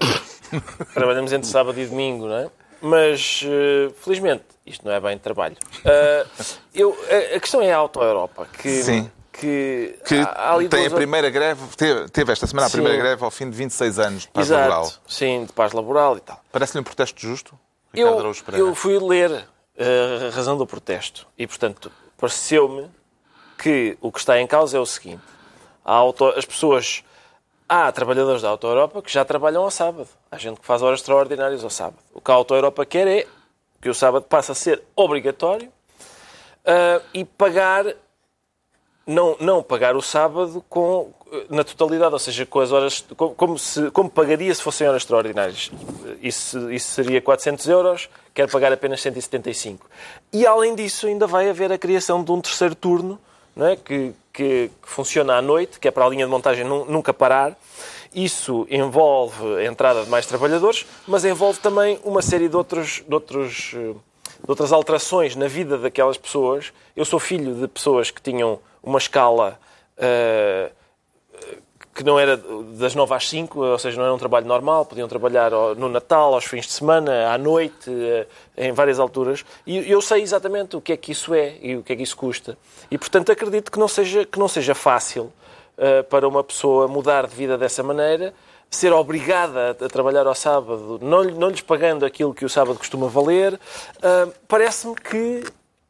trabalhamos 0.93 1.31
entre 1.31 1.47
sábado 1.47 1.79
e 1.79 1.85
domingo, 1.85 2.27
não 2.27 2.35
é? 2.37 2.49
Mas, 2.81 3.41
eh, 3.45 3.91
felizmente, 4.01 4.43
isto 4.65 4.85
não 4.85 4.93
é 4.93 4.99
bem 4.99 5.17
trabalho. 5.17 5.55
Eu, 6.73 6.97
a, 7.09 7.35
a 7.35 7.39
questão 7.39 7.61
é 7.61 7.71
a 7.71 7.77
Auto-Europa, 7.77 8.47
que, 8.57 8.81
Sim. 8.83 9.11
que, 9.33 9.99
Que 10.05 10.15
há- 10.15 10.55
há 10.55 10.67
tem 10.67 10.87
a 10.87 10.89
primeira 10.91 11.29
greve, 11.29 11.61
teve, 11.75 12.09
teve 12.09 12.31
esta 12.31 12.47
semana 12.47 12.67
a 12.67 12.69
primeira 12.69 12.97
greve 12.97 13.23
ao 13.23 13.31
fim 13.31 13.49
de 13.49 13.55
26 13.57 13.99
anos 13.99 14.21
de 14.23 14.27
paz 14.29 14.47
Exato, 14.47 14.61
laboral. 14.69 14.91
sim, 15.07 15.45
de 15.45 15.53
paz 15.53 15.73
laboral 15.73 16.17
e 16.17 16.21
tal. 16.21 16.41
Parece-lhe 16.51 16.79
um 16.79 16.83
protesto 16.83 17.19
justo? 17.21 17.57
Ricardo 17.93 18.33
Eu, 18.53 18.67
eu 18.67 18.75
fui 18.75 18.97
ler 18.99 19.45
eh, 19.77 20.29
a 20.31 20.35
razão 20.35 20.55
do 20.57 20.65
protesto 20.67 21.25
e, 21.37 21.45
portanto, 21.47 21.91
pareceu-me 22.17 22.87
que 23.61 23.97
o 24.01 24.11
que 24.11 24.19
está 24.19 24.39
em 24.39 24.47
causa 24.47 24.77
é 24.77 24.79
o 24.79 24.85
seguinte. 24.85 25.21
Auto- 25.83 26.33
as 26.35 26.45
pessoas... 26.45 27.03
Há 27.67 27.91
trabalhadores 27.91 28.41
da 28.41 28.49
Auto 28.49 28.65
Europa 28.65 28.99
que 28.99 29.13
já 29.13 29.23
trabalham 29.23 29.61
ao 29.61 29.69
sábado. 29.69 30.07
Há 30.31 30.37
gente 30.37 30.59
que 30.59 30.65
faz 30.65 30.81
horas 30.81 31.01
extraordinárias 31.01 31.63
ao 31.63 31.69
sábado. 31.69 31.99
O 32.15 32.19
que 32.19 32.31
a 32.31 32.33
Auto 32.33 32.55
Europa 32.55 32.83
quer 32.83 33.07
é 33.07 33.27
que 33.79 33.87
o 33.87 33.93
sábado 33.93 34.23
passe 34.23 34.51
a 34.51 34.55
ser 34.55 34.81
obrigatório 34.95 35.71
ah, 36.65 36.99
e 37.13 37.23
pagar 37.23 37.85
não, 39.09 39.35
não 39.39 39.63
pagar 39.63 39.95
o 39.95 40.01
sábado 40.01 40.63
com, 40.69 41.11
na 41.49 41.63
totalidade, 41.63 42.13
ou 42.13 42.19
seja, 42.19 42.45
com 42.45 42.59
as 42.59 42.71
horas, 42.71 43.03
como, 43.17 43.33
como 43.33 43.57
se, 43.57 43.89
como 43.89 44.07
pagaria 44.07 44.53
se 44.53 44.61
fossem 44.61 44.87
horas 44.87 45.01
extraordinárias. 45.01 45.71
Isso, 46.21 46.71
isso 46.71 46.89
seria 46.91 47.19
400 47.19 47.67
euros, 47.67 48.09
quer 48.35 48.47
pagar 48.49 48.71
apenas 48.71 49.01
175. 49.01 49.89
E 50.31 50.45
além 50.45 50.75
disso, 50.75 51.07
ainda 51.07 51.25
vai 51.25 51.49
haver 51.49 51.71
a 51.71 51.77
criação 51.77 52.23
de 52.23 52.31
um 52.31 52.39
terceiro 52.39 52.75
turno, 52.75 53.19
é? 53.67 53.75
que, 53.75 54.13
que, 54.31 54.69
que 54.81 54.89
funciona 54.89 55.35
à 55.35 55.41
noite, 55.41 55.79
que 55.79 55.87
é 55.87 55.91
para 55.91 56.05
a 56.05 56.09
linha 56.09 56.25
de 56.25 56.31
montagem 56.31 56.63
nu- 56.63 56.85
nunca 56.85 57.13
parar. 57.13 57.57
Isso 58.13 58.65
envolve 58.69 59.57
a 59.57 59.65
entrada 59.65 60.03
de 60.03 60.09
mais 60.09 60.25
trabalhadores, 60.25 60.85
mas 61.07 61.23
envolve 61.25 61.59
também 61.59 61.99
uma 62.03 62.21
série 62.21 62.47
de 62.49 62.55
outros, 62.55 63.03
de 63.07 63.13
outros 63.13 63.71
eh, 63.75 63.93
de 64.43 64.49
outras 64.49 64.71
alterações 64.71 65.35
na 65.35 65.47
vida 65.47 65.77
daquelas 65.77 66.17
pessoas. 66.17 66.71
Eu 66.95 67.03
sou 67.05 67.19
filho 67.19 67.53
de 67.55 67.67
pessoas 67.67 68.09
que 68.09 68.21
tinham 68.21 68.59
uma 68.81 68.97
escala 68.97 69.59
eh, 69.97 70.71
que 71.99 72.05
não 72.05 72.17
era 72.17 72.37
das 72.37 72.95
9 72.95 73.13
às 73.13 73.27
5, 73.27 73.59
ou 73.59 73.77
seja, 73.77 73.97
não 73.97 74.05
era 74.05 74.13
um 74.13 74.17
trabalho 74.17 74.45
normal, 74.45 74.85
podiam 74.85 75.05
trabalhar 75.05 75.51
no 75.51 75.89
Natal, 75.89 76.33
aos 76.33 76.45
fins 76.45 76.65
de 76.65 76.71
semana, 76.71 77.29
à 77.29 77.37
noite, 77.37 77.91
eh, 77.91 78.25
em 78.55 78.71
várias 78.71 79.01
alturas. 79.01 79.43
E 79.67 79.91
eu 79.91 80.01
sei 80.01 80.21
exatamente 80.21 80.77
o 80.77 80.81
que 80.81 80.93
é 80.93 80.97
que 80.97 81.11
isso 81.11 81.33
é 81.33 81.57
e 81.61 81.75
o 81.75 81.83
que 81.83 81.91
é 81.91 81.97
que 81.97 82.03
isso 82.03 82.15
custa. 82.15 82.57
E, 82.89 82.97
portanto, 82.97 83.33
acredito 83.33 83.69
que 83.69 83.77
não 83.77 83.89
seja, 83.89 84.23
que 84.23 84.39
não 84.39 84.47
seja 84.47 84.73
fácil 84.73 85.29
eh, 85.77 86.01
para 86.03 86.25
uma 86.25 86.41
pessoa 86.41 86.87
mudar 86.87 87.27
de 87.27 87.35
vida 87.35 87.57
dessa 87.57 87.83
maneira, 87.83 88.33
ser 88.71 88.93
obrigada 88.93 89.71
a, 89.71 89.89
trabalhar 89.89 90.25
ao 90.25 90.35
sábado, 90.35 90.99
não, 91.01 91.25
não 91.25 91.49
lhes 91.49 91.59
pagando 91.59 92.05
aquilo 92.05 92.33
que 92.33 92.45
o 92.45 92.49
sábado 92.49 92.77
costuma 92.77 93.07
valer. 93.07 93.59
Ah, 94.01 94.29
Parece-me 94.47 94.95
que 94.95 95.43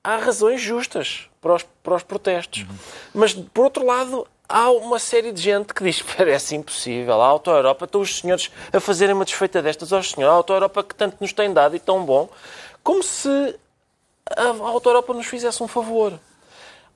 há 0.04 0.18
razões 0.18 0.60
justas 0.60 1.30
para 1.40 1.54
os, 1.54 1.64
para 1.84 1.94
os 1.94 2.02
protestos. 2.02 2.66
Mas, 3.14 3.34
por 3.34 3.66
outro 3.66 3.86
lado, 3.86 4.26
há 4.50 4.72
uma 4.72 4.98
série 4.98 5.32
de 5.32 5.40
gente 5.40 5.74
que 5.74 5.84
diz 5.84 6.02
parece 6.18 6.56
impossível. 6.56 7.22
A 7.22 7.26
Auto 7.28 7.52
Europa, 7.52 7.86
estão 7.86 8.02
os 8.02 8.18
senhores 8.18 8.50
a 8.74 8.80
fazerem 8.80 9.14
uma 9.14 9.24
desfeita 9.24 9.62
destas 9.62 9.94
aos 9.94 10.10
senhores. 10.10 10.34
A 10.34 10.38
Auto 10.38 10.52
Europa 10.52 10.84
que 10.84 10.96
tanto 10.96 11.18
nos 11.22 11.32
tem 11.32 11.54
dado 11.54 11.76
e 11.76 11.80
tão 11.80 12.04
bom, 12.04 12.28
como 12.84 13.04
se 13.04 13.56
a 14.36 14.48
Auto 14.48 14.90
Europa 14.90 15.14
nos 15.14 15.28
fizesse 15.28 15.62
um 15.62 15.68
favor. 15.68 16.20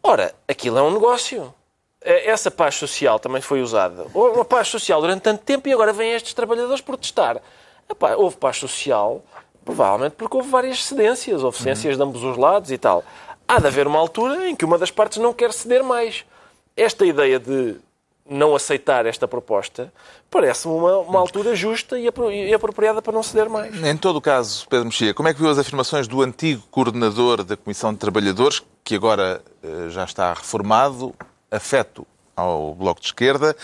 Ora, 0.02 0.34
aquilo 0.48 0.80
é 0.80 0.82
um 0.82 0.92
negócio. 0.92 1.54
Eh, 2.02 2.30
Essa 2.30 2.50
paz 2.52 2.76
social 2.76 3.20
também 3.20 3.42
foi 3.42 3.62
usada. 3.62 4.08
Houve 4.14 4.36
uma 4.38 4.46
paz 4.46 4.68
social 4.68 5.00
durante 5.00 5.22
tanto 5.22 5.44
tempo 5.44 5.70
e 5.70 5.74
agora 5.74 5.94
vêm 5.94 6.12
estes 6.12 6.34
trabalhadores 6.34 6.82
protestar. 6.82 7.40
Epá, 7.90 8.16
houve 8.16 8.36
paz 8.36 8.58
social, 8.58 9.24
provavelmente 9.64 10.14
porque 10.18 10.36
houve 10.36 10.50
várias 10.50 10.84
cedências. 10.84 11.44
Houve 11.44 11.58
cedências 11.58 11.96
de 11.96 12.04
ambos 12.04 12.24
os 12.24 12.38
lados 12.38 12.72
e 12.72 12.78
tal. 12.78 13.04
Há 13.48 13.60
de 13.60 13.68
haver 13.68 13.88
uma 13.88 14.00
altura 14.00 14.50
em 14.50 14.56
que 14.56 14.66
uma 14.66 14.78
das 14.78 14.92
partes 14.92 15.18
não 15.20 15.34
quer 15.34 15.54
ceder 15.54 15.84
mais. 15.84 16.26
Esta 16.76 17.06
ideia 17.06 17.40
de 17.40 17.76
não 18.30 18.56
aceitar 18.56 19.06
esta 19.06 19.28
proposta 19.28 19.92
parece-me 20.32 20.74
uma, 20.74 20.98
uma 21.00 21.20
altura 21.20 21.56
justa 21.56 22.00
e 22.00 22.08
apro- 22.08 22.32
e 22.32 22.54
apropriada 22.54 23.02
para 23.02 23.12
não 23.14 23.22
ceder 23.22 23.50
mais. 23.50 23.76
Em 23.84 23.98
todo 23.98 24.16
o 24.16 24.22
caso, 24.22 24.66
Pedro 24.70 24.86
Mexia, 24.86 25.14
como 25.14 25.28
é 25.30 25.34
que 25.34 25.40
viu 25.42 25.50
as 25.50 25.60
afirmações 25.60 26.08
do 26.08 26.22
antigo 26.22 26.64
coordenador 26.72 27.44
da 27.44 27.56
Comissão 27.58 27.92
de 27.94 28.00
Trabalhadores, 28.00 28.64
que 28.84 28.96
agora 28.96 29.42
eh, 29.62 29.90
já 29.90 30.06
está 30.06 30.34
reformado, 30.34 31.14
afeto 31.52 32.08
ao 32.36 32.74
Bloco 32.74 33.00
de 33.02 33.08
Esquerda, 33.08 33.56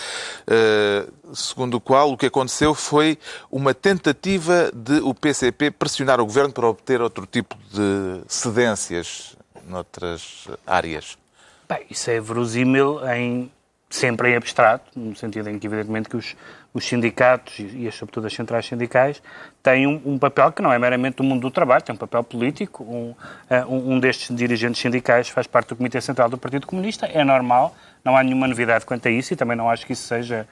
eh, 0.45 1.07
segundo 1.34 1.76
o 1.78 1.82
qual 1.82 2.12
o 2.12 2.18
que 2.18 2.28
aconteceu 2.28 2.76
foi 2.76 3.18
uma 3.49 3.74
tentativa 3.74 4.70
de 4.74 4.99
o 4.99 5.14
PCP 5.14 5.72
pressionar 5.72 6.20
o 6.20 6.26
Governo 6.26 6.53
para 6.53 6.68
obter 6.68 7.01
outro 7.01 7.26
tipo 7.26 7.55
de 7.72 8.22
cedências 8.28 9.36
noutras 9.66 10.47
áreas? 10.68 11.18
Bem, 11.72 11.86
isso 11.88 12.09
é 12.09 12.20
verosímil 12.20 12.99
em, 13.13 13.51
sempre 13.88 14.32
em 14.32 14.36
abstrato, 14.36 14.86
no 14.95 15.15
sentido 15.15 15.51
em 15.51 15.59
que, 15.59 15.67
evidentemente, 15.67 16.09
que 16.09 16.17
os, 16.17 16.36
os 16.74 16.84
sindicatos 16.84 17.59
e, 17.59 17.86
e, 17.86 17.91
sobretudo, 17.91 18.26
as 18.26 18.34
centrais 18.34 18.65
sindicais 18.65 19.22
têm 19.61 19.86
um, 19.86 20.01
um 20.03 20.17
papel 20.17 20.51
que 20.51 20.63
não 20.63 20.74
é 20.74 20.80
meramente 20.80 21.17
do 21.17 21.24
mundo 21.24 21.41
do 21.41 21.51
trabalho, 21.51 21.84
tem 21.84 21.93
um 21.93 21.97
papel 21.97 22.24
político. 22.24 23.15
Eh, 23.47 23.63
um, 23.65 23.93
um 23.93 23.99
destes 23.99 24.36
dirigentes 24.36 24.82
sindicais 24.82 25.30
faz 25.30 25.45
parte 25.45 25.70
do 25.70 25.76
Comitê 25.76 26.01
Central 26.01 26.28
do 26.28 26.39
Partido 26.39 26.65
Comunista, 26.65 27.05
é 27.05 27.24
normal, 27.24 27.76
não 28.03 28.17
há 28.17 28.24
nenhuma 28.24 28.47
novidade 28.47 28.84
quanto 28.84 29.07
a 29.07 29.11
isso 29.11 29.34
e 29.34 29.36
também 29.36 29.55
não 29.55 29.70
acho 29.70 29.86
que 29.86 29.93
isso 29.93 30.07
seja 30.07 30.47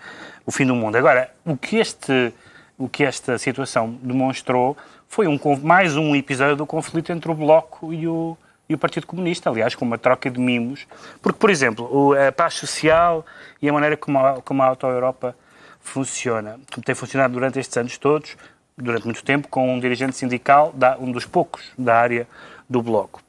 o 0.46 0.52
fim 0.52 0.68
do 0.68 0.76
mundo. 0.76 0.98
Agora, 0.98 1.32
o 1.44 1.58
que, 1.58 1.78
este, 1.78 2.32
o 2.78 2.88
que 2.88 3.04
esta 3.04 3.40
situação 3.40 3.90
demonstrou 4.04 4.78
foi 5.08 5.26
um, 5.26 5.40
mais 5.64 5.98
um 5.98 6.16
episódio 6.16 6.56
do 6.56 6.68
conflito 6.68 7.12
entre 7.12 7.32
o 7.32 7.34
Bloco 7.34 7.92
e 7.92 8.08
o, 8.08 8.38
e 8.70 8.74
o 8.74 8.78
Partido 8.78 9.08
Comunista, 9.08 9.50
aliás, 9.50 9.76
com 9.76 9.86
uma 9.86 9.98
troca 9.98 10.30
de 10.30 10.40
mimos. 10.40 10.86
Porque, 11.22 11.40
por 11.40 11.50
exemplo, 11.50 12.14
a 12.14 12.32
paz 12.32 12.56
social 12.56 13.26
e 13.62 13.70
a 13.70 13.74
maneira 13.74 13.96
como 13.96 14.20
a, 14.20 14.42
como 14.42 14.62
a 14.62 14.66
Auto-Europa 14.66 15.36
funciona, 15.80 16.60
como 16.74 16.84
tem 16.84 16.94
funcionado 16.94 17.34
durante 17.34 17.60
estes 17.60 17.78
anos 17.78 17.98
todos, 17.98 18.36
durante 18.78 19.06
muito 19.06 19.24
tempo, 19.24 19.48
com 19.48 19.74
um 19.74 19.80
dirigente 19.80 20.16
sindical, 20.16 20.74
um 21.00 21.12
dos 21.12 21.26
poucos 21.26 21.72
da 21.78 21.96
área 21.96 22.28
do 22.70 22.82
Bloco. 22.82 23.22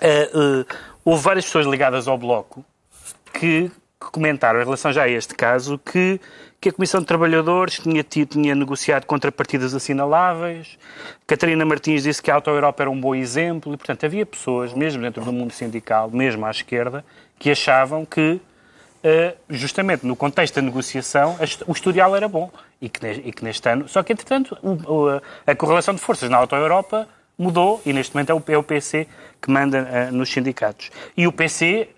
Eh, 0.00 0.30
eh, 0.32 0.74
houve 1.04 1.22
várias 1.22 1.44
pessoas 1.44 1.66
ligadas 1.66 2.06
ao 2.06 2.18
Bloco 2.18 2.64
que 3.32 3.70
comentaram, 3.98 4.60
em 4.60 4.64
relação 4.64 4.92
já 4.92 5.04
a 5.04 5.08
este 5.08 5.34
caso, 5.34 5.78
que, 5.78 6.20
que 6.60 6.70
a 6.70 6.72
Comissão 6.72 7.00
de 7.00 7.06
Trabalhadores 7.06 7.78
tinha, 7.78 8.02
tido, 8.02 8.30
tinha 8.30 8.54
negociado 8.54 9.04
contrapartidas 9.06 9.74
assinaláveis. 9.74 10.76
Catarina 11.26 11.64
Martins 11.64 12.02
disse 12.02 12.20
que 12.20 12.30
a 12.30 12.34
Auto 12.34 12.50
Europa 12.50 12.82
era 12.82 12.90
um 12.90 13.00
bom 13.00 13.14
exemplo. 13.14 13.72
E, 13.72 13.76
portanto, 13.76 14.04
havia 14.04 14.26
pessoas, 14.26 14.72
mesmo 14.72 15.00
dentro 15.02 15.24
do 15.24 15.32
mundo 15.32 15.52
sindical, 15.52 16.10
mesmo 16.10 16.44
à 16.44 16.50
esquerda, 16.50 17.04
que 17.38 17.50
achavam 17.50 18.04
que, 18.04 18.40
eh, 19.04 19.34
justamente 19.48 20.04
no 20.04 20.16
contexto 20.16 20.56
da 20.56 20.62
negociação, 20.62 21.36
o 21.66 21.72
historial 21.72 22.16
era 22.16 22.26
bom. 22.26 22.50
E 22.80 22.88
que, 22.88 23.04
ne- 23.04 23.32
que 23.32 23.44
neste 23.44 23.68
ano. 23.68 23.88
Só 23.88 24.02
que, 24.02 24.12
entretanto, 24.12 24.56
a 25.46 25.54
correlação 25.54 25.94
de 25.94 26.00
forças 26.00 26.28
na 26.30 26.38
Auto 26.38 26.54
Europa 26.56 27.08
mudou 27.38 27.80
e 27.86 27.92
neste 27.92 28.14
momento 28.14 28.30
é 28.30 28.34
o, 28.34 28.42
é 28.48 28.58
o 28.58 28.62
PC 28.62 29.06
que 29.40 29.48
manda 29.52 29.78
eh, 29.92 30.10
nos 30.10 30.28
sindicatos. 30.32 30.90
E 31.16 31.24
o 31.28 31.30
PC 31.30 31.90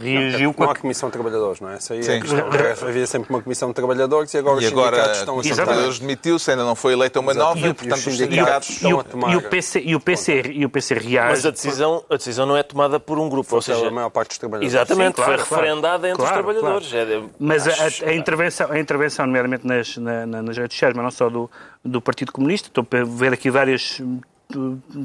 reagiu 0.00 0.54
com 0.54 0.62
Não 0.62 0.70
a 0.70 0.72
há 0.74 0.76
comissão 0.76 1.08
de 1.08 1.12
trabalhadores, 1.14 1.60
não 1.60 1.68
é? 1.70 1.74
Essa 1.74 1.94
aí 1.94 1.98
é 1.98 2.02
Sim. 2.04 2.18
a 2.18 2.20
questão. 2.20 2.88
Havia 2.88 3.06
sempre 3.08 3.30
uma 3.30 3.42
comissão 3.42 3.68
de 3.70 3.74
trabalhadores 3.74 4.32
e 4.32 4.38
agora 4.38 4.62
E 4.62 4.66
os 4.66 4.70
agora 4.72 4.90
sindicatos 4.96 5.18
a 5.18 5.20
estão 5.20 5.34
a 5.34 5.36
Comissão 5.38 5.42
de 5.42 5.48
sentar. 5.48 5.64
Trabalhadores 5.66 5.98
demitiu-se, 5.98 6.50
ainda 6.52 6.62
não 6.64 6.76
foi 6.76 6.92
eleita 6.92 7.18
uma 7.18 7.34
nova, 7.34 7.58
E 7.58 7.64
o- 7.64 7.70
e, 7.70 7.74
portanto, 7.74 7.98
os 7.98 8.06
os 8.06 8.16
sindicatos 8.16 8.68
estão 8.70 8.90
e 8.90 8.94
o, 8.94 9.00
a 9.00 9.02
tomar- 9.02 9.32
e 9.32 9.36
o 9.36 9.42
PC, 9.42 9.80
e 9.84 9.96
o 9.96 10.00
PC, 10.00 10.42
e 10.52 10.64
o 10.64 10.70
PC 10.70 10.94
reage. 10.94 11.30
Mas 11.30 11.46
a 11.46 11.50
decisão, 11.50 12.04
a 12.08 12.16
decisão 12.16 12.46
não 12.46 12.56
é 12.56 12.62
tomada 12.62 13.00
por 13.00 13.18
um 13.18 13.28
grupo, 13.28 13.56
ou 13.56 13.60
seja, 13.62 13.90
maior 13.90 14.10
parte 14.10 14.28
dos 14.28 14.38
trabalhadores. 14.38 14.72
exatamente, 14.72 15.16
Sim, 15.16 15.22
claro, 15.24 15.38
foi 15.38 15.46
claro. 15.48 15.62
referendada 15.64 16.08
entre 16.08 16.22
Claro, 16.22 16.36
os 16.48 16.54
trabalhadores. 16.60 16.94
É, 16.94 17.22
Mas 17.40 17.66
a, 17.66 17.86
acho- 17.86 18.04
a- 18.04 18.08
a 18.10 18.14
intervenção, 18.14 18.70
a 18.70 18.78
intervenção, 18.78 19.26
nomeadamente 19.26 19.66
nas, 19.66 19.96
na- 19.96 20.26
na- 20.26 20.42
nas 20.42 20.56
redes 20.56 20.76
sociais, 20.76 20.94
mas 20.94 21.02
não 21.02 21.10
só 21.10 21.28
do, 21.28 21.50
do 21.84 22.00
Partido 22.00 22.30
Comunista, 22.30 22.68
estou 22.68 22.86
a 22.88 23.04
ver 23.04 23.32
aqui 23.32 23.50
tu- 23.50 24.20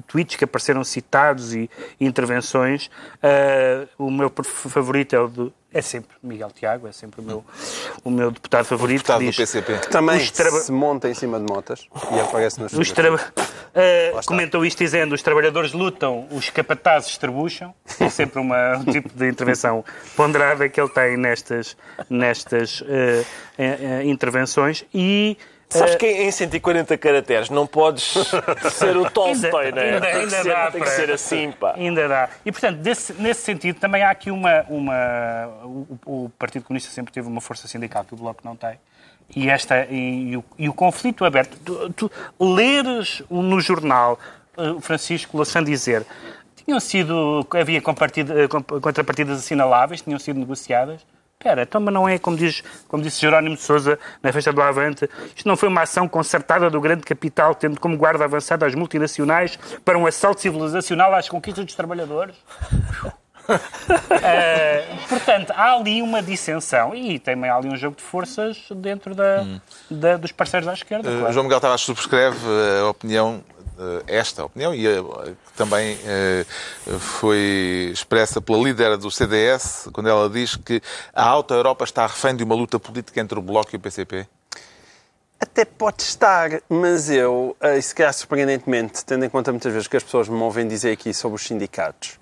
tweets 0.07 0.35
que 0.35 0.43
apareceram 0.43 0.83
citados 0.83 1.53
e, 1.53 1.69
intervenções. 1.99 2.89
Ah, 3.21 3.87
o 3.97 4.09
meu 4.11 4.31
favorito 4.43 5.15
é 5.15 5.19
o 5.19 5.27
do. 5.27 5.53
É 5.71 5.83
sempre 5.83 6.17
Miguel 6.23 6.49
Tiago, 6.49 6.87
é 6.87 6.91
sempre 6.91 7.21
o 7.21 7.23
meu, 7.23 7.45
o 8.03 8.09
meu 8.09 8.31
deputado 8.31 8.65
favorito. 8.65 8.97
Deputado 9.01 9.19
que 9.19 9.25
do 9.25 9.29
diz, 9.29 9.35
PCP. 9.37 9.77
Também 9.89 10.17
Os 10.17 10.31
traba- 10.31 10.59
se 10.61 10.71
monta 10.71 11.07
em 11.07 11.13
cima 11.13 11.39
de 11.39 11.45
motas 11.45 11.87
e 12.11 12.19
aparece 12.19 12.59
nas 12.59 12.73
Os 12.73 12.91
traba- 12.91 13.19
Ah, 13.75 14.19
comentou 14.25 14.65
isto 14.65 14.79
dizendo 14.79 15.13
os 15.13 15.21
trabalhadores 15.21 15.71
lutam, 15.71 16.27
os 16.31 16.49
capatazes 16.49 17.09
estrebucham. 17.11 17.71
É 17.99 18.09
sempre 18.09 18.39
uma, 18.39 18.77
um 18.77 18.85
tipo 18.85 19.09
de 19.09 19.29
intervenção 19.29 19.85
ponderada 20.15 20.67
que 20.67 20.81
ele 20.81 20.89
tem 20.89 21.15
nestas, 21.17 21.77
nestas 22.09 22.83
eh, 22.87 23.23
eh, 23.59 24.01
intervenções. 24.05 24.83
E 24.91 25.37
Sabes 25.71 25.93
ah, 25.93 25.97
que 25.97 26.07
em 26.07 26.31
140 26.31 26.97
caracteres 26.97 27.49
não 27.51 27.67
podes 27.67 28.03
ser 28.71 28.97
o 28.97 29.07
Tolstói, 29.11 29.71
não 29.71 29.77
é? 29.81 29.93
Ainda- 29.93 30.01
tem 30.01 30.11
que, 30.11 30.17
ainda 30.17 30.29
ser, 30.41 30.49
dá 30.49 30.71
tem 30.71 30.81
que 30.81 30.89
ser 30.89 31.11
assim, 31.11 31.51
pá. 31.51 31.73
Ainda 31.75 32.07
dá. 32.07 32.29
E, 32.43 32.51
portanto, 32.51 32.77
desse- 32.77 33.13
nesse 33.13 33.41
sentido, 33.41 33.79
também 33.79 34.01
há 34.01 34.09
aqui 34.09 34.31
uma. 34.31 34.65
uma 34.67 35.47
o, 35.63 35.97
o 36.05 36.31
Partido 36.39 36.63
Comunista 36.65 36.89
sempre 36.91 37.13
teve 37.13 37.27
uma 37.27 37.39
força 37.39 37.67
sindical 37.67 38.03
que 38.03 38.15
o 38.15 38.17
Bloco 38.17 38.41
não 38.43 38.55
tem. 38.55 38.79
E, 39.35 39.47
esta, 39.47 39.85
e, 39.91 40.31
e 40.31 40.37
o, 40.37 40.43
e 40.57 40.67
o 40.67 40.73
conflito 40.73 41.23
aberto. 41.23 41.55
Tu, 41.63 41.89
tu 41.93 42.11
leres 42.39 43.21
no 43.29 43.61
jornal 43.61 44.17
eh, 44.57 44.71
o 44.71 44.81
Francisco 44.81 45.37
Louçã 45.37 45.63
dizer. 45.63 46.03
tinham 46.65 46.79
sido, 46.79 47.45
havia 47.53 47.79
comp- 47.79 48.01
contrapartidas 48.81 49.37
assinaláveis, 49.37 50.01
tinham 50.01 50.17
sido 50.17 50.39
negociadas. 50.39 51.05
Espera, 51.41 51.61
então, 51.63 51.79
mas 51.79 51.93
não 51.93 52.07
é 52.07 52.19
como, 52.19 52.35
diz, 52.35 52.61
como 52.89 53.01
disse 53.01 53.21
Jerónimo 53.21 53.55
de 53.55 53.61
Sousa 53.61 53.97
na 54.21 54.29
festa 54.33 54.51
do 54.51 54.61
Avante, 54.61 55.09
isto 55.33 55.47
não 55.47 55.55
foi 55.55 55.69
uma 55.69 55.83
ação 55.83 56.05
concertada 56.05 56.69
do 56.69 56.81
grande 56.81 57.03
capital, 57.03 57.55
tendo 57.55 57.79
como 57.79 57.95
guarda 57.95 58.25
avançada 58.25 58.65
as 58.65 58.75
multinacionais 58.75 59.57
para 59.85 59.97
um 59.97 60.05
assalto 60.05 60.41
civilizacional 60.41 61.15
às 61.15 61.29
conquistas 61.29 61.63
dos 61.63 61.75
trabalhadores? 61.75 62.35
Eh, 64.21 64.85
portanto, 65.07 65.51
há 65.55 65.73
ali 65.73 66.03
uma 66.03 66.21
dissensão 66.21 66.93
e 66.93 67.17
também 67.17 67.49
há 67.49 67.55
ali 67.55 67.67
um 67.67 67.75
jogo 67.75 67.95
de 67.95 68.03
forças 68.03 68.67
dentro 68.75 69.15
da, 69.15 69.43
da- 69.89 70.17
dos 70.17 70.31
parceiros 70.31 70.67
à 70.67 70.73
esquerda. 70.73 71.09
Uh, 71.09 71.17
claro. 71.17 71.33
João 71.33 71.43
Miguel 71.45 71.59
Tavares 71.59 71.81
subscreve 71.81 72.37
uh, 72.45 72.85
a 72.85 72.89
opinião, 72.91 73.43
uh, 73.48 73.48
esta 74.07 74.45
opinião, 74.45 74.73
e 74.73 74.83
que 74.83 75.53
também 75.55 75.95
uh, 75.95 76.99
foi 76.99 77.89
expressa 77.93 78.41
pela 78.41 78.59
líder 78.59 78.97
do 78.97 79.09
CDS, 79.09 79.89
quando 79.93 80.09
ela 80.09 80.29
diz 80.29 80.55
que 80.55 80.81
a 81.13 81.23
Alta 81.23 81.53
Europa 81.53 81.83
está 81.83 82.05
refém 82.05 82.35
de 82.35 82.43
uma 82.43 82.55
luta 82.55 82.79
política 82.79 83.19
entre 83.19 83.37
o 83.37 83.41
Bloco 83.41 83.69
e 83.73 83.77
o 83.77 83.79
PCP. 83.79 84.27
Até 85.39 85.63
pode 85.63 86.03
estar, 86.03 86.61
mas 86.67 87.09
eu, 87.09 87.55
eh, 87.61 87.77
e 87.77 87.81
se 87.81 87.95
calhar 87.95 88.13
surpreendentemente, 88.13 89.05
tendo 89.05 89.23
em 89.23 89.29
conta 89.29 89.51
muitas 89.51 89.71
vezes 89.71 89.87
que 89.87 89.95
as 89.95 90.03
pessoas 90.03 90.27
me 90.27 90.41
ouvem 90.41 90.67
dizer 90.67 90.91
aqui 90.91 91.13
sobre 91.13 91.37
os 91.37 91.47
sindicatos, 91.47 92.19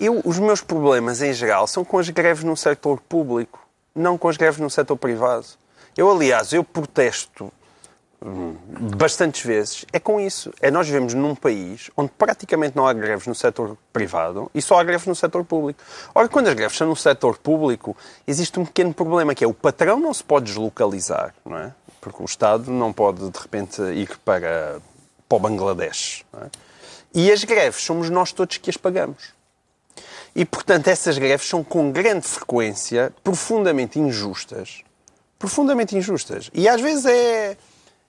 eu, 0.00 0.22
os 0.24 0.38
meus 0.38 0.62
problemas 0.62 1.20
em 1.20 1.34
geral 1.34 1.66
são 1.66 1.84
com 1.84 1.98
as 1.98 2.08
greves 2.08 2.44
no 2.44 2.56
setor 2.56 3.00
público, 3.00 3.68
não 3.94 4.16
com 4.16 4.28
as 4.28 4.38
greves 4.38 4.60
no 4.60 4.70
setor 4.70 4.96
privado. 4.96 5.44
Eu, 5.94 6.10
aliás, 6.10 6.52
eu 6.52 6.64
protesto 6.64 7.52
bastantes 8.20 9.44
vezes, 9.44 9.84
é 9.92 10.00
com 10.00 10.18
isso. 10.20 10.52
É 10.60 10.70
nós 10.70 10.86
vivemos 10.86 11.14
num 11.14 11.34
país 11.34 11.90
onde 11.96 12.10
praticamente 12.18 12.76
não 12.76 12.86
há 12.86 12.92
greves 12.92 13.26
no 13.26 13.34
setor 13.34 13.76
privado 13.92 14.50
e 14.54 14.60
só 14.60 14.78
há 14.80 14.84
greves 14.84 15.06
no 15.06 15.14
setor 15.14 15.44
público. 15.44 15.80
Ora, 16.14 16.28
quando 16.28 16.48
as 16.48 16.54
greves 16.54 16.76
são 16.76 16.88
no 16.88 16.96
setor 16.96 17.38
público, 17.38 17.96
existe 18.26 18.58
um 18.58 18.64
pequeno 18.64 18.92
problema 18.92 19.34
que 19.34 19.44
é 19.44 19.46
o 19.46 19.54
patrão 19.54 20.00
não 20.00 20.12
se 20.12 20.24
pode 20.24 20.46
deslocalizar, 20.46 21.34
não 21.44 21.58
é? 21.58 21.72
Porque 22.00 22.22
o 22.22 22.26
Estado 22.26 22.70
não 22.70 22.92
pode, 22.92 23.28
de 23.28 23.38
repente, 23.38 23.80
ir 23.82 24.18
para, 24.24 24.80
para 25.28 25.36
o 25.36 25.40
Bangladesh. 25.40 26.24
é? 26.34 26.46
E 27.14 27.32
as 27.32 27.42
greves 27.44 27.82
somos 27.82 28.10
nós 28.10 28.32
todos 28.32 28.58
que 28.58 28.70
as 28.70 28.76
pagamos. 28.76 29.32
E, 30.34 30.44
portanto, 30.44 30.88
essas 30.88 31.18
greves 31.18 31.48
são 31.48 31.64
com 31.64 31.90
grande 31.90 32.26
frequência 32.26 33.12
profundamente 33.24 33.98
injustas. 33.98 34.82
Profundamente 35.38 35.96
injustas. 35.96 36.50
E 36.52 36.68
às 36.68 36.80
vezes 36.80 37.06
é. 37.06 37.56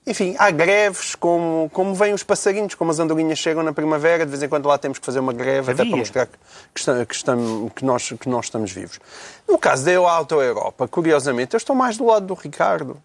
Enfim, 0.10 0.36
há 0.40 0.50
greves 0.50 1.14
como, 1.14 1.70
como 1.72 1.94
vêm 1.94 2.16
os 2.16 2.24
passarinhos, 2.24 2.74
como 2.74 2.90
as 2.90 2.98
andorinhas 2.98 3.38
chegam 3.38 3.62
na 3.62 3.72
primavera, 3.72 4.26
de 4.26 4.32
vez 4.32 4.42
em 4.42 4.50
quando 4.50 4.66
lá 4.66 4.76
temos 4.76 4.98
que 4.98 5.06
fazer 5.06 5.20
uma 5.20 5.32
greve, 5.32 5.72
até 5.72 5.84
Havia. 5.84 5.92
para 5.92 6.00
mostrar 6.00 6.26
que, 6.26 6.34
que, 6.74 7.06
que 7.06 7.14
estamos, 7.14 7.72
que, 7.74 7.86
nós, 7.86 8.10
que 8.20 8.28
nós 8.28 8.46
estamos 8.46 8.72
vivos. 8.72 9.00
No 9.48 9.60
caso 9.60 9.86
da 9.86 10.00
Alta 10.00 10.34
Europa, 10.34 10.88
curiosamente, 10.88 11.54
eu 11.54 11.60
estou 11.60 11.76
mais 11.76 11.96
do 11.96 12.08
lado 12.08 12.26
do 12.26 12.34
Ricardo. 12.34 13.00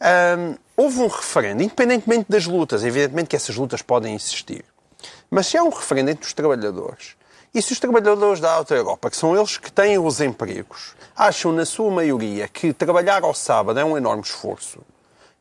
Hum, 0.00 0.56
houve 0.74 1.00
um 1.00 1.06
referendo, 1.06 1.62
independentemente 1.62 2.24
das 2.30 2.46
lutas, 2.46 2.82
evidentemente 2.82 3.28
que 3.28 3.36
essas 3.36 3.54
lutas 3.54 3.82
podem 3.82 4.14
existir, 4.14 4.64
mas 5.30 5.48
se 5.48 5.58
há 5.58 5.62
um 5.62 5.68
referendo 5.68 6.12
entre 6.12 6.26
os 6.26 6.32
trabalhadores, 6.32 7.14
e 7.54 7.60
se 7.60 7.74
os 7.74 7.78
trabalhadores 7.78 8.40
da 8.40 8.50
Alta 8.50 8.74
Europa, 8.74 9.10
que 9.10 9.18
são 9.18 9.36
eles 9.36 9.58
que 9.58 9.70
têm 9.70 9.98
os 9.98 10.18
empregos, 10.18 10.94
acham 11.14 11.52
na 11.52 11.66
sua 11.66 11.90
maioria 11.90 12.48
que 12.48 12.72
trabalhar 12.72 13.22
ao 13.22 13.34
sábado 13.34 13.78
é 13.78 13.84
um 13.84 13.98
enorme 13.98 14.22
esforço, 14.22 14.80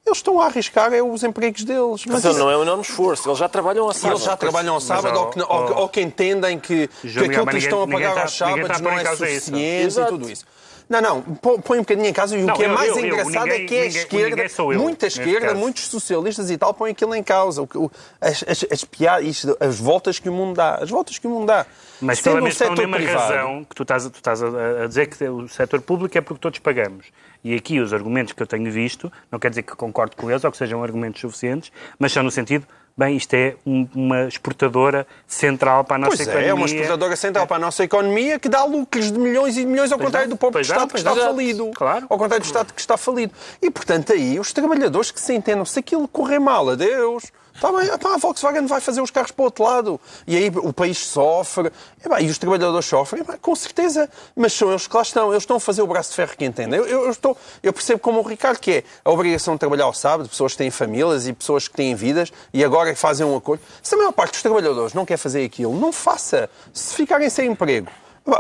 eles 0.06 0.18
estão 0.18 0.42
a 0.42 0.46
arriscar 0.48 0.92
é 0.94 1.02
os 1.02 1.24
empregos 1.24 1.64
deles. 1.64 2.06
Mas 2.08 2.24
isso- 2.26 2.40
não 2.40 2.50
é 2.50 2.58
um 2.58 2.64
enorme 2.64 2.84
esforço. 2.84 3.28
Eles 3.30 3.38
já 3.38 3.48
trabalham 3.48 3.88
a 3.88 3.94
sábado. 3.94 4.14
eles 4.18 4.24
já 4.24 4.36
trabalham 4.38 4.74
ao 4.74 4.82
sábado 4.82 5.20
ou, 5.20 5.30
que, 5.30 5.42
ou, 5.42 5.78
ou 5.82 5.90
que 5.90 6.02
entendem 6.02 6.60
que, 6.60 6.88
que 6.88 7.20
aquilo 7.20 7.46
que 7.48 7.58
estão 7.58 7.84
a 7.84 7.88
pagar 7.88 8.18
aos 8.18 8.38
sábados 8.38 8.70
a 8.70 8.74
pôr 8.74 8.82
não 8.84 9.00
é 9.00 9.16
suficiente 9.16 10.00
e 10.00 10.06
tudo 10.06 10.30
isso. 10.30 10.46
Não, 10.92 11.02
não, 11.02 11.22
põe 11.22 11.78
um 11.78 11.82
bocadinho 11.84 12.08
em 12.08 12.12
casa 12.14 12.38
e 12.38 12.44
o 12.44 12.46
Não, 12.46 12.54
que 12.54 12.64
é 12.64 12.66
eu- 12.68 12.74
mais 12.74 12.90
eu- 12.90 12.98
eu, 13.00 13.06
engraçado 13.06 13.46
ninguém- 13.48 13.64
é 13.64 13.66
que 13.66 13.76
é 13.76 13.82
a 13.82 13.86
esquerda, 13.86 14.36
ninguém 14.36 14.78
muita 14.78 15.08
esquerda, 15.08 15.48
caso. 15.48 15.56
muitos 15.60 15.86
socialistas 15.88 16.52
e 16.52 16.58
tal, 16.58 16.74
põem 16.74 16.92
aquilo 16.92 17.16
em 17.16 17.24
causa. 17.24 17.62
O 17.62 17.90
as, 18.20 18.44
as, 18.46 18.66
as 18.70 18.84
piadas, 18.84 19.46
as 19.60 19.80
voltas 19.80 20.20
que 20.20 20.28
o 20.28 20.34
mundo 20.34 20.58
dá. 20.58 20.76
As 20.76 20.90
voltas 20.90 21.18
que 21.18 21.26
o 21.26 21.30
mundo 21.30 21.46
dá. 21.48 21.66
Mas 22.02 22.20
Sendo 22.20 22.34
pela 22.36 22.42
mesma, 22.44 22.70
mesma 22.76 22.98
privado- 22.98 23.34
razão 23.34 23.64
que 23.64 23.74
tu 23.76 23.84
estás, 23.84 24.06
a- 24.06 24.10
tu 24.10 24.16
estás 24.18 24.44
a, 24.44 24.84
a 24.84 24.88
dizer 24.88 25.08
que 25.08 25.24
o 25.24 25.48
setor 25.48 25.80
público 25.82 26.18
é 26.18 26.22
porque 26.22 26.42
todos 26.42 26.60
pagamos. 26.60 27.06
E 27.42 27.56
aqui 27.56 27.80
os 27.80 27.94
argumentos 27.94 28.34
que 28.34 28.44
eu 28.44 28.48
tenho 28.48 28.70
visto, 28.70 29.10
não 29.32 29.40
quer 29.40 29.50
dizer 29.50 29.64
que 29.64 29.74
concordo 29.76 30.16
com 30.18 30.30
eles 30.30 30.44
ou 30.44 30.52
que 30.52 30.58
sejam 30.58 30.84
argumentos 30.84 31.22
suficientes, 31.22 31.72
mas 31.98 32.12
são 32.12 32.22
no 32.22 32.30
sentido, 32.32 32.68
bem, 32.98 33.16
isto 33.18 33.34
é 33.34 33.56
um- 33.66 33.88
uma 33.96 34.28
exportadora 34.28 35.08
central 35.28 35.84
para 35.84 35.96
a 35.96 36.00
nossa 36.00 36.18
Pois 36.18 36.28
economia. 36.28 36.48
é, 36.48 36.50
é 36.50 36.54
uma 36.54 36.66
exportadora 36.66 37.16
central 37.16 37.48
para 37.48 37.56
a 37.58 37.60
nossa 37.60 37.84
economia 37.84 38.40
que 38.40 38.50
dá 38.50 38.64
lucros 38.64 39.12
de 39.12 39.18
milhões 39.20 39.58
e 39.58 39.62
de 39.62 39.66
milhões 39.66 39.92
ao 39.92 39.98
Pois 39.98 40.08
contrário 40.08 40.30
do 40.30 40.38
próprio 40.38 40.62
Estado 40.62 40.88
que 40.92 40.98
está 40.98 41.16
falido. 41.16 41.72
Claro. 41.74 42.06
Ao 42.10 42.18
contrário 42.18 42.44
do 42.44 42.48
Estado 42.48 42.74
que 42.74 42.82
está 42.82 42.98
falido. 42.98 43.34
E, 43.62 43.70
portanto, 43.72 44.14
aí 44.14 44.40
os 44.40 44.52
trabalhadores 44.54 45.12
que 45.12 45.20
se 45.22 45.34
entendam, 45.34 45.66
se 45.66 45.80
aquilo 45.80 46.08
correr 46.08 46.40
mal, 46.40 46.70
adeus. 46.70 47.32
Está 47.54 47.72
bem, 47.72 47.88
epá, 47.90 48.16
a 48.16 48.18
Volkswagen 48.18 48.66
vai 48.66 48.82
fazer 48.82 49.02
os 49.02 49.12
carros 49.12 49.32
para 49.32 49.42
o 49.44 49.46
outro 49.46 49.64
lado. 49.64 50.02
E 50.26 50.36
aí 50.36 50.50
o 50.56 50.74
país 50.74 50.98
sofre. 50.98 51.72
Epá, 52.04 52.20
e 52.22 52.28
os 52.30 52.38
trabalhadores 52.38 52.86
sofrem, 52.86 53.22
epá, 53.22 53.38
com 53.38 53.56
certeza. 53.56 54.10
Mas 54.36 54.54
são 54.54 54.70
eles 54.70 54.88
que 54.88 54.96
lá 54.96 55.02
estão. 55.04 55.30
Eles 55.32 55.44
estão 55.44 55.58
a 55.58 55.60
fazer 55.60 55.82
o 55.82 55.88
braço 55.88 56.10
de 56.10 56.16
ferro 56.16 56.34
que 56.38 56.46
entendem. 56.46 56.80
Eu, 56.80 56.86
eu- 56.88 57.10
estou, 57.12 57.38
eu 57.62 57.72
percebo 57.72 58.00
como 58.00 58.20
o 58.20 58.24
Ricardo 58.24 58.58
que 58.60 58.72
é 58.72 58.84
a 59.06 59.12
obrigação 59.12 59.54
de 59.56 59.60
trabalhar 59.60 59.84
ao 59.86 59.94
sábado, 59.94 60.28
pessoas 60.30 60.54
que 60.54 60.58
têm 60.60 60.72
famílias 60.72 61.28
e 61.28 61.34
pessoas 61.34 61.68
que 61.68 61.76
têm 61.76 61.94
vidas 61.94 62.32
e 62.54 62.64
agora 62.64 62.96
fazem 62.96 63.26
um 63.26 63.36
acordo. 63.36 63.62
Se 63.84 63.94
a 63.94 63.98
maior 63.98 64.12
parte 64.12 64.32
dos 64.34 64.42
trabalhadores 64.42 64.94
não 64.94 65.06
quer 65.06 65.18
fazer 65.18 65.44
aquilo, 65.46 65.78
não 65.80 65.92
faça. 65.92 66.50
Se 66.74 66.96
ficarem 66.96 67.30
sem 67.30 67.52
emprego, 67.52 67.88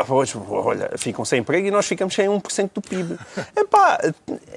pois, 0.07 0.34
olha, 0.49 0.91
ficam 0.97 1.25
sem 1.25 1.39
emprego 1.39 1.67
e 1.67 1.71
nós 1.71 1.88
ficamos 1.88 2.13
sem 2.13 2.27
1% 2.27 2.69
do 2.73 2.82
PIB. 2.82 3.17
Epá, 3.55 3.99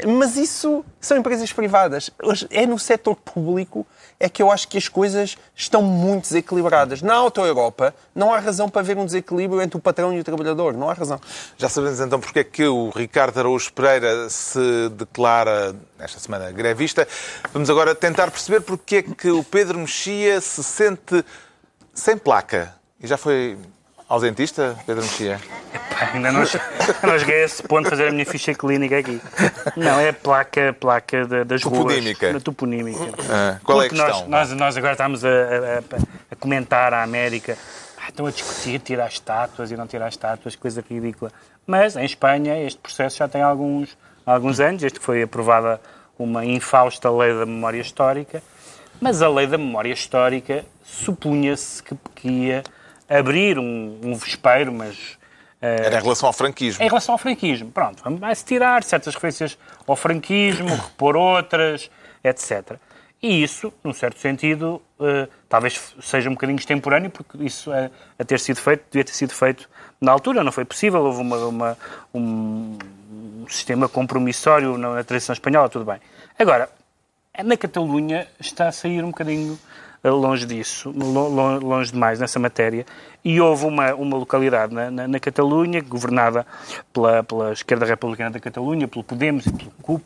mas 0.06 0.36
isso 0.36 0.84
são 1.00 1.16
empresas 1.16 1.52
privadas. 1.52 2.10
Hoje, 2.22 2.46
É 2.50 2.66
no 2.66 2.78
setor 2.78 3.16
público 3.16 3.86
é 4.20 4.28
que 4.28 4.42
eu 4.42 4.50
acho 4.50 4.68
que 4.68 4.78
as 4.78 4.88
coisas 4.88 5.36
estão 5.54 5.82
muito 5.82 6.24
desequilibradas. 6.24 7.02
Na 7.02 7.14
Auto 7.14 7.40
Europa 7.40 7.94
não 8.14 8.32
há 8.32 8.38
razão 8.38 8.68
para 8.68 8.80
haver 8.80 8.96
um 8.96 9.04
desequilíbrio 9.04 9.60
entre 9.60 9.76
o 9.76 9.80
patrão 9.80 10.12
e 10.12 10.20
o 10.20 10.24
trabalhador. 10.24 10.74
Não 10.74 10.88
há 10.88 10.92
razão. 10.92 11.20
Já 11.56 11.68
sabemos 11.68 12.00
então 12.00 12.20
porque 12.20 12.40
é 12.40 12.44
que 12.44 12.66
o 12.66 12.90
Ricardo 12.90 13.38
Araújo 13.38 13.72
Pereira 13.72 14.28
se 14.28 14.88
declara 14.90 15.74
esta 15.98 16.20
semana 16.20 16.50
grevista. 16.52 17.08
Vamos 17.52 17.70
agora 17.70 17.94
tentar 17.94 18.30
perceber 18.30 18.60
porque 18.60 18.96
é 18.96 19.02
que 19.02 19.30
o 19.30 19.42
Pedro 19.42 19.78
Mexia 19.78 20.40
se 20.40 20.62
sente 20.62 21.24
sem 21.92 22.16
placa. 22.16 22.74
E 23.00 23.06
já 23.06 23.16
foi 23.16 23.58
ao 24.14 24.20
dentista, 24.20 24.76
Pedro 24.86 25.02
Mexia? 25.02 25.40
Ainda 26.12 26.30
não, 26.32 26.40
não 27.02 27.18
cheguei 27.18 27.42
a 27.42 27.44
esse 27.44 27.62
ponto 27.62 27.84
de 27.84 27.90
fazer 27.90 28.08
a 28.08 28.12
minha 28.12 28.24
ficha 28.26 28.54
clínica 28.54 28.98
aqui. 28.98 29.20
Não, 29.76 29.98
é 30.00 30.08
a 30.10 30.12
placa, 30.12 30.72
placa 30.78 31.26
da- 31.26 31.44
das 31.44 31.62
Toponímica. 31.62 32.30
ruas. 32.30 32.42
Toponímica. 32.42 33.04
Ah, 33.30 33.58
qual 33.64 33.82
é 33.82 33.86
a 33.86 33.88
Porque 33.88 34.00
nós- 34.00 34.10
questão? 34.12 34.28
Nós, 34.28 34.50
nós 34.52 34.76
agora 34.76 34.92
estamos 34.92 35.24
a, 35.24 35.28
a- 35.28 35.82
a 36.32 36.36
comentar 36.36 36.92
a 36.94 37.02
América. 37.02 37.56
Ah, 37.98 38.08
estão 38.08 38.26
a 38.26 38.30
discutir 38.30 38.78
tirar 38.80 39.08
estátuas 39.08 39.70
e 39.70 39.76
não 39.76 39.86
tirar 39.86 40.08
estátuas, 40.08 40.54
coisa 40.56 40.84
ridícula. 40.88 41.32
Mas 41.66 41.96
em 41.96 42.04
Espanha 42.04 42.62
este 42.64 42.78
processo 42.78 43.16
já 43.18 43.26
tem 43.28 43.42
alguns, 43.42 43.96
alguns 44.26 44.60
anos. 44.60 44.82
Este 44.82 45.00
foi 45.00 45.22
aprovada 45.22 45.80
uma 46.18 46.44
infausta 46.44 47.10
lei 47.10 47.32
da 47.36 47.46
memória 47.46 47.80
histórica. 47.80 48.42
Mas 49.00 49.22
a 49.22 49.28
lei 49.28 49.46
da 49.46 49.58
memória 49.58 49.92
histórica 49.92 50.64
supunha-se 50.84 51.82
que, 51.82 51.96
que 52.14 52.28
ia 52.28 52.62
abrir 53.18 53.58
um, 53.58 53.98
um 54.02 54.14
vespeiro, 54.14 54.72
mas 54.72 55.18
eh, 55.60 55.86
Era 55.86 55.98
em 55.98 56.02
relação 56.02 56.26
ao 56.26 56.32
franquismo. 56.32 56.82
em 56.82 56.88
relação 56.88 57.14
ao 57.14 57.18
franquismo. 57.18 57.70
Pronto, 57.70 58.02
vai-se 58.18 58.44
tirar 58.44 58.82
certas 58.82 59.14
referências 59.14 59.58
ao 59.86 59.96
franquismo, 59.96 60.68
repor 60.74 61.16
outras, 61.16 61.90
etc. 62.22 62.76
E 63.22 63.42
isso, 63.42 63.72
num 63.82 63.92
certo 63.94 64.18
sentido, 64.18 64.82
eh, 65.00 65.28
talvez 65.48 65.94
seja 66.02 66.28
um 66.28 66.34
bocadinho 66.34 66.58
extemporâneo, 66.58 67.10
porque 67.10 67.42
isso 67.42 67.70
a, 67.72 68.24
ter 68.24 68.38
sido 68.38 68.60
feito, 68.60 68.84
devia 68.90 69.04
ter 69.04 69.14
sido 69.14 69.32
feito 69.32 69.68
na 70.00 70.12
altura, 70.12 70.44
não 70.44 70.52
foi 70.52 70.64
possível, 70.64 71.02
houve 71.02 71.20
uma, 71.22 71.36
uma- 71.46 71.78
um, 72.14 72.76
sistema 73.48 73.88
compromissório 73.88 74.76
na, 74.76 75.02
tradição 75.04 75.32
espanhola, 75.32 75.68
tudo 75.68 75.84
bem. 75.84 75.98
Agora, 76.38 76.68
na 77.42 77.56
Catalunha 77.56 78.26
está 78.38 78.68
a 78.68 78.72
sair 78.72 79.02
um 79.02 79.08
bocadinho 79.10 79.58
longe 80.10 80.44
disso, 80.46 80.90
lo- 80.90 81.28
lo- 81.28 81.58
longe 81.60 81.92
demais 81.92 82.18
nessa 82.20 82.38
matéria, 82.38 82.84
e 83.24 83.40
houve 83.40 83.64
uma, 83.66 83.94
uma 83.94 84.16
localidade 84.16 84.74
na, 84.74 84.90
na, 84.90 85.08
na 85.08 85.18
Catalunha, 85.20 85.80
governada 85.80 86.46
pela, 86.92 87.22
pela 87.22 87.52
esquerda 87.52 87.86
republicana 87.86 88.30
da 88.30 88.40
Catalunha, 88.40 88.86
pelo 88.86 89.02
Podemos 89.02 89.46
e 89.46 89.52
pelo 89.52 89.70
CUP, 89.82 90.04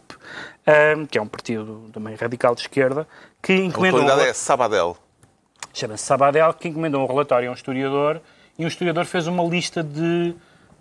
eh, 0.67 0.95
que 1.11 1.19
é 1.19 1.23
um 1.23 1.27
partido 1.27 1.91
também 1.93 2.15
radical 2.15 2.55
de 2.55 2.61
esquerda, 2.61 3.07
que 3.43 3.53
A 3.53 3.57
encomendou... 3.57 4.01
localidade 4.01 4.31
é 4.31 4.35
Sabadell. 4.35 4.97
chama-se 5.75 6.05
Sabadell, 6.05 6.53
que 6.55 6.69
encomendou 6.69 7.03
um 7.03 7.07
relatório 7.07 7.49
a 7.49 7.53
um 7.53 7.55
historiador 7.55 8.21
e 8.59 8.65
um 8.65 8.69
historiador 8.69 9.05
fez 9.05 9.27
uma 9.27 9.43
lista 9.45 9.83
de 9.83 10.35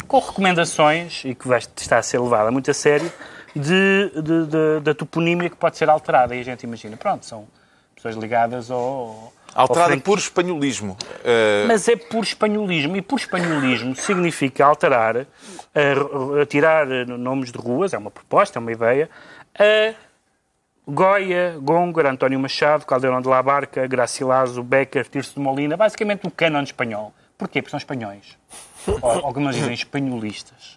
com 0.07 0.20
recomendações 0.20 1.24
e 1.26 1.34
que 1.34 1.47
vai, 1.47 1.59
está 1.76 1.97
a 1.97 2.03
ser 2.03 2.20
levada 2.20 2.51
muito 2.51 2.70
a 2.70 2.74
sério 2.74 3.11
de, 3.55 4.11
de- 4.22 4.45
de- 4.45 4.80
da 4.82 4.93
toponímia 4.93 5.49
que 5.49 5.55
pode 5.55 5.76
ser 5.76 5.89
alterada. 5.89 6.36
E 6.36 6.39
a 6.39 6.43
gente 6.43 6.63
imagina, 6.63 6.95
pronto, 6.95 7.26
são 7.26 7.47
pessoas 7.98 8.16
ligadas 8.16 8.72
ao, 8.72 9.34
Alterada 9.54 9.89
franqui- 9.89 10.04
por 10.04 10.18
espanholismo. 10.18 10.95
Eh, 11.26 11.66
Mas 11.68 11.88
é 11.89 11.95
por 11.95 12.24
espanholismo. 12.24 12.95
E 12.95 13.02
por 13.02 13.20
espanholismo 13.20 13.95
significa 13.95 14.66
alterar, 14.66 15.18
a, 15.18 16.41
a 16.41 16.45
tirar 16.45 16.86
nomes 17.08 17.52
de 17.52 17.58
ruas, 17.58 17.93
é 17.93 17.98
uma 17.98 18.12
proposta, 18.12 18.58
é 18.58 18.62
uma 18.62 18.72
ideia, 18.72 19.10
a 19.58 19.93
Goya, 20.89 21.58
Góngora, 21.62 22.12
António 22.12 22.39
Machado, 22.39 22.86
Caldeirão 22.86 23.22
de 23.22 23.28
la 23.28 23.41
Barca, 23.43 23.86
Gracilaso, 23.88 24.64
Becker, 24.64 25.06
Tirso 25.10 25.34
de 25.36 25.39
Molina, 25.41 25.76
basicamente 25.76 26.26
o 26.26 26.32
canon 26.32 26.62
espanhol. 26.62 27.14
Porquê? 27.38 27.62
Porque 27.62 27.72
são 27.72 27.78
espanhóis. 27.78 28.38
Ou, 29.02 29.34
eles 29.38 29.56
dizem, 29.56 29.74
espanholistas. 29.74 30.76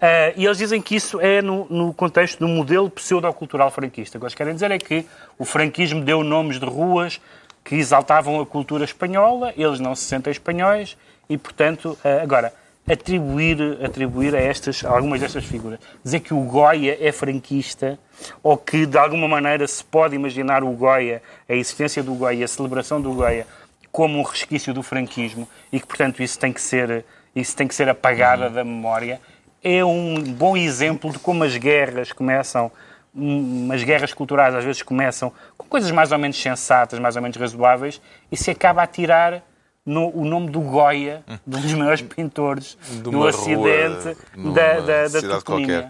Ah, 0.00 0.32
e 0.36 0.44
eles 0.44 0.58
dizem 0.58 0.80
que 0.80 0.94
isso 0.94 1.20
é 1.20 1.40
no, 1.40 1.66
no 1.70 1.92
contexto 1.92 2.38
do 2.38 2.48
modelo 2.48 2.90
pseudocultural 2.90 3.70
franquista. 3.70 4.18
O 4.18 4.20
que 4.20 4.26
eles 4.26 4.34
querem 4.34 4.54
dizer 4.54 4.70
é 4.70 4.78
que 4.78 5.06
o 5.38 5.44
franquismo 5.44 6.02
deu 6.02 6.22
nomes 6.22 6.60
de 6.60 6.66
ruas 6.66 7.20
que 7.64 7.74
exaltavam 7.74 8.40
a 8.40 8.46
cultura 8.46 8.84
espanhola, 8.84 9.52
eles 9.56 9.80
não 9.80 9.94
se 9.94 10.04
sentem 10.04 10.30
espanhóis 10.30 10.96
e, 11.28 11.36
portanto, 11.36 11.98
ah, 12.04 12.22
agora, 12.22 12.52
atribuir, 12.88 13.78
atribuir 13.84 14.34
a, 14.34 14.40
estas, 14.40 14.84
a 14.84 14.90
algumas 14.90 15.20
destas 15.20 15.44
figuras, 15.44 15.80
dizer 16.04 16.20
que 16.20 16.32
o 16.32 16.40
Goya 16.40 16.96
é 17.00 17.10
franquista 17.10 17.98
ou 18.42 18.56
que, 18.56 18.86
de 18.86 18.96
alguma 18.96 19.26
maneira, 19.26 19.66
se 19.66 19.82
pode 19.82 20.14
imaginar 20.14 20.62
o 20.62 20.70
Goya, 20.70 21.22
a 21.48 21.54
existência 21.54 22.02
do 22.02 22.14
Goya, 22.14 22.44
a 22.44 22.48
celebração 22.48 23.00
do 23.00 23.12
Goya, 23.12 23.46
como 23.90 24.18
um 24.18 24.22
resquício 24.22 24.72
do 24.72 24.82
franquismo 24.82 25.48
e 25.72 25.80
que, 25.80 25.86
portanto, 25.86 26.22
isso 26.22 26.38
tem 26.38 26.52
que 26.52 26.60
ser, 26.60 27.04
isso 27.34 27.56
tem 27.56 27.66
que 27.66 27.74
ser 27.74 27.88
apagado 27.88 28.48
da 28.50 28.62
memória, 28.62 29.20
é 29.68 29.84
um 29.84 30.22
bom 30.22 30.56
exemplo 30.56 31.10
de 31.10 31.18
como 31.18 31.42
as 31.42 31.56
guerras 31.56 32.12
começam, 32.12 32.70
hum, 33.14 33.68
as 33.72 33.82
guerras 33.82 34.12
culturais 34.14 34.54
às 34.54 34.64
vezes 34.64 34.82
começam 34.82 35.32
com 35.58 35.66
coisas 35.66 35.90
mais 35.90 36.12
ou 36.12 36.18
menos 36.18 36.40
sensatas, 36.40 36.98
mais 37.00 37.16
ou 37.16 37.22
menos 37.22 37.36
razoáveis, 37.36 38.00
e 38.30 38.36
se 38.36 38.50
acaba 38.50 38.82
a 38.82 38.86
tirar 38.86 39.42
no- 39.84 40.10
o 40.16 40.24
nome 40.24 40.50
do 40.50 40.60
Goya, 40.60 41.24
de 41.46 41.56
um 41.56 41.60
dos 41.60 41.72
maiores 41.74 42.02
pintores 42.02 42.78
do 43.02 43.18
Ocidente, 43.20 44.16
rua, 44.36 44.52
da, 44.54 44.80
da, 44.80 45.02
da 45.08 45.08
cidade 45.20 45.44
qualquer. 45.44 45.88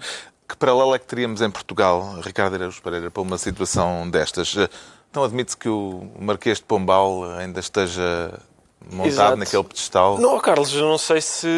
Que 0.48 0.56
paralelo 0.56 0.94
é 0.94 0.98
que 0.98 1.06
teríamos 1.06 1.42
em 1.42 1.50
Portugal, 1.50 2.20
Ricardo 2.22 2.54
Araújo 2.54 2.80
Pereira, 2.80 3.10
para 3.10 3.20
uma 3.22 3.36
situação 3.36 4.08
destas? 4.08 4.54
Então 5.10 5.24
admite-se 5.24 5.56
que 5.56 5.68
o 5.68 6.08
Marquês 6.20 6.58
de 6.58 6.64
Pombal 6.64 7.24
ainda 7.32 7.58
esteja 7.60 8.32
montado 8.90 9.08
Exato. 9.08 9.36
naquele 9.36 9.64
pedestal? 9.64 10.18
Não, 10.18 10.38
Carlos, 10.38 10.72
eu 10.74 10.82
não 10.82 10.98
sei 10.98 11.20
se, 11.20 11.48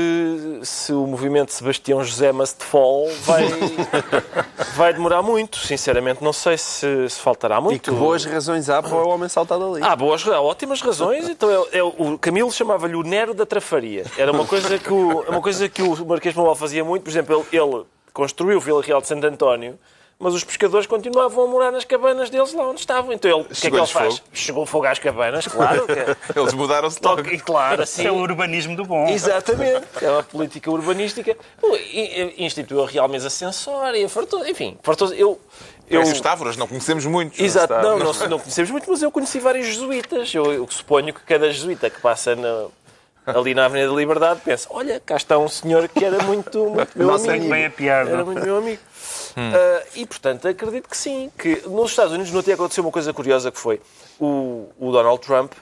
se 0.63 0.93
o 0.93 1.07
movimento 1.07 1.53
Sebastião 1.53 2.03
José 2.03 2.33
Mastefol 2.33 3.09
vai, 3.25 3.45
vai 4.75 4.93
demorar 4.93 5.23
muito. 5.23 5.59
Sinceramente, 5.59 6.23
não 6.23 6.33
sei 6.33 6.57
se, 6.57 7.09
se 7.09 7.21
faltará 7.21 7.59
E 7.59 7.61
muito. 7.61 7.83
que 7.83 7.91
boas 7.91 8.25
razões 8.25 8.71
há 8.71 8.83
para 8.83 8.95
o 8.97 9.09
homem 9.09 9.29
saltar 9.29 9.59
dali. 9.59 9.83
Há 9.83 9.95
boas, 9.95 10.27
há 10.27 10.41
ótimas 10.41 10.81
razões. 10.81 11.29
Então, 11.29 11.51
é, 11.73 11.79
é 11.79 11.83
o 11.83 12.19
Camilo 12.19 12.51
chamava-lhe 12.51 12.95
o 12.95 13.03
Nero 13.03 13.35
da 13.35 13.45
Trafaria. 13.45 14.05
Era 14.17 14.33
uma 14.33 14.45
coisa 14.45 14.79
que 14.79 14.93
o, 14.93 15.21
uma 15.29 15.41
coisa 15.41 15.69
que 15.69 15.83
o 15.83 16.07
Marquês 16.07 16.35
de 16.35 16.41
Pombal 16.41 16.55
fazia 16.57 16.85
muito. 16.85 17.03
Por 17.03 17.11
exemplo, 17.11 17.47
ele, 17.53 17.63
ele 17.63 17.85
construiu 18.13 18.61
Vila 18.61 18.83
Real 18.83 19.01
de 19.01 19.07
Santo 19.07 19.27
António, 19.27 19.79
mas 20.21 20.35
os 20.35 20.43
pescadores 20.43 20.87
continuavam 20.87 21.45
a 21.45 21.47
morar 21.47 21.71
nas 21.71 21.85
cabanas 21.85 22.29
deles 22.29 22.53
lá 22.53 22.67
onde 22.69 22.81
estavam. 22.81 23.13
Então, 23.13 23.31
ele, 23.31 23.41
o 23.43 23.45
que 23.55 23.67
é 23.67 23.71
que 23.71 23.77
ele 23.77 23.87
faz? 23.87 24.17
fogo. 24.19 24.29
Chegou 24.33 24.67
fogo 24.67 24.87
às 24.87 24.99
cabanas, 24.99 25.47
claro. 25.47 25.87
que- 25.87 26.17
Eles 26.39 26.53
mudaram-se 26.55 26.99
logo. 27.03 27.21
E 27.29 27.39
claro, 27.39 27.83
assim. 27.83 28.03
Isso 28.03 28.09
é 28.09 28.13
o 28.13 28.17
urbanismo 28.17 28.75
do 28.75 28.85
bom. 28.85 29.07
Exatamente. 29.09 29.87
É 30.03 30.11
uma 30.11 30.23
política 30.25 30.71
urbanística. 30.71 31.37
Instituiu 32.37 32.83
a 32.85 32.87
Real 32.89 33.09
Mesa 33.09 33.31
Sensória, 33.31 34.09
fartou, 34.09 34.47
enfim, 34.47 34.77
fartou 34.83 35.13
eu, 35.15 35.39
eu. 35.89 36.03
Os 36.03 36.21
Távoras, 36.21 36.57
não 36.57 36.67
conhecemos 36.67 37.07
muitos. 37.07 37.39
Exato, 37.39 37.73
não, 37.75 37.99
não, 37.99 38.13
não 38.29 38.39
conhecemos 38.39 38.71
muito, 38.71 38.91
mas 38.91 39.03
eu 39.03 39.11
conheci 39.11 39.39
vários 39.39 39.67
jesuítas. 39.67 40.35
Eu, 40.35 40.53
eu 40.53 40.67
suponho 40.71 41.13
que 41.15 41.21
cada 41.21 41.51
jesuíta 41.53 41.89
que 41.89 42.01
passa 42.01 42.35
na- 42.37 42.67
ali 43.27 43.55
na 43.55 43.67
Avenida 43.67 43.91
da 43.91 43.97
Liberdade 43.97 44.41
pensa: 44.45 44.67
olha, 44.71 45.01
cá 45.05 45.17
está 45.17 45.39
um 45.39 45.49
senhor 45.49 45.89
que 45.89 46.05
era 46.05 46.23
muito, 46.25 46.59
muito 46.71 46.91
meu 46.99 47.11
amigo. 47.15 47.31
amigo. 47.31 47.49
Bem 47.51 47.67
a 47.67 47.71
piada. 47.71 48.11
Era 48.11 48.25
muito 48.25 48.41
meu 48.43 48.57
amigo. 48.59 48.81
Ah, 49.55 49.83
e, 49.95 50.07
portanto, 50.07 50.49
acredito 50.49 50.89
que 50.89 50.97
sim. 50.97 51.31
Que 51.39 51.63
nos 51.67 51.91
Estados 51.91 52.13
Unidos 52.13 52.33
no 52.33 52.43
dia 52.43 52.55
aconteceu 52.55 52.85
uma 52.85 52.93
coisa 52.93 53.13
curiosa 53.13 53.51
que 53.51 53.59
foi 53.59 53.81
o, 54.19 54.69
o 54.79 54.91
Donald 54.91 55.21
Trump 55.21 55.53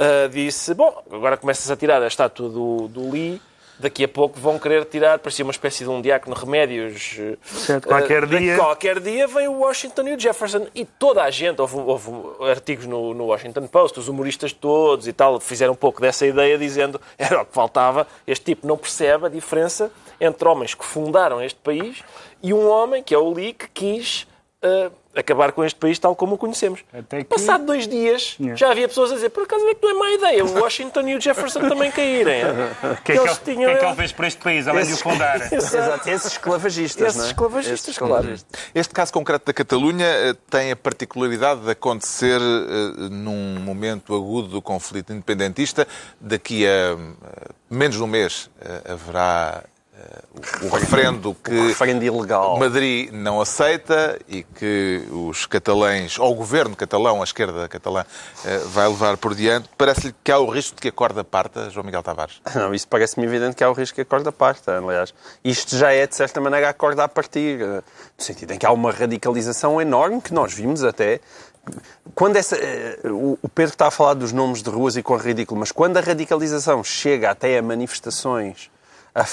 ah, 0.00 0.28
disse, 0.28 0.72
bom, 0.72 1.02
agora 1.12 1.36
começas 1.36 1.70
a 1.70 1.76
tirar 1.76 2.02
a 2.02 2.06
estátua 2.06 2.48
do, 2.48 2.88
do 2.88 3.10
Lee, 3.10 3.38
daqui 3.78 4.02
a 4.04 4.08
pouco 4.08 4.40
vão 4.40 4.58
querer 4.58 4.86
tirar, 4.86 5.18
parecia 5.18 5.44
uma 5.44 5.50
espécie 5.50 5.84
de 5.84 5.90
um 5.90 6.00
diácono 6.00 6.34
remédios. 6.34 7.18
Certo, 7.44 7.86
qualquer 7.86 8.24
ah, 8.24 8.26
de- 8.26 8.38
dia. 8.38 8.56
Qualquer 8.56 8.98
dia 8.98 9.26
vem 9.26 9.48
o 9.48 9.58
Washington 9.58 10.08
e 10.08 10.14
o 10.14 10.18
Jefferson 10.18 10.68
e 10.74 10.86
toda 10.86 11.22
a 11.22 11.30
gente, 11.30 11.60
houve, 11.60 11.76
houve 11.76 12.10
artigos 12.50 12.86
no, 12.86 13.12
no 13.12 13.26
Washington 13.26 13.66
Post, 13.66 13.98
os 13.98 14.08
humoristas 14.08 14.54
todos 14.54 15.06
e 15.06 15.12
tal, 15.12 15.38
fizeram 15.38 15.74
um 15.74 15.76
pouco 15.76 16.00
dessa 16.00 16.26
ideia 16.26 16.56
dizendo 16.56 16.98
era 17.18 17.42
o 17.42 17.44
que 17.44 17.52
faltava, 17.52 18.06
este 18.26 18.46
tipo 18.46 18.66
não 18.66 18.78
percebe 18.78 19.26
a 19.26 19.28
diferença 19.28 19.90
entre 20.20 20.46
homens 20.48 20.74
que 20.74 20.84
fundaram 20.84 21.42
este 21.42 21.58
país 21.60 22.02
e 22.42 22.52
um 22.52 22.68
homem, 22.68 23.02
que 23.02 23.14
é 23.14 23.18
o 23.18 23.32
Lee, 23.32 23.52
que 23.52 23.68
quis 23.68 24.26
ah, 24.62 24.90
acabar 25.16 25.50
com 25.52 25.64
este 25.64 25.78
país 25.78 25.98
tal 25.98 26.14
como 26.14 26.34
o 26.34 26.38
conhecemos. 26.38 26.80
Até 26.92 27.18
que- 27.18 27.24
Passado 27.24 27.64
dois 27.64 27.88
dias, 27.88 28.36
Yeah. 28.38 28.56
já 28.56 28.70
havia 28.70 28.86
pessoas 28.86 29.10
a 29.10 29.14
dizer, 29.14 29.30
por 29.30 29.42
acaso 29.44 29.66
é 29.66 29.74
que 29.74 29.82
não 29.82 29.90
é 29.90 29.94
má 29.94 30.10
ideia 30.12 30.44
o 30.44 30.60
Washington 30.60 31.00
e 31.08 31.16
o 31.16 31.20
Jefferson 31.20 31.60
também 31.68 31.90
caírem. 31.90 32.42
O 32.44 32.46
que 33.02 33.12
é 33.12 33.14
que, 33.16 33.20
Eles 33.20 33.30
ele, 33.30 33.40
tinham- 33.56 33.70
que 33.70 33.76
é 33.76 33.80
que 33.80 33.84
ele 33.86 33.94
fez 33.96 34.12
por 34.12 34.24
este 34.26 34.40
país, 34.40 34.68
além 34.68 34.84
de 34.86 34.92
o 34.92 34.96
fundar? 34.98 35.40
Exato, 35.52 36.08
esses 36.08 36.32
esclavagistas, 36.32 37.06
Esses 37.08 37.16
não 37.18 37.24
é? 37.24 37.28
esclavagistas, 37.28 37.80
Esses 37.80 37.98
claro. 37.98 38.14
esclavagistas. 38.16 38.60
Este 38.74 38.94
caso 38.94 39.12
concreto 39.12 39.46
da 39.46 39.52
Catalunha 39.54 40.06
eh, 40.06 40.34
tem 40.48 40.70
a 40.70 40.76
particularidade 40.76 41.62
de 41.62 41.70
acontecer 41.70 42.40
eh, 42.40 43.08
num 43.10 43.58
momento 43.60 44.14
agudo 44.14 44.48
do 44.48 44.62
conflito 44.62 45.12
independentista. 45.12 45.88
Daqui 46.20 46.66
a 46.66 46.96
menos 47.68 47.96
de 47.96 48.02
um 48.02 48.06
mês 48.06 48.48
haverá 48.88 49.64
eh, 50.00 50.66
o 50.66 50.68
referendo 50.68 51.34
que 51.44 51.68
referendo 51.68 52.02
ilegal. 52.04 52.58
Madrid 52.58 53.10
não 53.12 53.40
aceita 53.40 54.18
e 54.28 54.42
que 54.42 55.04
os 55.10 55.44
catalães, 55.46 56.18
ou 56.18 56.32
o 56.32 56.34
governo 56.34 56.74
catalão, 56.74 57.20
a 57.20 57.24
esquerda 57.24 57.68
catalã, 57.68 58.04
eh, 58.44 58.58
vai 58.66 58.88
levar 58.88 59.16
por 59.18 59.34
diante. 59.34 59.68
Parece-lhe 59.76 60.14
que 60.24 60.32
há 60.32 60.38
o 60.38 60.48
risco 60.48 60.76
de 60.76 60.82
que 60.82 60.88
a 60.88 60.92
corda 60.92 61.22
parta, 61.22 61.68
João 61.70 61.84
Miguel 61.84 62.02
Tavares. 62.02 62.40
Não, 62.54 62.72
isso 62.72 62.88
parece-me 62.88 63.26
evidente 63.26 63.54
que 63.56 63.62
há 63.64 63.68
o 63.70 63.74
risco 63.74 63.94
que 63.96 64.00
a 64.00 64.04
corda 64.04 64.32
parta, 64.32 64.78
aliás. 64.78 65.12
Isto 65.44 65.76
já 65.76 65.92
é, 65.92 66.06
de 66.06 66.14
certa 66.16 66.40
maneira, 66.40 66.68
a 66.68 66.72
corda 66.72 67.04
a 67.04 67.08
partir. 67.08 67.60
eh, 67.60 67.82
No 68.18 68.24
sentido 68.24 68.52
em 68.52 68.58
que 68.58 68.66
há 68.66 68.72
uma 68.72 68.90
radicalização 68.92 69.80
enorme 69.80 70.20
que 70.20 70.32
nós 70.32 70.52
vimos 70.52 70.82
até. 70.84 71.20
Quando 72.14 72.36
essa, 72.36 72.56
eh, 72.56 72.98
o 73.04 73.38
o 73.42 73.48
Pedro 73.48 73.72
está 73.74 73.86
a 73.88 73.90
falar 73.90 74.14
dos 74.14 74.32
nomes 74.32 74.62
de 74.62 74.70
ruas 74.70 74.96
e 74.96 75.02
com 75.02 75.16
ridículo, 75.16 75.60
mas 75.60 75.70
quando 75.72 75.96
a 75.96 76.00
radicalização 76.00 76.82
chega 76.82 77.30
até 77.30 77.58
a 77.58 77.62
manifestações 77.62 78.70
a, 79.14 79.24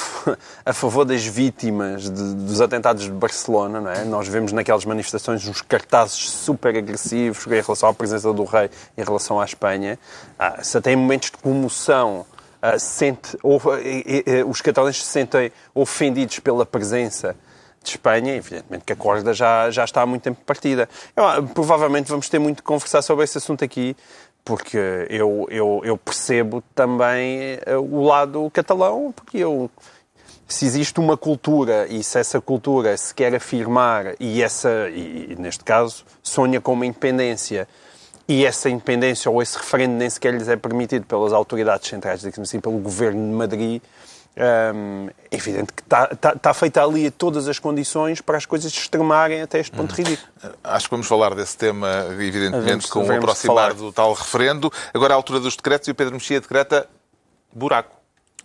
a 0.65 0.73
favor 0.73 1.05
das 1.05 1.23
vítimas 1.25 2.09
de- 2.09 2.33
dos 2.35 2.59
atentados 2.61 3.03
de 3.03 3.11
Barcelona, 3.11 3.79
não 3.81 3.91
é? 3.91 4.03
Nós 4.03 4.27
vemos 4.27 4.51
naquelas 4.51 4.85
manifestações 4.85 5.47
uns 5.47 5.61
cartazes 5.61 6.29
super 6.29 6.75
agressivos 6.75 7.45
em 7.47 7.61
relação 7.61 7.89
à 7.89 7.93
presença 7.93 8.31
do 8.33 8.43
rei, 8.43 8.69
em 8.97 9.03
relação 9.03 9.39
à 9.39 9.45
Espanha. 9.45 9.99
Ah, 10.37 10.63
se 10.63 10.77
até 10.77 10.91
em 10.91 10.95
momentos 10.95 11.29
de 11.31 11.37
comoção 11.37 12.25
ah, 12.61 12.79
sente, 12.79 13.37
ou, 13.43 13.61
eh, 13.75 14.03
eh, 14.05 14.23
eh, 14.39 14.43
os 14.43 14.61
catalães 14.61 14.97
se 15.03 15.09
sentem 15.11 15.51
ofendidos 15.75 16.39
pela 16.39 16.65
presença 16.65 17.35
de 17.83 17.91
Espanha, 17.91 18.35
evidentemente 18.35 18.83
que 18.83 18.91
a 18.91 18.95
corda 18.95 19.33
já, 19.33 19.69
já 19.71 19.85
está 19.85 20.01
há 20.01 20.05
muito 20.05 20.23
tempo 20.23 20.41
partida. 20.45 20.89
Eu, 21.15 21.25
ah, 21.25 21.41
provavelmente 21.41 22.09
vamos 22.09 22.27
ter 22.27 22.39
muito 22.39 22.57
que 22.57 22.63
conversar 22.63 23.01
sobre 23.01 23.23
esse 23.23 23.37
assunto 23.37 23.63
aqui, 23.63 23.95
porque 24.47 24.77
eu, 25.09 25.45
eu, 25.51 25.81
eu 25.83 25.97
percebo 25.97 26.63
também 26.73 27.59
eh, 27.65 27.75
o 27.75 28.01
lado 28.01 28.49
catalão, 28.53 29.11
porque 29.13 29.39
eu 29.39 29.69
se 30.47 30.65
existe 30.65 31.01
uma 31.01 31.17
cultura 31.17 31.85
e 31.89 32.01
se 32.01 32.17
essa 32.17 32.39
cultura 32.39 32.95
se 32.95 33.13
quer 33.13 33.35
afirmar 33.35 34.15
e 34.21 34.41
essa, 34.41 34.89
e, 34.89 35.35
neste 35.37 35.65
caso, 35.65 36.05
sonha 36.23 36.61
com 36.61 36.71
uma 36.71 36.85
independência 36.85 37.67
e 38.25 38.45
essa 38.45 38.69
independência 38.69 39.29
ou 39.29 39.41
esse 39.41 39.57
referendo 39.57 39.95
nem 39.95 40.09
sequer 40.09 40.33
lhes 40.33 40.47
é 40.47 40.55
permitido 40.55 41.05
pelas 41.05 41.33
autoridades 41.33 41.89
centrais, 41.89 42.21
digamos 42.21 42.47
assim, 42.47 42.61
pelo 42.61 42.77
governo 42.77 43.19
de 43.19 43.35
Madrid, 43.35 43.81
hum, 44.37 45.09
é 45.31 45.35
evidente 45.35 45.73
que 45.73 45.81
está, 45.81 46.09
está, 46.11 46.33
está 46.33 46.53
feita 46.53 46.83
ali 46.83 47.09
todas 47.09 47.47
as 47.47 47.59
condições 47.59 48.21
para 48.21 48.37
as 48.37 48.45
coisas 48.45 48.71
se 48.71 48.79
extremarem 48.79 49.41
até 49.41 49.59
este 49.59 49.75
ponto 49.75 49.93
ridículo. 49.93 50.27
Acho 50.63 50.85
que 50.85 50.91
vamos 50.91 51.07
falar 51.07 51.33
desse 51.33 51.57
tema, 51.57 52.07
evidentemente, 52.11 52.87
com 52.87 53.05
o 53.05 53.11
aproximar 53.11 53.71
falar. 53.71 53.73
do 53.73 53.91
tal 53.91 54.13
referendo. 54.13 54.71
Agora, 54.93 55.13
à 55.13 55.17
altura 55.17 55.39
dos 55.39 55.55
decretos, 55.55 55.87
e 55.87 55.91
o 55.91 55.95
Pedro 55.95 56.13
Mexia 56.13 56.39
decreta 56.39 56.87
buraco. 57.53 57.95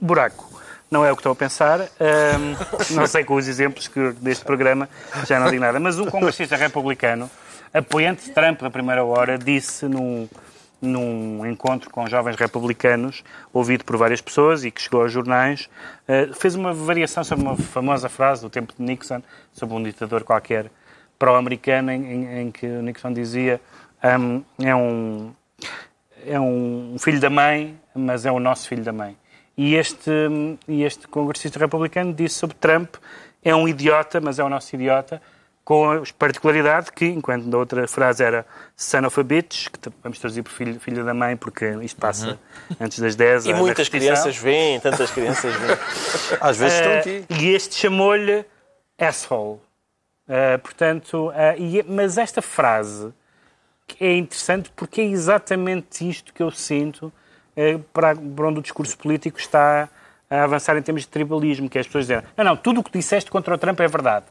buraco. 0.01 0.51
Não 0.91 1.05
é 1.05 1.11
o 1.11 1.17
que 1.17 1.21
estou 1.21 1.33
a 1.33 1.37
pensar. 1.37 1.81
Não 2.91 3.07
sei 3.07 3.25
com 3.25 3.35
os 3.35 3.49
exemplos 3.49 3.89
que 3.89 4.13
deste 4.13 4.45
programa 4.45 4.89
já 5.27 5.41
não 5.41 5.49
digo 5.49 5.63
nada. 5.63 5.81
Mas 5.81 5.99
um 5.99 6.05
congressista 6.05 6.55
republicano, 6.55 7.31
apoiante 7.73 8.27
de 8.27 8.31
Trump 8.33 8.61
da 8.61 8.71
primeira 8.71 9.03
hora, 9.03 9.39
disse 9.39 9.87
num, 9.87 10.29
num 10.83 11.47
encontro 11.47 11.89
com 11.91 12.07
jovens 12.09 12.35
republicanos, 12.37 13.23
ouvido 13.53 13.85
por 13.85 13.97
várias 13.97 14.21
pessoas 14.21 14.65
e 14.65 14.71
que 14.71 14.83
chegou 14.83 15.03
aos 15.03 15.13
jornais, 15.13 15.71
eh, 16.09 16.29
fez 16.35 16.55
uma 16.57 16.75
variação 16.75 17.23
sobre 17.23 17.45
uma 17.45 17.57
famosa 17.57 18.09
frase 18.09 18.43
do 18.43 18.51
tempo 18.51 18.75
de 18.77 18.83
Nixon, 18.85 19.23
sobre 19.53 19.77
um 19.77 19.83
ditador 19.83 20.25
qualquer 20.25 20.71
pró-americano, 21.19 21.91
em, 21.93 22.41
em- 22.41 22.51
que 22.51 22.67
Nixon 22.67 23.13
dizia 23.13 23.61
ahm, 24.03 24.41
é 24.61 24.75
um 24.75 25.33
é 26.27 26.39
um 26.39 26.97
filho 26.99 27.21
da 27.21 27.31
mãe, 27.31 27.77
mas 27.95 28.25
é 28.27 28.31
o 28.33 28.39
nosso 28.41 28.69
filho 28.69 28.83
da 28.85 28.93
mãe. 28.93 29.17
E 29.57 29.75
este, 29.75 30.11
este 30.69 31.07
congressista 31.09 31.59
republicano 31.59 32.13
disse 32.13 32.37
sobre 32.37 32.57
Trump, 32.57 32.95
é 33.45 33.55
um 33.55 33.67
idiota, 33.69 34.21
mas 34.21 34.39
é 34.39 34.45
o 34.45 34.49
nosso 34.49 34.75
idiota, 34.75 35.21
com 35.65 35.91
a 35.91 36.03
particularidade 36.19 36.91
que, 36.91 37.07
enquanto 37.07 37.45
da 37.47 37.57
outra 37.57 37.87
frase 37.87 38.23
era 38.23 38.45
son 38.77 39.07
of 39.07 39.19
a 39.19 39.23
bitch, 39.23 39.69
que 39.69 39.79
vamos 40.03 40.19
traduzir 40.19 40.43
por 40.43 40.51
filho, 40.51 40.81
filho 40.81 41.05
da 41.05 41.15
mãe, 41.15 41.37
porque 41.37 41.67
isto 41.83 42.01
passa 42.01 42.31
uhum. 42.31 42.77
antes 42.81 42.99
das 42.99 43.15
10 43.15 43.47
E 43.47 43.55
muitas 43.55 43.89
crianças 43.89 44.37
vêm, 44.37 44.81
tantas 44.81 45.11
crianças 45.11 45.55
vêm. 45.55 45.77
Às 46.41 46.57
vezes 46.57 46.79
estão 46.79 46.99
aqui. 46.99 47.25
Uh, 47.31 47.43
e 47.43 47.55
este 47.55 47.77
chamou-lhe 47.77 48.45
asshole. 48.99 49.61
Uh, 50.29 50.59
portanto, 50.63 51.29
uh, 51.29 51.33
e, 51.57 51.85
mas 51.89 52.19
esta 52.19 52.43
frase 52.43 53.13
é 54.01 54.17
interessante 54.17 54.71
porque 54.75 55.01
é 55.01 55.05
exatamente 55.05 56.09
isto 56.09 56.33
que 56.33 56.43
eu 56.43 56.51
sinto 56.51 57.13
para, 57.93 58.17
para 58.17 58.49
onde 58.49 58.61
o 58.61 58.63
discurso 58.63 58.97
político 58.97 59.39
está 59.39 59.87
a 60.31 60.45
avançar 60.45 60.75
em 60.79 60.83
termos 60.83 61.03
de 61.03 61.09
tribalismo, 61.09 61.69
que 61.69 61.77
é 61.77 61.83
as 61.83 61.87
pessoas 61.87 62.07
dizem, 62.07 62.23
não, 62.35 62.45
não, 62.45 62.57
tudo 62.57 62.81
o 62.81 62.83
que 62.83 62.91
disseste 62.91 63.31
contra 63.31 63.55
o 63.55 63.59
Trump 63.59 63.79
é 63.81 63.87
verdade. 63.87 64.25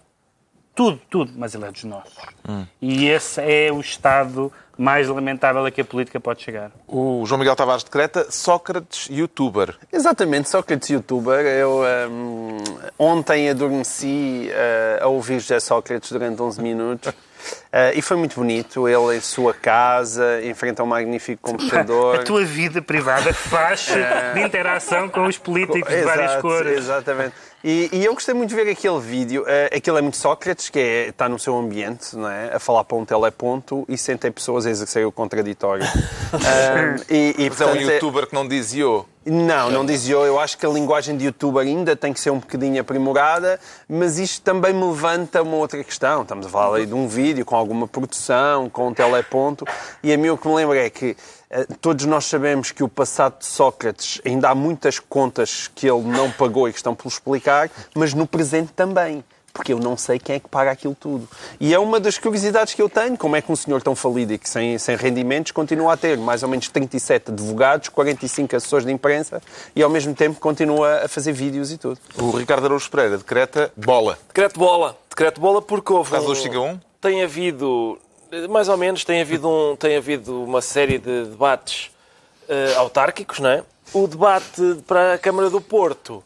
Tudo, 0.74 1.02
tudo, 1.10 1.34
mas 1.36 1.54
ele 1.54 1.66
é 1.66 1.72
dos 1.72 1.84
nossos. 1.84 2.14
Hum. 2.48 2.66
E 2.82 3.08
esse 3.08 3.42
é 3.42 3.72
o 3.72 3.80
estado 3.80 4.52
mais 4.82 5.08
lamentável 5.08 5.64
a 5.64 5.70
que 5.70 5.82
a 5.82 5.86
política 5.86 6.20
pode 6.20 6.42
chegar. 6.42 6.72
O 6.88 7.24
João 7.26 7.38
Miguel 7.38 7.56
Tavares 7.56 7.84
decreta 7.84 8.32
Sócrates 8.32 9.08
youtuber. 9.10 9.76
Exatamente, 9.94 10.50
Sócrates 10.50 10.90
youtuber. 10.90 11.46
Eu 11.46 11.84
um, 12.10 12.58
ontem 12.98 13.50
adormeci 13.50 14.50
uh, 14.50 15.04
a 15.04 15.08
ouvir 15.08 15.40
José 15.40 15.60
Sócrates 15.60 16.12
durante 16.12 16.42
11 16.42 16.62
minutos. 16.62 17.14
Uh, 17.14 17.94
e 17.94 18.02
foi 18.02 18.18
muito 18.18 18.36
bonito, 18.36 18.88
ele 18.88 19.18
em 19.18 19.22
sua 19.22 19.54
casa, 19.54 20.44
enfrenta 20.44 20.82
um 20.82 20.88
magnífico 20.88 21.52
computador. 21.52 22.16
A 22.22 22.24
tua 22.24 22.44
vida 22.44 22.82
privada 22.82 23.34
faz 23.34 23.88
de 24.34 24.42
interação 24.42 25.10
com 25.10 25.28
os 25.28 25.38
políticos 25.38 25.94
de 25.94 26.02
várias 26.02 26.42
cores. 26.42 26.78
Exatamente. 26.80 27.36
E, 27.64 27.90
e, 27.94 28.06
eu 28.06 28.14
gostei 28.14 28.34
muito 28.34 28.50
de 28.50 28.56
ver 28.56 28.70
aquele 28.70 29.00
vídeo. 29.00 29.44
Uh, 29.44 29.76
aquilo 29.76 29.98
é 29.98 30.02
muito 30.02 30.18
Sócrates, 30.18 30.70
que 30.70 30.80
é, 30.80 31.08
está 31.10 31.30
no 31.30 31.38
seu 31.38 31.58
ambiente, 31.58 32.16
não 32.16 32.30
é? 32.30 32.56
a 32.56 32.60
falar 32.60 32.84
para 32.84 32.98
um 32.98 33.06
teleponto 33.06 33.86
e 33.88 33.98
sentem 33.98 34.32
pessoas 34.32 34.66
a 34.66 34.72
exercer 34.72 35.06
o 35.06 35.12
contraditório. 35.12 35.86
uh, 36.34 37.04
e, 37.10 37.36
e, 37.38 37.50
Mas 37.50 37.58
portanto, 37.58 37.78
é 37.78 37.86
um 37.86 37.92
youtuber 37.92 38.28
que 38.28 38.34
não 38.34 38.48
diz 38.48 38.74
eu. 38.74 39.06
Não, 39.24 39.70
não 39.70 39.86
dizia 39.86 40.16
eu. 40.16 40.26
Eu 40.26 40.40
acho 40.40 40.58
que 40.58 40.66
a 40.66 40.70
linguagem 40.70 41.16
de 41.16 41.26
youtuber 41.26 41.62
ainda 41.62 41.96
tem 41.96 42.12
que 42.12 42.20
ser 42.20 42.32
um 42.32 42.40
bocadinho 42.40 42.82
aprimorada, 42.82 43.60
mas 43.88 44.18
isto 44.18 44.42
também 44.42 44.74
me 44.74 44.84
levanta 44.84 45.44
uma 45.44 45.58
outra 45.58 45.84
questão. 45.84 46.24
Estamos 46.24 46.48
a 46.48 46.50
falar 46.50 46.78
aí 46.78 46.88
de 46.88 46.96
um 46.96 47.08
vídeo 47.08 47.46
com 47.46 47.56
alguma 47.56 47.88
produção, 47.88 48.68
com 48.68 48.88
um 48.88 48.94
teleponto, 48.96 49.64
e 50.02 50.12
a 50.12 50.18
mim 50.18 50.30
o 50.30 50.38
que 50.38 50.48
me 50.48 50.56
lembra 50.56 50.84
é 50.84 50.90
que 50.90 51.16
eh, 51.52 51.68
todos 51.80 52.06
nós 52.06 52.26
sabemos 52.26 52.72
que 52.72 52.84
o 52.84 52.88
passado 52.88 53.38
de 53.38 53.46
Sócrates 53.46 54.20
ainda 54.26 54.50
há 54.50 54.56
muitas 54.56 54.98
contas 54.98 55.68
que 55.68 55.88
ele 55.88 56.02
não 56.02 56.32
pagou 56.32 56.68
e 56.68 56.72
que 56.72 56.80
estão 56.80 56.96
por 56.96 57.08
explicar, 57.08 57.70
mas 57.94 58.16
no 58.16 58.26
presente 58.26 58.74
também 58.74 59.24
porque 59.54 59.74
eu 59.74 59.80
não 59.80 59.98
sei 59.98 60.18
quem 60.18 60.36
é 60.36 60.40
que 60.40 60.48
paga 60.48 60.72
aquilo 60.72 60.96
tudo. 60.96 61.28
E 61.60 61.74
é 61.74 61.80
uma 61.80 62.00
das 62.00 62.18
curiosidades 62.18 62.74
que 62.74 62.82
eu 62.82 62.90
tenho, 62.90 63.18
como 63.18 63.36
é 63.36 63.42
que 63.42 63.52
um 63.52 63.56
senhor 63.56 63.82
tão 63.82 63.96
falido 63.96 64.34
e 64.34 64.38
que 64.38 64.50
sem, 64.50 64.78
sem 64.78 64.96
rendimentos 64.96 65.52
continua 65.52 65.94
a 65.94 65.98
ter 65.98 66.18
mais 66.18 66.44
ou 66.44 66.50
menos 66.50 66.68
37 66.70 67.32
advogados, 67.32 67.90
45 67.90 68.56
assessores 68.56 68.86
de 68.86 68.92
imprensa 68.92 69.42
e 69.76 69.84
ao 69.84 69.90
mesmo 69.90 70.14
tempo 70.14 70.40
continua 70.40 71.06
a 71.06 71.08
fazer 71.08 71.34
vídeos 71.34 71.72
e 71.72 71.78
tudo. 71.78 72.00
O 72.18 72.32
Ricardo 72.32 72.66
Araújo 72.66 72.90
Pereira 72.90 73.18
decreta 73.18 73.72
bola. 73.76 74.18
Decreto 74.28 74.60
bola. 74.60 74.98
Decreto 75.10 75.42
bola 75.42 75.62
porque 75.62 75.92
houve 75.92 76.12
Caso 76.12 76.32
um... 76.32 76.62
Um? 76.62 76.80
Tem 77.00 77.24
havido, 77.24 77.98
mais 78.50 78.70
ou 78.70 78.78
menos, 78.78 79.04
tem 79.04 79.22
havido, 79.22 79.50
um, 79.50 79.76
tem 79.76 79.98
havido 79.98 80.44
uma 80.44 80.62
série 80.62 80.98
de 80.98 81.26
debates 81.26 81.92
uh, 82.48 82.80
autárquicos, 82.80 83.40
não 83.40 83.50
é? 83.50 83.64
O 83.94 84.08
debate 84.08 84.78
para 84.88 85.16
a 85.16 85.18
Câmara 85.18 85.50
do 85.50 85.60
Porto 85.60 86.24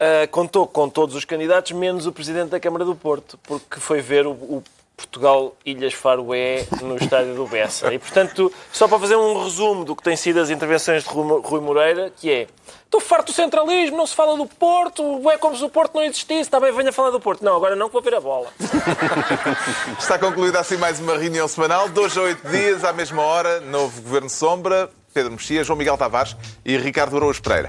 uh, 0.00 0.28
contou 0.30 0.66
com 0.66 0.88
todos 0.88 1.14
os 1.14 1.24
candidatos, 1.24 1.72
menos 1.72 2.06
o 2.06 2.12
Presidente 2.12 2.50
da 2.50 2.60
Câmara 2.60 2.84
do 2.84 2.94
Porto, 2.94 3.38
porque 3.42 3.80
foi 3.80 4.00
ver 4.00 4.26
o, 4.26 4.32
o 4.32 4.62
Portugal 4.96 5.54
Ilhas 5.64 5.92
Faroé 5.92 6.66
no 6.80 6.96
estádio 6.96 7.34
do 7.34 7.46
Bessa. 7.46 7.92
E, 7.92 7.98
portanto, 7.98 8.50
só 8.72 8.88
para 8.88 8.98
fazer 8.98 9.16
um 9.16 9.44
resumo 9.44 9.84
do 9.84 9.94
que 9.94 10.02
têm 10.02 10.16
sido 10.16 10.40
as 10.40 10.48
intervenções 10.48 11.04
de 11.04 11.10
Rui 11.10 11.60
Moreira, 11.60 12.10
que 12.16 12.30
é 12.30 12.46
estou 12.84 13.00
farto 13.00 13.26
do 13.26 13.32
centralismo, 13.32 13.96
não 13.96 14.06
se 14.06 14.14
fala 14.14 14.36
do 14.36 14.46
Porto, 14.46 15.30
é 15.30 15.36
como 15.36 15.54
se 15.54 15.62
o 15.62 15.68
Porto 15.68 15.96
não 15.96 16.02
existisse, 16.02 16.42
está 16.42 16.58
bem, 16.58 16.72
venha 16.72 16.92
falar 16.92 17.10
do 17.10 17.20
Porto. 17.20 17.44
Não, 17.44 17.54
agora 17.54 17.76
não, 17.76 17.88
que 17.88 17.92
vou 17.92 18.02
ver 18.02 18.14
a 18.14 18.20
bola. 18.20 18.48
Está 19.98 20.18
concluída 20.18 20.60
assim 20.60 20.78
mais 20.78 20.98
uma 20.98 21.16
reunião 21.16 21.46
semanal, 21.46 21.88
dois 21.90 22.16
a 22.16 22.22
oito 22.22 22.48
dias, 22.48 22.82
à 22.82 22.92
mesma 22.92 23.22
hora, 23.22 23.60
novo 23.60 24.00
Governo 24.00 24.30
Sombra, 24.30 24.88
Pedro 25.12 25.32
Mexia, 25.32 25.62
João 25.62 25.78
Miguel 25.78 25.98
Tavares 25.98 26.36
e 26.64 26.76
Ricardo 26.78 27.16
Araújo 27.16 27.42
Pereira. 27.42 27.68